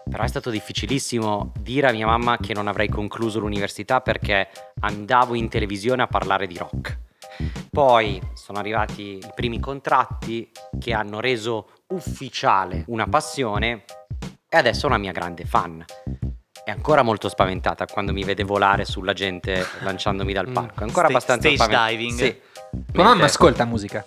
Però 0.08 0.22
è 0.22 0.28
stato 0.28 0.50
difficilissimo 0.50 1.52
dire 1.58 1.88
a 1.88 1.92
mia 1.92 2.06
mamma 2.06 2.36
che 2.38 2.52
non 2.52 2.68
avrei 2.68 2.88
concluso 2.88 3.38
l'università 3.40 4.00
perché 4.00 4.48
andavo 4.80 5.34
in 5.34 5.48
televisione 5.48 6.02
a 6.02 6.06
parlare 6.06 6.46
di 6.46 6.56
rock. 6.58 6.98
Poi 7.70 8.20
sono 8.34 8.58
arrivati 8.58 9.02
i 9.18 9.30
primi 9.34 9.58
contratti 9.58 10.50
che 10.78 10.92
hanno 10.92 11.20
reso 11.20 11.68
ufficiale 11.88 12.84
una 12.88 13.06
passione 13.08 13.84
e 14.48 14.56
adesso 14.56 14.84
è 14.84 14.88
una 14.88 14.98
mia 14.98 15.10
grande 15.12 15.44
fan. 15.44 15.84
È 16.64 16.70
ancora 16.70 17.02
molto 17.02 17.28
spaventata 17.28 17.86
quando 17.86 18.12
mi 18.12 18.22
vede 18.24 18.44
volare 18.44 18.84
sulla 18.84 19.12
gente 19.14 19.66
lanciandomi 19.80 20.32
dal 20.32 20.48
Mm. 20.48 20.52
palco. 20.52 20.80
È 20.80 20.84
ancora 20.84 21.08
Sta- 21.08 21.16
abbastanza 21.16 21.48
stage 21.48 21.56
spaventata. 21.56 21.88
diving. 21.90 22.18
Sì. 22.18 22.40
Tua 22.92 23.04
mamma 23.04 23.24
ascolta 23.24 23.64
musica. 23.64 24.04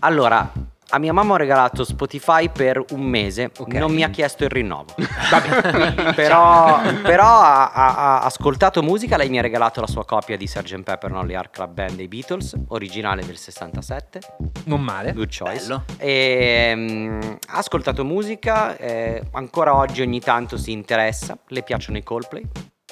Allora, 0.00 0.50
a 0.90 0.98
mia 0.98 1.12
mamma 1.12 1.34
ho 1.34 1.36
regalato 1.36 1.84
Spotify 1.84 2.50
per 2.50 2.82
un 2.90 3.00
mese, 3.02 3.50
Ok. 3.58 3.74
non 3.74 3.92
mi 3.92 4.02
ha 4.02 4.10
chiesto 4.10 4.44
il 4.44 4.50
rinnovo. 4.50 4.94
però 6.14 6.80
però 7.02 7.26
ha, 7.40 7.70
ha- 7.72 7.94
ha 7.94 8.20
ascoltato 8.22 8.82
musica, 8.82 9.16
lei 9.16 9.28
mi 9.28 9.38
ha 9.38 9.42
regalato 9.42 9.80
la 9.80 9.86
sua 9.86 10.04
copia 10.04 10.36
di 10.36 10.46
Sgt. 10.46 10.82
Pepper 10.82 11.10
Non 11.10 11.30
Heart 11.30 11.50
Club 11.50 11.72
Band 11.72 11.92
dei 11.96 12.08
Beatles, 12.08 12.54
originale 12.68 13.24
del 13.24 13.36
67. 13.36 14.20
Non 14.64 14.80
male. 14.82 15.12
Good 15.12 15.30
choice. 15.36 15.66
Bello. 15.66 15.84
E, 15.98 16.72
mm, 16.74 17.20
ha 17.48 17.56
ascoltato 17.58 18.04
musica, 18.04 18.76
eh, 18.76 19.22
ancora 19.32 19.74
oggi 19.76 20.02
ogni 20.02 20.20
tanto 20.20 20.56
si 20.56 20.72
interessa, 20.72 21.36
le 21.48 21.62
piacciono 21.62 21.98
i 21.98 22.02
Coldplay, 22.02 22.42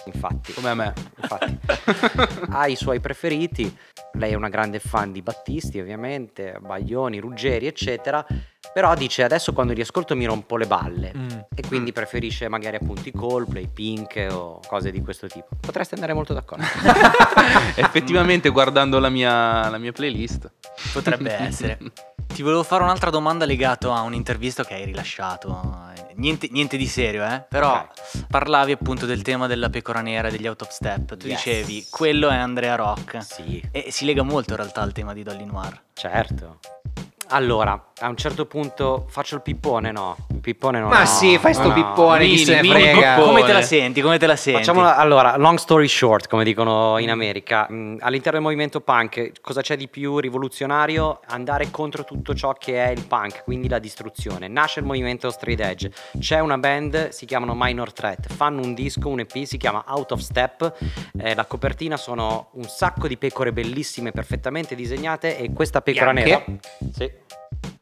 infatti. 0.07 0.53
Come 0.53 0.70
a 0.70 0.74
me. 0.74 0.92
Infatti, 1.20 1.59
ha 2.50 2.66
i 2.66 2.76
suoi 2.76 3.00
preferiti. 3.00 3.74
Lei 4.14 4.32
è 4.32 4.34
una 4.34 4.48
grande 4.48 4.78
fan 4.78 5.12
di 5.12 5.22
Battisti, 5.22 5.80
ovviamente, 5.80 6.59
Baglioni, 6.61 7.18
Ruggeri, 7.18 7.66
eccetera. 7.66 8.24
Però 8.72 8.94
dice 8.94 9.24
adesso 9.24 9.53
quando 9.53 9.72
li 9.72 9.80
ascolto 9.80 10.14
mi 10.14 10.24
rompo 10.24 10.57
le 10.57 10.66
balle. 10.66 11.12
Mm. 11.16 11.28
E 11.55 11.62
quindi 11.66 11.92
preferisce 11.92 12.48
magari 12.48 12.76
appunto 12.76 13.09
i 13.09 13.12
Coldplay, 13.12 13.68
Pink 13.68 14.28
o 14.30 14.61
cose 14.66 14.90
di 14.90 15.00
questo 15.00 15.26
tipo. 15.26 15.48
Potreste 15.61 15.94
andare 15.94 16.12
molto 16.12 16.32
d'accordo. 16.32 16.64
Effettivamente, 17.76 18.48
guardando 18.50 18.98
la 18.98 19.09
mia, 19.09 19.68
la 19.68 19.78
mia 19.78 19.92
playlist, 19.92 20.50
Potrebbe 20.92 21.32
essere. 21.32 21.78
Ti 22.33 22.43
volevo 22.43 22.62
fare 22.62 22.83
un'altra 22.83 23.11
domanda 23.11 23.45
legata 23.45 23.95
a 23.95 24.01
un'intervista 24.03 24.64
che 24.64 24.74
hai 24.74 24.85
rilasciato. 24.85 25.80
Niente, 26.14 26.49
niente 26.51 26.76
di 26.76 26.87
serio, 26.87 27.24
eh? 27.24 27.45
Però 27.49 27.72
Ok. 27.74 28.26
parlavi 28.28 28.72
appunto 28.72 29.07
del 29.07 29.22
tema 29.22 29.47
della 29.47 29.68
pecora 29.70 30.01
nera, 30.01 30.30
degli 30.30 30.47
out 30.47 30.62
of 30.62 30.68
step. 30.70 31.16
Tu 31.16 31.26
Yes. 31.26 31.37
dicevi, 31.37 31.87
quello 31.91 32.28
è 32.30 32.37
Andrea 32.37 32.74
Rock. 32.74 33.22
sì, 33.22 33.62
E 33.70 33.91
si 33.91 34.05
lega 34.05 34.22
molto 34.22 34.53
in 34.53 34.57
realtà 34.57 34.80
al 34.83 34.93
tema 34.93 35.12
di 35.12 35.22
Dolly 35.22 35.45
Noir. 35.45 35.80
certo. 35.93 36.59
Allora, 37.28 37.83
a 38.03 38.09
un 38.09 38.16
certo 38.16 38.46
punto 38.46 39.07
faccio 39.09 39.36
il 39.36 39.42
pippone, 39.42 39.92
no? 39.92 40.16
Il 40.30 40.40
pippone 40.40 40.80
non 40.80 40.88
Ma 40.88 41.00
no, 41.00 41.07
sì, 41.07 41.38
fai 41.38 41.55
sto 41.55 41.68
no, 41.68 41.68
no. 41.68 41.74
pippone, 41.74 42.24
chi 42.24 42.30
Mini, 42.32 42.44
se 42.44 42.55
ne 42.57 42.62
mini 42.62 42.74
frega. 42.74 43.14
pippone. 43.14 43.24
Come 43.26 43.44
te 43.44 43.53
la 43.53 43.62
senti? 43.62 44.00
Come 44.00 44.18
te 44.18 44.26
la 44.26 44.36
senti? 44.36 44.59
Facciamo 44.59 44.80
la- 44.82 44.96
allora, 44.96 45.36
long 45.36 45.57
story 45.59 45.86
short, 45.88 46.26
come 46.28 46.42
dicono 46.44 46.98
in 46.98 47.11
America, 47.11 47.66
Mm, 47.70 47.98
all'interno 48.00 48.38
del 48.38 48.42
movimento 48.42 48.80
punk 48.80 49.40
cosa 49.40 49.61
c'è 49.62 49.76
di 49.76 49.88
più 49.88 50.18
rivoluzionario? 50.18 51.20
Andare 51.28 51.70
contro 51.70 52.05
tutto 52.05 52.34
ciò 52.34 52.53
che 52.55 52.84
è 52.84 52.90
il 52.90 53.07
punk, 53.07 53.44
quindi 53.44 53.68
la 53.68 53.78
distruzione. 53.78 54.48
Nasce 54.48 54.80
il 54.80 54.86
movimento 54.86 55.30
straight 55.30 55.61
edge, 55.61 55.92
c'è 56.18 56.40
una 56.40 56.59
band, 56.59 57.09
si 57.11 57.24
chiamano 57.24 57.53
Minor 57.57 57.92
Threat, 57.92 58.32
fanno 58.32 58.61
un 58.62 58.74
disco, 58.74 59.09
un 59.09 59.20
EP, 59.20 59.44
si 59.44 59.57
chiama 59.57 59.84
Out 59.88 60.12
of 60.12 60.20
Step, 60.20 60.74
Eh, 61.18 61.34
la 61.34 61.44
copertina 61.44 61.96
sono 61.96 62.48
un 62.55 62.64
sacco 62.64 63.07
di 63.07 63.16
pecore 63.16 63.53
bellissime, 63.53 64.11
perfettamente 64.12 64.74
disegnate 64.74 65.36
e 65.38 65.53
questa 65.53 65.80
pecora 65.82 66.12
Bianche? 66.12 66.44
nera... 66.48 66.61
Sì. 66.92 67.11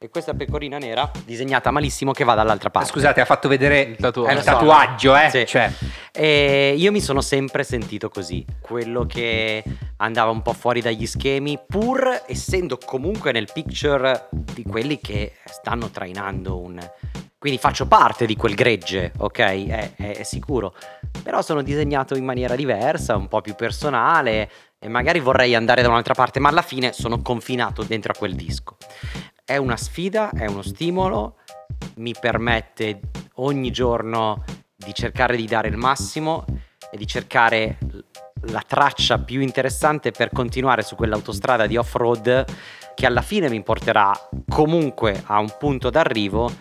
E 0.03 0.09
questa 0.09 0.33
pecorina 0.33 0.79
nera 0.79 1.11
disegnata 1.27 1.71
malissimo 1.71 2.13
che 2.13 2.25
va 2.25 2.33
dall'altra 2.35 2.71
parte. 2.71 2.89
Scusate, 2.89 3.21
ha 3.21 3.27
fatto 3.27 3.49
vedere 3.49 3.81
Il 3.83 3.97
tatuaggio. 3.97 4.31
il 4.31 4.31
Eh, 4.31 4.35
lo 4.35 4.41
so. 4.41 4.51
tatuaggio, 4.51 5.15
eh? 5.15 5.29
Sì. 5.29 5.45
Cioè, 5.47 5.71
E 6.13 6.75
io 6.75 6.91
mi 6.91 7.03
sono 7.03 7.21
sempre 7.21 7.65
sentito 7.65 8.09
così, 8.09 8.43
quello 8.63 9.05
che 9.05 9.63
andava 9.99 10.31
un 10.31 10.41
po' 10.41 10.55
fuori 10.55 10.81
dagli 10.81 11.07
schemi, 11.07 11.59
pur 11.67 12.23
essendo 12.27 12.79
comunque 12.83 13.31
nel 13.33 13.51
picture 13.53 14.29
di 14.31 14.63
quelli 14.63 14.99
che 15.03 15.35
stanno 15.45 15.91
trainando 15.91 16.59
un... 16.59 16.81
Quindi 17.39 17.59
faccio 17.59 17.87
parte 17.87 18.25
di 18.25 18.37
quel 18.37 18.55
gregge, 18.55 19.13
ok? 19.19 19.39
È, 19.39 19.93
è- 19.97 20.17
è 20.17 20.23
sicuro. 20.23 20.75
Però 21.23 21.43
sono 21.43 21.61
disegnato 21.61 22.15
in 22.17 22.25
maniera 22.25 22.55
diversa, 22.57 23.17
un 23.17 23.29
po' 23.29 23.43
più 23.43 23.55
personale 23.55 24.51
e 24.79 24.89
magari 24.89 25.21
vorrei 25.21 25.55
andare 25.55 25.83
da 25.83 25.89
un'altra 25.89 26.15
parte, 26.15 26.39
ma 26.41 26.49
alla 26.49 26.63
fine 26.63 26.93
sono 26.95 27.21
confinato 27.21 27.83
dentro 27.83 28.13
a 28.13 28.17
quel 28.17 28.35
disco. 28.35 28.77
È 29.51 29.57
una 29.57 29.77
sfida, 29.77 30.31
è 30.31 30.47
uno 30.47 30.63
stimolo, 30.63 31.39
mi 31.97 32.15
permette 32.19 33.01
ogni 33.35 33.73
giorno 33.73 34.45
di 34.77 34.95
cercare 34.95 35.35
di 35.35 35.45
dare 35.45 35.67
il 35.67 35.77
massimo 35.77 36.45
e 36.89 36.97
di 36.97 37.05
cercare 37.05 37.79
la 38.43 38.63
traccia 38.65 39.19
più 39.19 39.41
interessante 39.41 40.13
per 40.13 40.31
continuare 40.33 40.83
su 40.83 40.95
quell'autostrada 40.95 41.67
di 41.67 41.77
off-road 41.77 42.45
che 43.01 43.07
alla 43.07 43.23
fine 43.23 43.49
mi 43.49 43.63
porterà 43.63 44.13
comunque 44.47 45.23
a 45.25 45.39
un 45.39 45.51
punto 45.59 45.89
d'arrivo, 45.89 46.53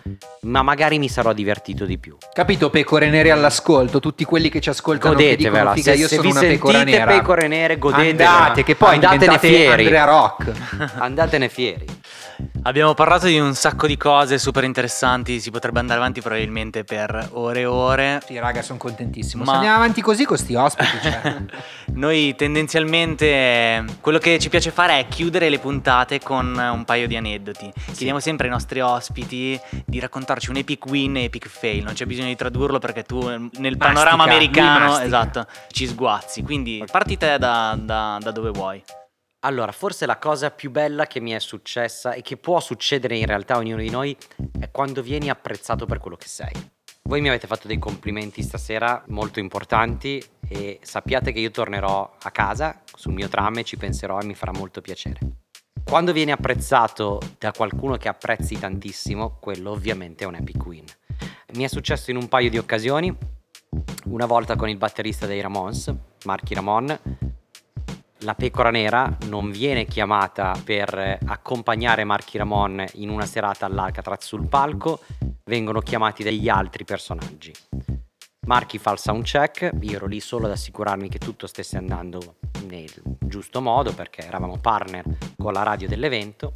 ma 0.44 0.62
magari 0.62 0.98
mi 0.98 1.10
sarò 1.10 1.34
divertito 1.34 1.84
di 1.84 1.98
più. 1.98 2.16
Capito, 2.32 2.70
pecore 2.70 3.10
nere 3.10 3.30
all'ascolto, 3.30 4.00
tutti 4.00 4.24
quelli 4.24 4.48
che 4.48 4.58
ci 4.62 4.70
ascoltano 4.70 5.14
che 5.16 5.36
dicono 5.36 5.58
Godetevela, 5.58 5.76
se, 5.76 6.00
io 6.00 6.08
se 6.08 6.14
sono 6.16 6.28
vi 6.28 6.30
una 6.30 6.40
pecora 6.40 6.82
nera. 6.82 7.04
pecore 7.04 7.46
nere, 7.46 7.76
godetevela. 7.76 8.30
Andate, 8.38 8.62
che 8.62 8.74
poi 8.74 8.94
Andatene 8.94 9.38
fieri. 9.38 9.82
Andrea 9.82 10.04
Rock. 10.06 10.52
Andatene 10.96 11.48
fieri. 11.50 11.84
Abbiamo 12.62 12.94
parlato 12.94 13.26
di 13.26 13.38
un 13.38 13.54
sacco 13.54 13.86
di 13.86 13.98
cose 13.98 14.38
super 14.38 14.64
interessanti, 14.64 15.40
si 15.40 15.50
potrebbe 15.50 15.78
andare 15.78 15.98
avanti 15.98 16.22
probabilmente 16.22 16.84
per 16.84 17.28
ore 17.32 17.60
e 17.60 17.66
ore. 17.66 18.22
Sì, 18.24 18.38
raga, 18.38 18.62
sono 18.62 18.78
contentissimo. 18.78 19.44
Ma- 19.44 19.50
Se 19.50 19.56
andiamo 19.56 19.76
avanti 19.76 20.00
così 20.00 20.24
con 20.24 20.38
sti 20.38 20.54
ospiti, 20.54 20.88
cioè. 21.02 21.36
Noi 21.92 22.34
tendenzialmente 22.36 23.84
quello 24.00 24.18
che 24.18 24.38
ci 24.38 24.48
piace 24.48 24.70
fare 24.70 24.98
è 25.00 25.06
chiudere 25.08 25.50
le 25.50 25.58
puntate 25.58 26.18
con 26.30 26.56
un 26.56 26.84
paio 26.84 27.08
di 27.08 27.16
aneddoti. 27.16 27.72
Chiediamo 27.86 28.20
sempre 28.20 28.46
ai 28.46 28.52
nostri 28.52 28.78
ospiti 28.78 29.60
di 29.84 29.98
raccontarci 29.98 30.50
un 30.50 30.58
epic 30.58 30.86
win 30.86 31.16
e 31.16 31.24
epic 31.24 31.48
fail. 31.48 31.82
Non 31.82 31.94
c'è 31.94 32.06
bisogno 32.06 32.28
di 32.28 32.36
tradurlo 32.36 32.78
perché 32.78 33.02
tu 33.02 33.18
nel 33.58 33.76
panorama 33.76 34.26
lui 34.26 34.34
americano 34.34 34.90
mastica. 34.90 35.04
esatto, 35.06 35.46
ci 35.72 35.88
sguazzi. 35.88 36.44
Quindi 36.44 36.84
parti 36.88 37.16
te 37.16 37.36
da, 37.36 37.76
da- 37.76 38.18
da 38.20 38.30
dove 38.30 38.50
vuoi. 38.50 38.80
Allora, 39.40 39.72
forse 39.72 40.06
la 40.06 40.18
cosa 40.18 40.52
più 40.52 40.70
bella 40.70 41.08
che 41.08 41.18
mi 41.18 41.32
è 41.32 41.40
successa 41.40 42.12
e 42.12 42.22
che 42.22 42.36
può 42.36 42.60
succedere 42.60 43.16
in 43.16 43.26
realtà 43.26 43.54
a 43.54 43.58
ognuno 43.58 43.82
di 43.82 43.90
noi 43.90 44.16
è 44.60 44.70
quando 44.70 45.02
vieni 45.02 45.30
apprezzato 45.30 45.84
per 45.84 45.98
quello 45.98 46.16
che 46.16 46.28
sei. 46.28 46.52
Voi 47.02 47.20
mi 47.20 47.28
avete 47.28 47.48
fatto 47.48 47.66
dei 47.66 47.80
complimenti 47.80 48.40
stasera 48.42 49.02
molto 49.08 49.40
importanti 49.40 50.22
e 50.46 50.78
sappiate 50.80 51.32
che 51.32 51.40
io 51.40 51.50
tornerò 51.50 52.18
a 52.22 52.30
casa 52.30 52.82
sul 52.94 53.14
mio 53.14 53.28
tram 53.28 53.58
e 53.58 53.64
ci 53.64 53.76
penserò 53.76 54.20
e 54.20 54.24
mi 54.26 54.36
farà 54.36 54.52
molto 54.52 54.80
piacere. 54.80 55.18
Quando 55.90 56.12
vieni 56.12 56.30
apprezzato 56.30 57.20
da 57.36 57.50
qualcuno 57.50 57.96
che 57.96 58.06
apprezzi 58.06 58.56
tantissimo, 58.56 59.38
quello 59.40 59.72
ovviamente 59.72 60.22
è 60.22 60.26
un 60.28 60.36
epic 60.36 60.64
win. 60.64 60.84
Mi 61.54 61.64
è 61.64 61.66
successo 61.66 62.12
in 62.12 62.16
un 62.16 62.28
paio 62.28 62.48
di 62.48 62.58
occasioni, 62.58 63.12
una 64.04 64.26
volta 64.26 64.54
con 64.54 64.68
il 64.68 64.76
batterista 64.76 65.26
dei 65.26 65.40
Ramones, 65.40 65.92
Marky 66.26 66.54
Ramon, 66.54 66.96
la 68.18 68.34
pecora 68.36 68.70
nera 68.70 69.16
non 69.26 69.50
viene 69.50 69.84
chiamata 69.84 70.54
per 70.62 71.18
accompagnare 71.26 72.04
Marky 72.04 72.38
Ramon 72.38 72.84
in 72.92 73.08
una 73.08 73.26
serata 73.26 73.66
all'Alcatraz 73.66 74.24
sul 74.24 74.46
palco, 74.46 75.00
vengono 75.46 75.80
chiamati 75.80 76.22
degli 76.22 76.48
altri 76.48 76.84
personaggi. 76.84 77.52
Marky 78.50 78.78
fa 78.78 78.90
il 78.90 78.98
sound 78.98 79.22
check, 79.22 79.70
io 79.80 79.94
ero 79.94 80.06
lì 80.06 80.18
solo 80.18 80.46
ad 80.46 80.50
assicurarmi 80.50 81.08
che 81.08 81.18
tutto 81.18 81.46
stesse 81.46 81.76
andando 81.76 82.38
nel 82.64 82.90
giusto 83.20 83.60
modo 83.60 83.94
perché 83.94 84.22
eravamo 84.22 84.58
partner 84.58 85.04
con 85.38 85.52
la 85.52 85.62
radio 85.62 85.86
dell'evento. 85.86 86.50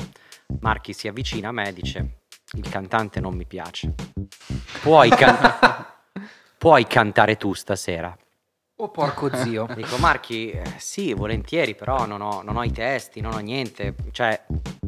Marky 0.58 0.92
si 0.92 1.06
avvicina 1.06 1.50
a 1.50 1.52
me 1.52 1.68
e 1.68 1.72
dice: 1.72 2.22
Il 2.54 2.68
cantante 2.68 3.20
non 3.20 3.36
mi 3.36 3.46
piace. 3.46 3.94
Puoi, 4.82 5.08
can- 5.10 5.38
puoi 6.58 6.84
cantare 6.88 7.36
tu 7.36 7.52
stasera? 7.52 8.12
Oh 8.78 8.90
porco 8.90 9.32
zio. 9.32 9.68
Dico 9.72 9.96
Marchi, 9.98 10.50
eh, 10.50 10.64
sì, 10.78 11.12
volentieri, 11.12 11.76
però 11.76 12.06
non 12.06 12.22
ho, 12.22 12.42
non 12.42 12.56
ho 12.56 12.64
i 12.64 12.72
testi, 12.72 13.20
non 13.20 13.34
ho 13.34 13.38
niente. 13.38 13.94
Cioè, 14.10 14.46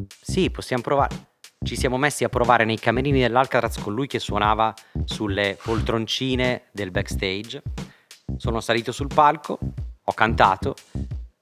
sì, 0.09 0.50
possiamo 0.50 0.82
provare. 0.82 1.36
Ci 1.64 1.76
siamo 1.76 1.96
messi 1.96 2.22
a 2.22 2.28
provare 2.28 2.64
nei 2.64 2.78
camerini 2.78 3.20
dell'Alcatraz 3.20 3.78
con 3.78 3.94
lui 3.94 4.07
che 4.07 4.18
suonava 4.18 4.74
sulle 5.04 5.59
poltroncine 5.62 6.64
del 6.70 6.90
backstage. 6.90 7.62
Sono 8.36 8.61
salito 8.61 8.92
sul 8.92 9.09
palco, 9.12 9.59
ho 10.04 10.12
cantato 10.12 10.74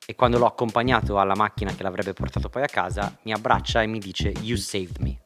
e 0.07 0.15
quando 0.15 0.39
l'ho 0.39 0.47
accompagnato 0.47 1.19
alla 1.19 1.35
macchina 1.35 1.75
che 1.75 1.83
l'avrebbe 1.83 2.13
portato 2.13 2.49
poi 2.49 2.63
a 2.63 2.69
casa, 2.69 3.17
mi 3.23 3.33
abbraccia 3.33 3.83
e 3.83 3.87
mi 3.87 3.99
dice 3.99 4.33
You 4.41 4.57
saved 4.57 4.99
me. 4.99 5.24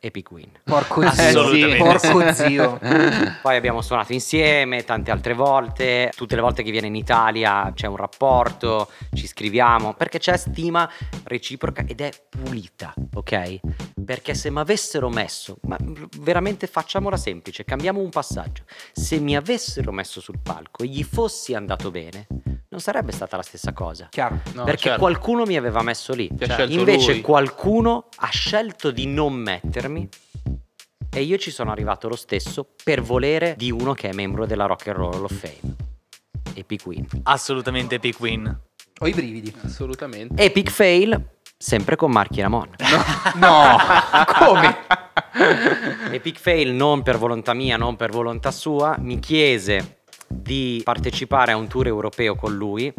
Epic 0.00 0.30
win. 0.30 0.50
Porco 0.64 1.08
zio. 1.10 1.76
Porco 1.76 2.32
zio. 2.32 2.78
Poi 3.42 3.56
abbiamo 3.56 3.82
suonato 3.82 4.12
insieme 4.12 4.84
tante 4.84 5.10
altre 5.10 5.34
volte, 5.34 6.12
tutte 6.14 6.34
le 6.34 6.40
volte 6.40 6.62
che 6.62 6.70
viene 6.70 6.86
in 6.86 6.94
Italia 6.94 7.72
c'è 7.74 7.86
un 7.86 7.96
rapporto, 7.96 8.90
ci 9.12 9.26
scriviamo, 9.26 9.94
perché 9.94 10.18
c'è 10.18 10.36
stima 10.36 10.90
reciproca 11.24 11.84
ed 11.86 12.00
è 12.00 12.10
pulita, 12.28 12.94
ok? 13.14 13.60
Perché 14.04 14.34
se 14.34 14.50
mi 14.50 14.60
avessero 14.60 15.08
messo, 15.08 15.58
ma 15.62 15.76
veramente 16.18 16.66
facciamola 16.66 17.16
semplice, 17.16 17.64
cambiamo 17.64 18.00
un 18.00 18.10
passaggio, 18.10 18.64
se 18.92 19.18
mi 19.18 19.36
avessero 19.36 19.92
messo 19.92 20.20
sul 20.20 20.38
palco 20.42 20.82
e 20.82 20.86
gli 20.86 21.02
fossi 21.02 21.54
andato 21.54 21.90
bene, 21.90 22.26
non 22.70 22.80
sarebbe 22.80 23.12
stata 23.12 23.36
la 23.36 23.42
stessa 23.42 23.72
cosa. 23.72 24.08
Chiaro. 24.10 24.40
No, 24.52 24.64
perché 24.64 24.82
certo. 24.82 25.00
qualcuno 25.00 25.44
mi 25.44 25.56
aveva 25.56 25.82
messo 25.82 26.12
lì. 26.12 26.30
Scelto 26.38 26.72
Invece 26.72 27.12
lui. 27.12 27.20
qualcuno 27.22 28.08
ha 28.16 28.28
scelto 28.28 28.90
di 28.90 29.06
non 29.06 29.34
mettermi 29.34 30.08
e 31.10 31.22
io 31.22 31.38
ci 31.38 31.50
sono 31.50 31.70
arrivato 31.70 32.08
lo 32.08 32.16
stesso 32.16 32.66
per 32.84 33.00
volere 33.00 33.54
di 33.56 33.70
uno 33.70 33.94
che 33.94 34.10
è 34.10 34.12
membro 34.12 34.44
della 34.44 34.66
Rock 34.66 34.88
and 34.88 34.96
Roll 34.96 35.14
Hall 35.14 35.24
of 35.24 35.32
Fame. 35.32 35.76
Epic 36.54 36.84
win. 36.86 37.06
Assolutamente 37.22 37.94
epic 37.94 38.20
win. 38.20 38.60
Ho 39.00 39.06
i 39.06 39.12
brividi. 39.12 39.54
Assolutamente. 39.62 40.42
Epic 40.42 40.70
fail, 40.70 41.24
sempre 41.56 41.96
con 41.96 42.10
Marchi 42.10 42.42
Ramon. 42.42 42.68
No, 43.36 43.76
come? 44.38 44.76
Epic 46.10 46.38
fail 46.38 46.72
non 46.72 47.02
per 47.02 47.16
volontà 47.16 47.54
mia, 47.54 47.76
non 47.76 47.96
per 47.96 48.10
volontà 48.10 48.50
sua, 48.50 48.96
mi 48.98 49.18
chiese 49.20 49.97
di 50.28 50.80
partecipare 50.84 51.52
a 51.52 51.56
un 51.56 51.66
tour 51.66 51.86
europeo 51.86 52.34
con 52.34 52.54
lui 52.54 52.92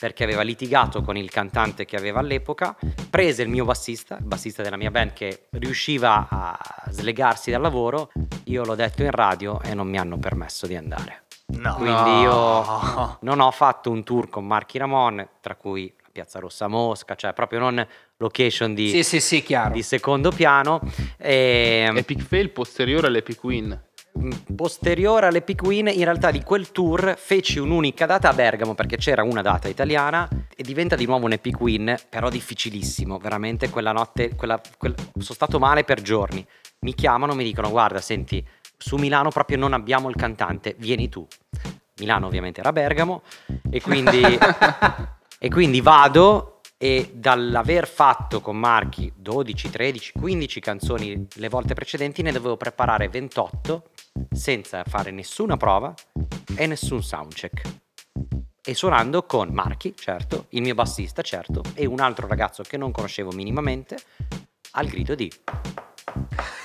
perché 0.00 0.24
aveva 0.24 0.40
litigato 0.40 1.02
con 1.02 1.18
il 1.18 1.28
cantante 1.28 1.84
che 1.84 1.96
aveva 1.96 2.20
all'epoca, 2.20 2.74
prese 3.10 3.42
il 3.42 3.50
mio 3.50 3.66
bassista, 3.66 4.16
il 4.16 4.24
bassista 4.24 4.62
della 4.62 4.78
mia 4.78 4.90
band 4.90 5.12
che 5.12 5.48
riusciva 5.50 6.26
a 6.30 6.58
slegarsi 6.88 7.50
dal 7.50 7.60
lavoro, 7.60 8.10
io 8.44 8.64
l'ho 8.64 8.74
detto 8.74 9.02
in 9.02 9.10
radio 9.10 9.60
e 9.60 9.74
non 9.74 9.86
mi 9.86 9.98
hanno 9.98 10.16
permesso 10.16 10.66
di 10.66 10.74
andare. 10.74 11.24
No. 11.48 11.74
Quindi 11.74 12.20
io 12.20 13.18
non 13.20 13.40
ho 13.40 13.50
fatto 13.50 13.90
un 13.90 14.02
tour 14.02 14.30
con 14.30 14.46
Marchi 14.46 14.78
Ramon, 14.78 15.28
tra 15.40 15.54
cui 15.54 15.92
la 16.00 16.08
Piazza 16.10 16.38
Rossa 16.38 16.66
Mosca, 16.66 17.14
cioè 17.14 17.34
proprio 17.34 17.58
non 17.58 17.86
location 18.16 18.72
di, 18.72 18.88
Sì, 18.88 19.02
sì, 19.02 19.20
sì, 19.20 19.44
di 19.70 19.82
secondo 19.82 20.30
piano. 20.30 20.80
E, 21.18 21.90
Epic 21.94 22.22
fail 22.22 22.50
posteriore 22.50 23.08
all'epic 23.08 23.42
win. 23.44 23.78
Mh, 24.12 24.54
posteriore 24.54 25.26
all'Epic 25.26 25.62
Win, 25.62 25.88
in 25.88 26.04
realtà 26.04 26.30
di 26.30 26.42
quel 26.42 26.70
tour 26.70 27.14
feci 27.18 27.58
un'unica 27.58 28.06
data 28.06 28.28
a 28.28 28.32
Bergamo 28.32 28.74
perché 28.74 28.96
c'era 28.96 29.22
una 29.22 29.42
data 29.42 29.68
italiana 29.68 30.28
e 30.54 30.62
diventa 30.62 30.96
di 30.96 31.06
nuovo 31.06 31.26
un 31.26 31.32
Epic 31.32 31.60
Win, 31.60 31.96
però 32.08 32.28
difficilissimo, 32.28 33.18
veramente 33.18 33.70
quella 33.70 33.92
notte, 33.92 34.34
quella- 34.34 34.60
quel- 34.76 34.94
sono 34.96 35.34
stato 35.34 35.58
male 35.58 35.84
per 35.84 36.02
giorni. 36.02 36.46
Mi 36.80 36.94
chiamano, 36.94 37.34
mi 37.34 37.44
dicono 37.44 37.70
guarda, 37.70 38.00
senti, 38.00 38.44
su 38.76 38.96
Milano 38.96 39.30
proprio 39.30 39.58
non 39.58 39.72
abbiamo 39.72 40.08
il 40.08 40.16
cantante, 40.16 40.74
vieni 40.78 41.08
tu. 41.08 41.26
Milano 41.98 42.26
ovviamente 42.26 42.60
era 42.60 42.72
Bergamo 42.72 43.22
e 43.70 43.80
quindi, 43.80 44.22
e 45.38 45.48
quindi 45.50 45.80
vado 45.80 46.60
e 46.82 47.10
dall'aver 47.12 47.86
fatto 47.86 48.40
con 48.40 48.56
Marchi 48.56 49.12
12, 49.14 49.68
13, 49.68 50.12
15 50.18 50.60
canzoni 50.60 51.26
le 51.34 51.48
volte 51.50 51.74
precedenti 51.74 52.22
ne 52.22 52.32
dovevo 52.32 52.56
preparare 52.56 53.10
28 53.10 53.90
senza 54.30 54.84
fare 54.84 55.10
nessuna 55.10 55.56
prova 55.56 55.94
e 56.56 56.66
nessun 56.66 57.02
soundcheck. 57.02 57.78
E 58.62 58.74
suonando 58.74 59.24
con 59.24 59.48
Marchi, 59.48 59.94
certo, 59.96 60.46
il 60.50 60.62
mio 60.62 60.74
bassista, 60.74 61.22
certo, 61.22 61.62
e 61.74 61.86
un 61.86 62.00
altro 62.00 62.26
ragazzo 62.26 62.62
che 62.62 62.76
non 62.76 62.92
conoscevo 62.92 63.30
minimamente, 63.32 63.96
al 64.72 64.86
grido 64.86 65.14
di... 65.14 65.30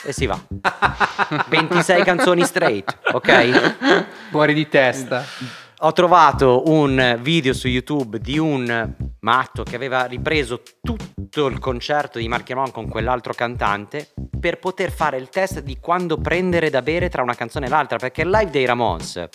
E 0.04 0.12
si 0.12 0.26
va. 0.26 0.40
26 1.50 2.04
canzoni 2.04 2.44
straight, 2.44 3.00
ok? 3.12 4.30
Fuori 4.30 4.54
di 4.54 4.68
testa. 4.68 5.24
Ho 5.80 5.92
trovato 5.92 6.64
un 6.68 7.20
video 7.22 7.54
su 7.54 7.68
YouTube 7.68 8.20
di 8.20 8.38
un 8.38 8.96
matto 9.20 9.64
che 9.64 9.76
aveva 9.76 10.06
ripreso 10.06 10.62
tutto 10.82 11.48
il 11.48 11.60
concerto 11.60 12.18
di 12.18 12.30
Mark 12.30 12.50
Ramon 12.50 12.72
con 12.72 12.88
quell'altro 12.88 13.34
cantante 13.34 14.14
per 14.40 14.60
poter 14.60 14.90
fare 14.90 15.18
il 15.18 15.28
test 15.28 15.62
di 15.62 15.78
quando 15.80 16.18
prendere 16.18 16.70
da 16.70 16.82
bere 16.82 17.10
tra 17.10 17.24
una 17.24 17.36
canzone 17.36 17.66
e 17.66 17.70
l'altra, 17.70 17.98
perché 17.98 18.22
il 18.22 18.30
live 18.30 18.52
dei 18.52 18.66
Ramones 18.66 19.28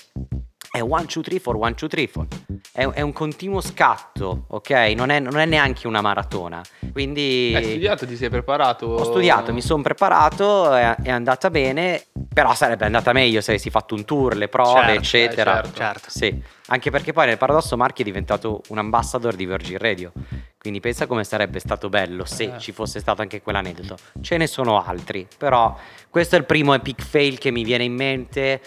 è 0.71 0.79
1, 0.81 1.05
2, 1.13 1.23
3, 1.23 1.41
4, 1.41 1.59
1, 1.61 1.75
2, 1.79 1.89
3, 1.89 2.11
4. 2.11 2.39
È, 2.73 2.87
è 2.87 3.01
un 3.01 3.13
continuo 3.13 3.61
scatto, 3.61 4.45
ok? 4.49 4.71
Non 4.97 5.11
è, 5.11 5.19
non 5.19 5.39
è 5.39 5.45
neanche 5.45 5.87
una 5.89 6.01
maratona. 6.01 6.63
Quindi... 6.93 7.53
Hai 7.57 7.65
studiato, 7.65 8.07
ti 8.07 8.17
sei 8.17 8.31
preparato? 8.31 8.87
Ho 8.87 9.05
studiato, 9.05 9.53
mi 9.53 9.63
sono 9.63 9.83
preparato, 9.83 10.73
è, 10.75 10.97
è 11.03 11.11
andata 11.11 11.51
bene, 11.51 12.05
però 12.33 12.55
sarebbe 12.55 12.85
andata 12.85 13.13
meglio 13.13 13.41
se 13.41 13.51
avessi 13.53 13.71
fatto 13.71 13.95
un 13.97 14.05
tour, 14.05 14.37
le 14.37 14.49
prove, 14.49 14.81
Certo, 14.81 14.93
eccetera. 15.01 15.53
eh, 15.59 15.63
certo. 15.65 15.77
Certo. 15.77 16.11
Sì, 16.11 16.43
anche 16.69 16.91
perché 16.91 17.13
poi 17.13 17.27
nel 17.27 17.39
Paradosso 17.39 17.77
Marchi 17.77 18.03
è 18.03 18.05
diventato 18.05 18.63
un 18.69 18.79
ambassador 18.79 19.35
di 19.35 19.47
Virgin 19.47 19.79
Radio. 19.79 20.13
Quindi 20.57 20.79
pensa 20.81 21.07
come 21.07 21.25
sarebbe 21.25 21.59
stato 21.59 21.89
bello 21.89 22.25
se 22.27 22.45
Eh. 22.45 22.59
ci 22.59 22.71
fosse 22.73 23.01
stato 23.01 23.23
anche 23.23 23.41
quell'aneddoto. 23.43 23.97
Ce 24.21 24.37
ne 24.37 24.47
sono 24.47 24.85
altri, 24.85 25.27
però 25.37 25.77
questo 26.11 26.37
è 26.37 26.39
il 26.39 26.45
primo 26.45 26.75
epic 26.75 27.03
fail 27.03 27.39
che 27.39 27.51
mi 27.51 27.65
viene 27.65 27.85
in 27.85 27.95
mente, 27.95 28.61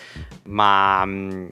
ma 0.45 1.05
mh, 1.05 1.49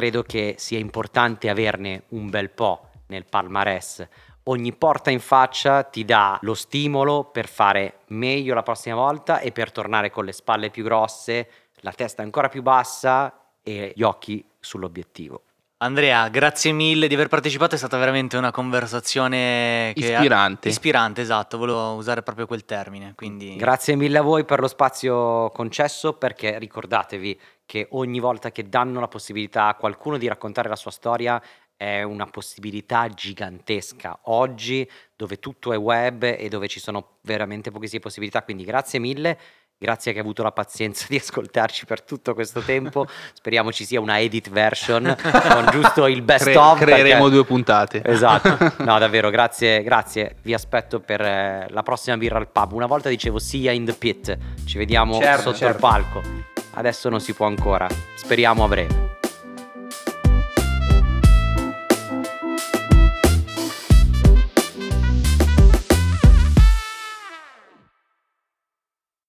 credo 0.00 0.22
che 0.22 0.54
sia 0.56 0.78
importante 0.78 1.50
averne 1.50 2.04
un 2.08 2.30
bel 2.30 2.48
po' 2.48 2.88
nel 3.08 3.26
palmarès. 3.26 4.08
Ogni 4.44 4.72
porta 4.72 5.10
in 5.10 5.20
faccia 5.20 5.82
ti 5.82 6.06
dà 6.06 6.38
lo 6.40 6.54
stimolo 6.54 7.24
per 7.24 7.46
fare 7.46 7.98
meglio 8.06 8.54
la 8.54 8.62
prossima 8.62 8.94
volta 8.94 9.40
e 9.40 9.52
per 9.52 9.70
tornare 9.70 10.10
con 10.10 10.24
le 10.24 10.32
spalle 10.32 10.70
più 10.70 10.84
grosse, 10.84 11.48
la 11.80 11.92
testa 11.92 12.22
ancora 12.22 12.48
più 12.48 12.62
bassa 12.62 13.50
e 13.62 13.92
gli 13.94 14.00
occhi 14.00 14.42
sull'obiettivo. 14.58 15.42
Andrea, 15.82 16.28
grazie 16.28 16.72
mille 16.72 17.06
di 17.06 17.14
aver 17.14 17.28
partecipato, 17.28 17.74
è 17.74 17.78
stata 17.78 17.98
veramente 17.98 18.38
una 18.38 18.50
conversazione 18.50 19.92
che 19.94 20.12
Ispirante. 20.12 20.68
Ispirante, 20.68 21.20
esatto, 21.20 21.58
volevo 21.58 21.92
usare 21.92 22.22
proprio 22.22 22.46
quel 22.46 22.64
termine, 22.64 23.12
quindi 23.16 23.56
Grazie 23.56 23.96
mille 23.96 24.18
a 24.18 24.22
voi 24.22 24.44
per 24.44 24.60
lo 24.60 24.68
spazio 24.68 25.50
concesso 25.50 26.14
perché 26.14 26.58
ricordatevi 26.58 27.40
che 27.70 27.86
ogni 27.90 28.18
volta 28.18 28.50
che 28.50 28.68
danno 28.68 28.98
la 28.98 29.06
possibilità 29.06 29.68
a 29.68 29.74
qualcuno 29.76 30.18
di 30.18 30.26
raccontare 30.26 30.68
la 30.68 30.74
sua 30.74 30.90
storia 30.90 31.40
è 31.76 32.02
una 32.02 32.26
possibilità 32.26 33.06
gigantesca. 33.06 34.18
Oggi 34.24 34.90
dove 35.14 35.38
tutto 35.38 35.72
è 35.72 35.78
web 35.78 36.24
e 36.24 36.48
dove 36.48 36.66
ci 36.66 36.80
sono 36.80 37.18
veramente 37.20 37.70
pochissime 37.70 38.00
possibilità, 38.00 38.42
quindi 38.42 38.64
grazie 38.64 38.98
mille. 38.98 39.38
Grazie 39.78 40.10
che 40.10 40.18
hai 40.18 40.24
avuto 40.24 40.42
la 40.42 40.50
pazienza 40.50 41.06
di 41.08 41.14
ascoltarci 41.18 41.86
per 41.86 42.02
tutto 42.02 42.34
questo 42.34 42.58
tempo. 42.60 43.06
Speriamo 43.32 43.70
ci 43.70 43.84
sia 43.84 44.00
una 44.00 44.18
edit 44.18 44.50
version 44.50 45.04
con 45.22 45.68
giusto 45.70 46.08
il 46.08 46.22
best 46.22 46.46
Cre- 46.46 46.56
of. 46.56 46.76
creeremo 46.80 47.20
perché- 47.22 47.30
due 47.36 47.44
puntate. 47.44 48.02
Esatto, 48.04 48.58
no 48.82 48.98
davvero, 48.98 49.30
grazie, 49.30 49.84
grazie. 49.84 50.38
Vi 50.42 50.52
aspetto 50.52 50.98
per 50.98 51.20
eh, 51.20 51.66
la 51.70 51.84
prossima 51.84 52.16
birra 52.16 52.38
al 52.38 52.48
pub. 52.48 52.72
Una 52.72 52.86
volta 52.86 53.08
dicevo 53.08 53.38
see 53.38 53.60
ya 53.60 53.70
in 53.70 53.84
the 53.84 53.92
pit, 53.94 54.36
ci 54.66 54.76
vediamo 54.76 55.20
Certo, 55.20 55.42
sotto 55.42 55.56
certo. 55.56 55.74
il 55.76 55.80
palco. 55.80 56.49
Adesso 56.80 57.10
non 57.10 57.20
si 57.20 57.34
può 57.34 57.46
ancora, 57.46 57.86
speriamo 58.14 58.64
a 58.64 58.68
breve. 58.68 59.09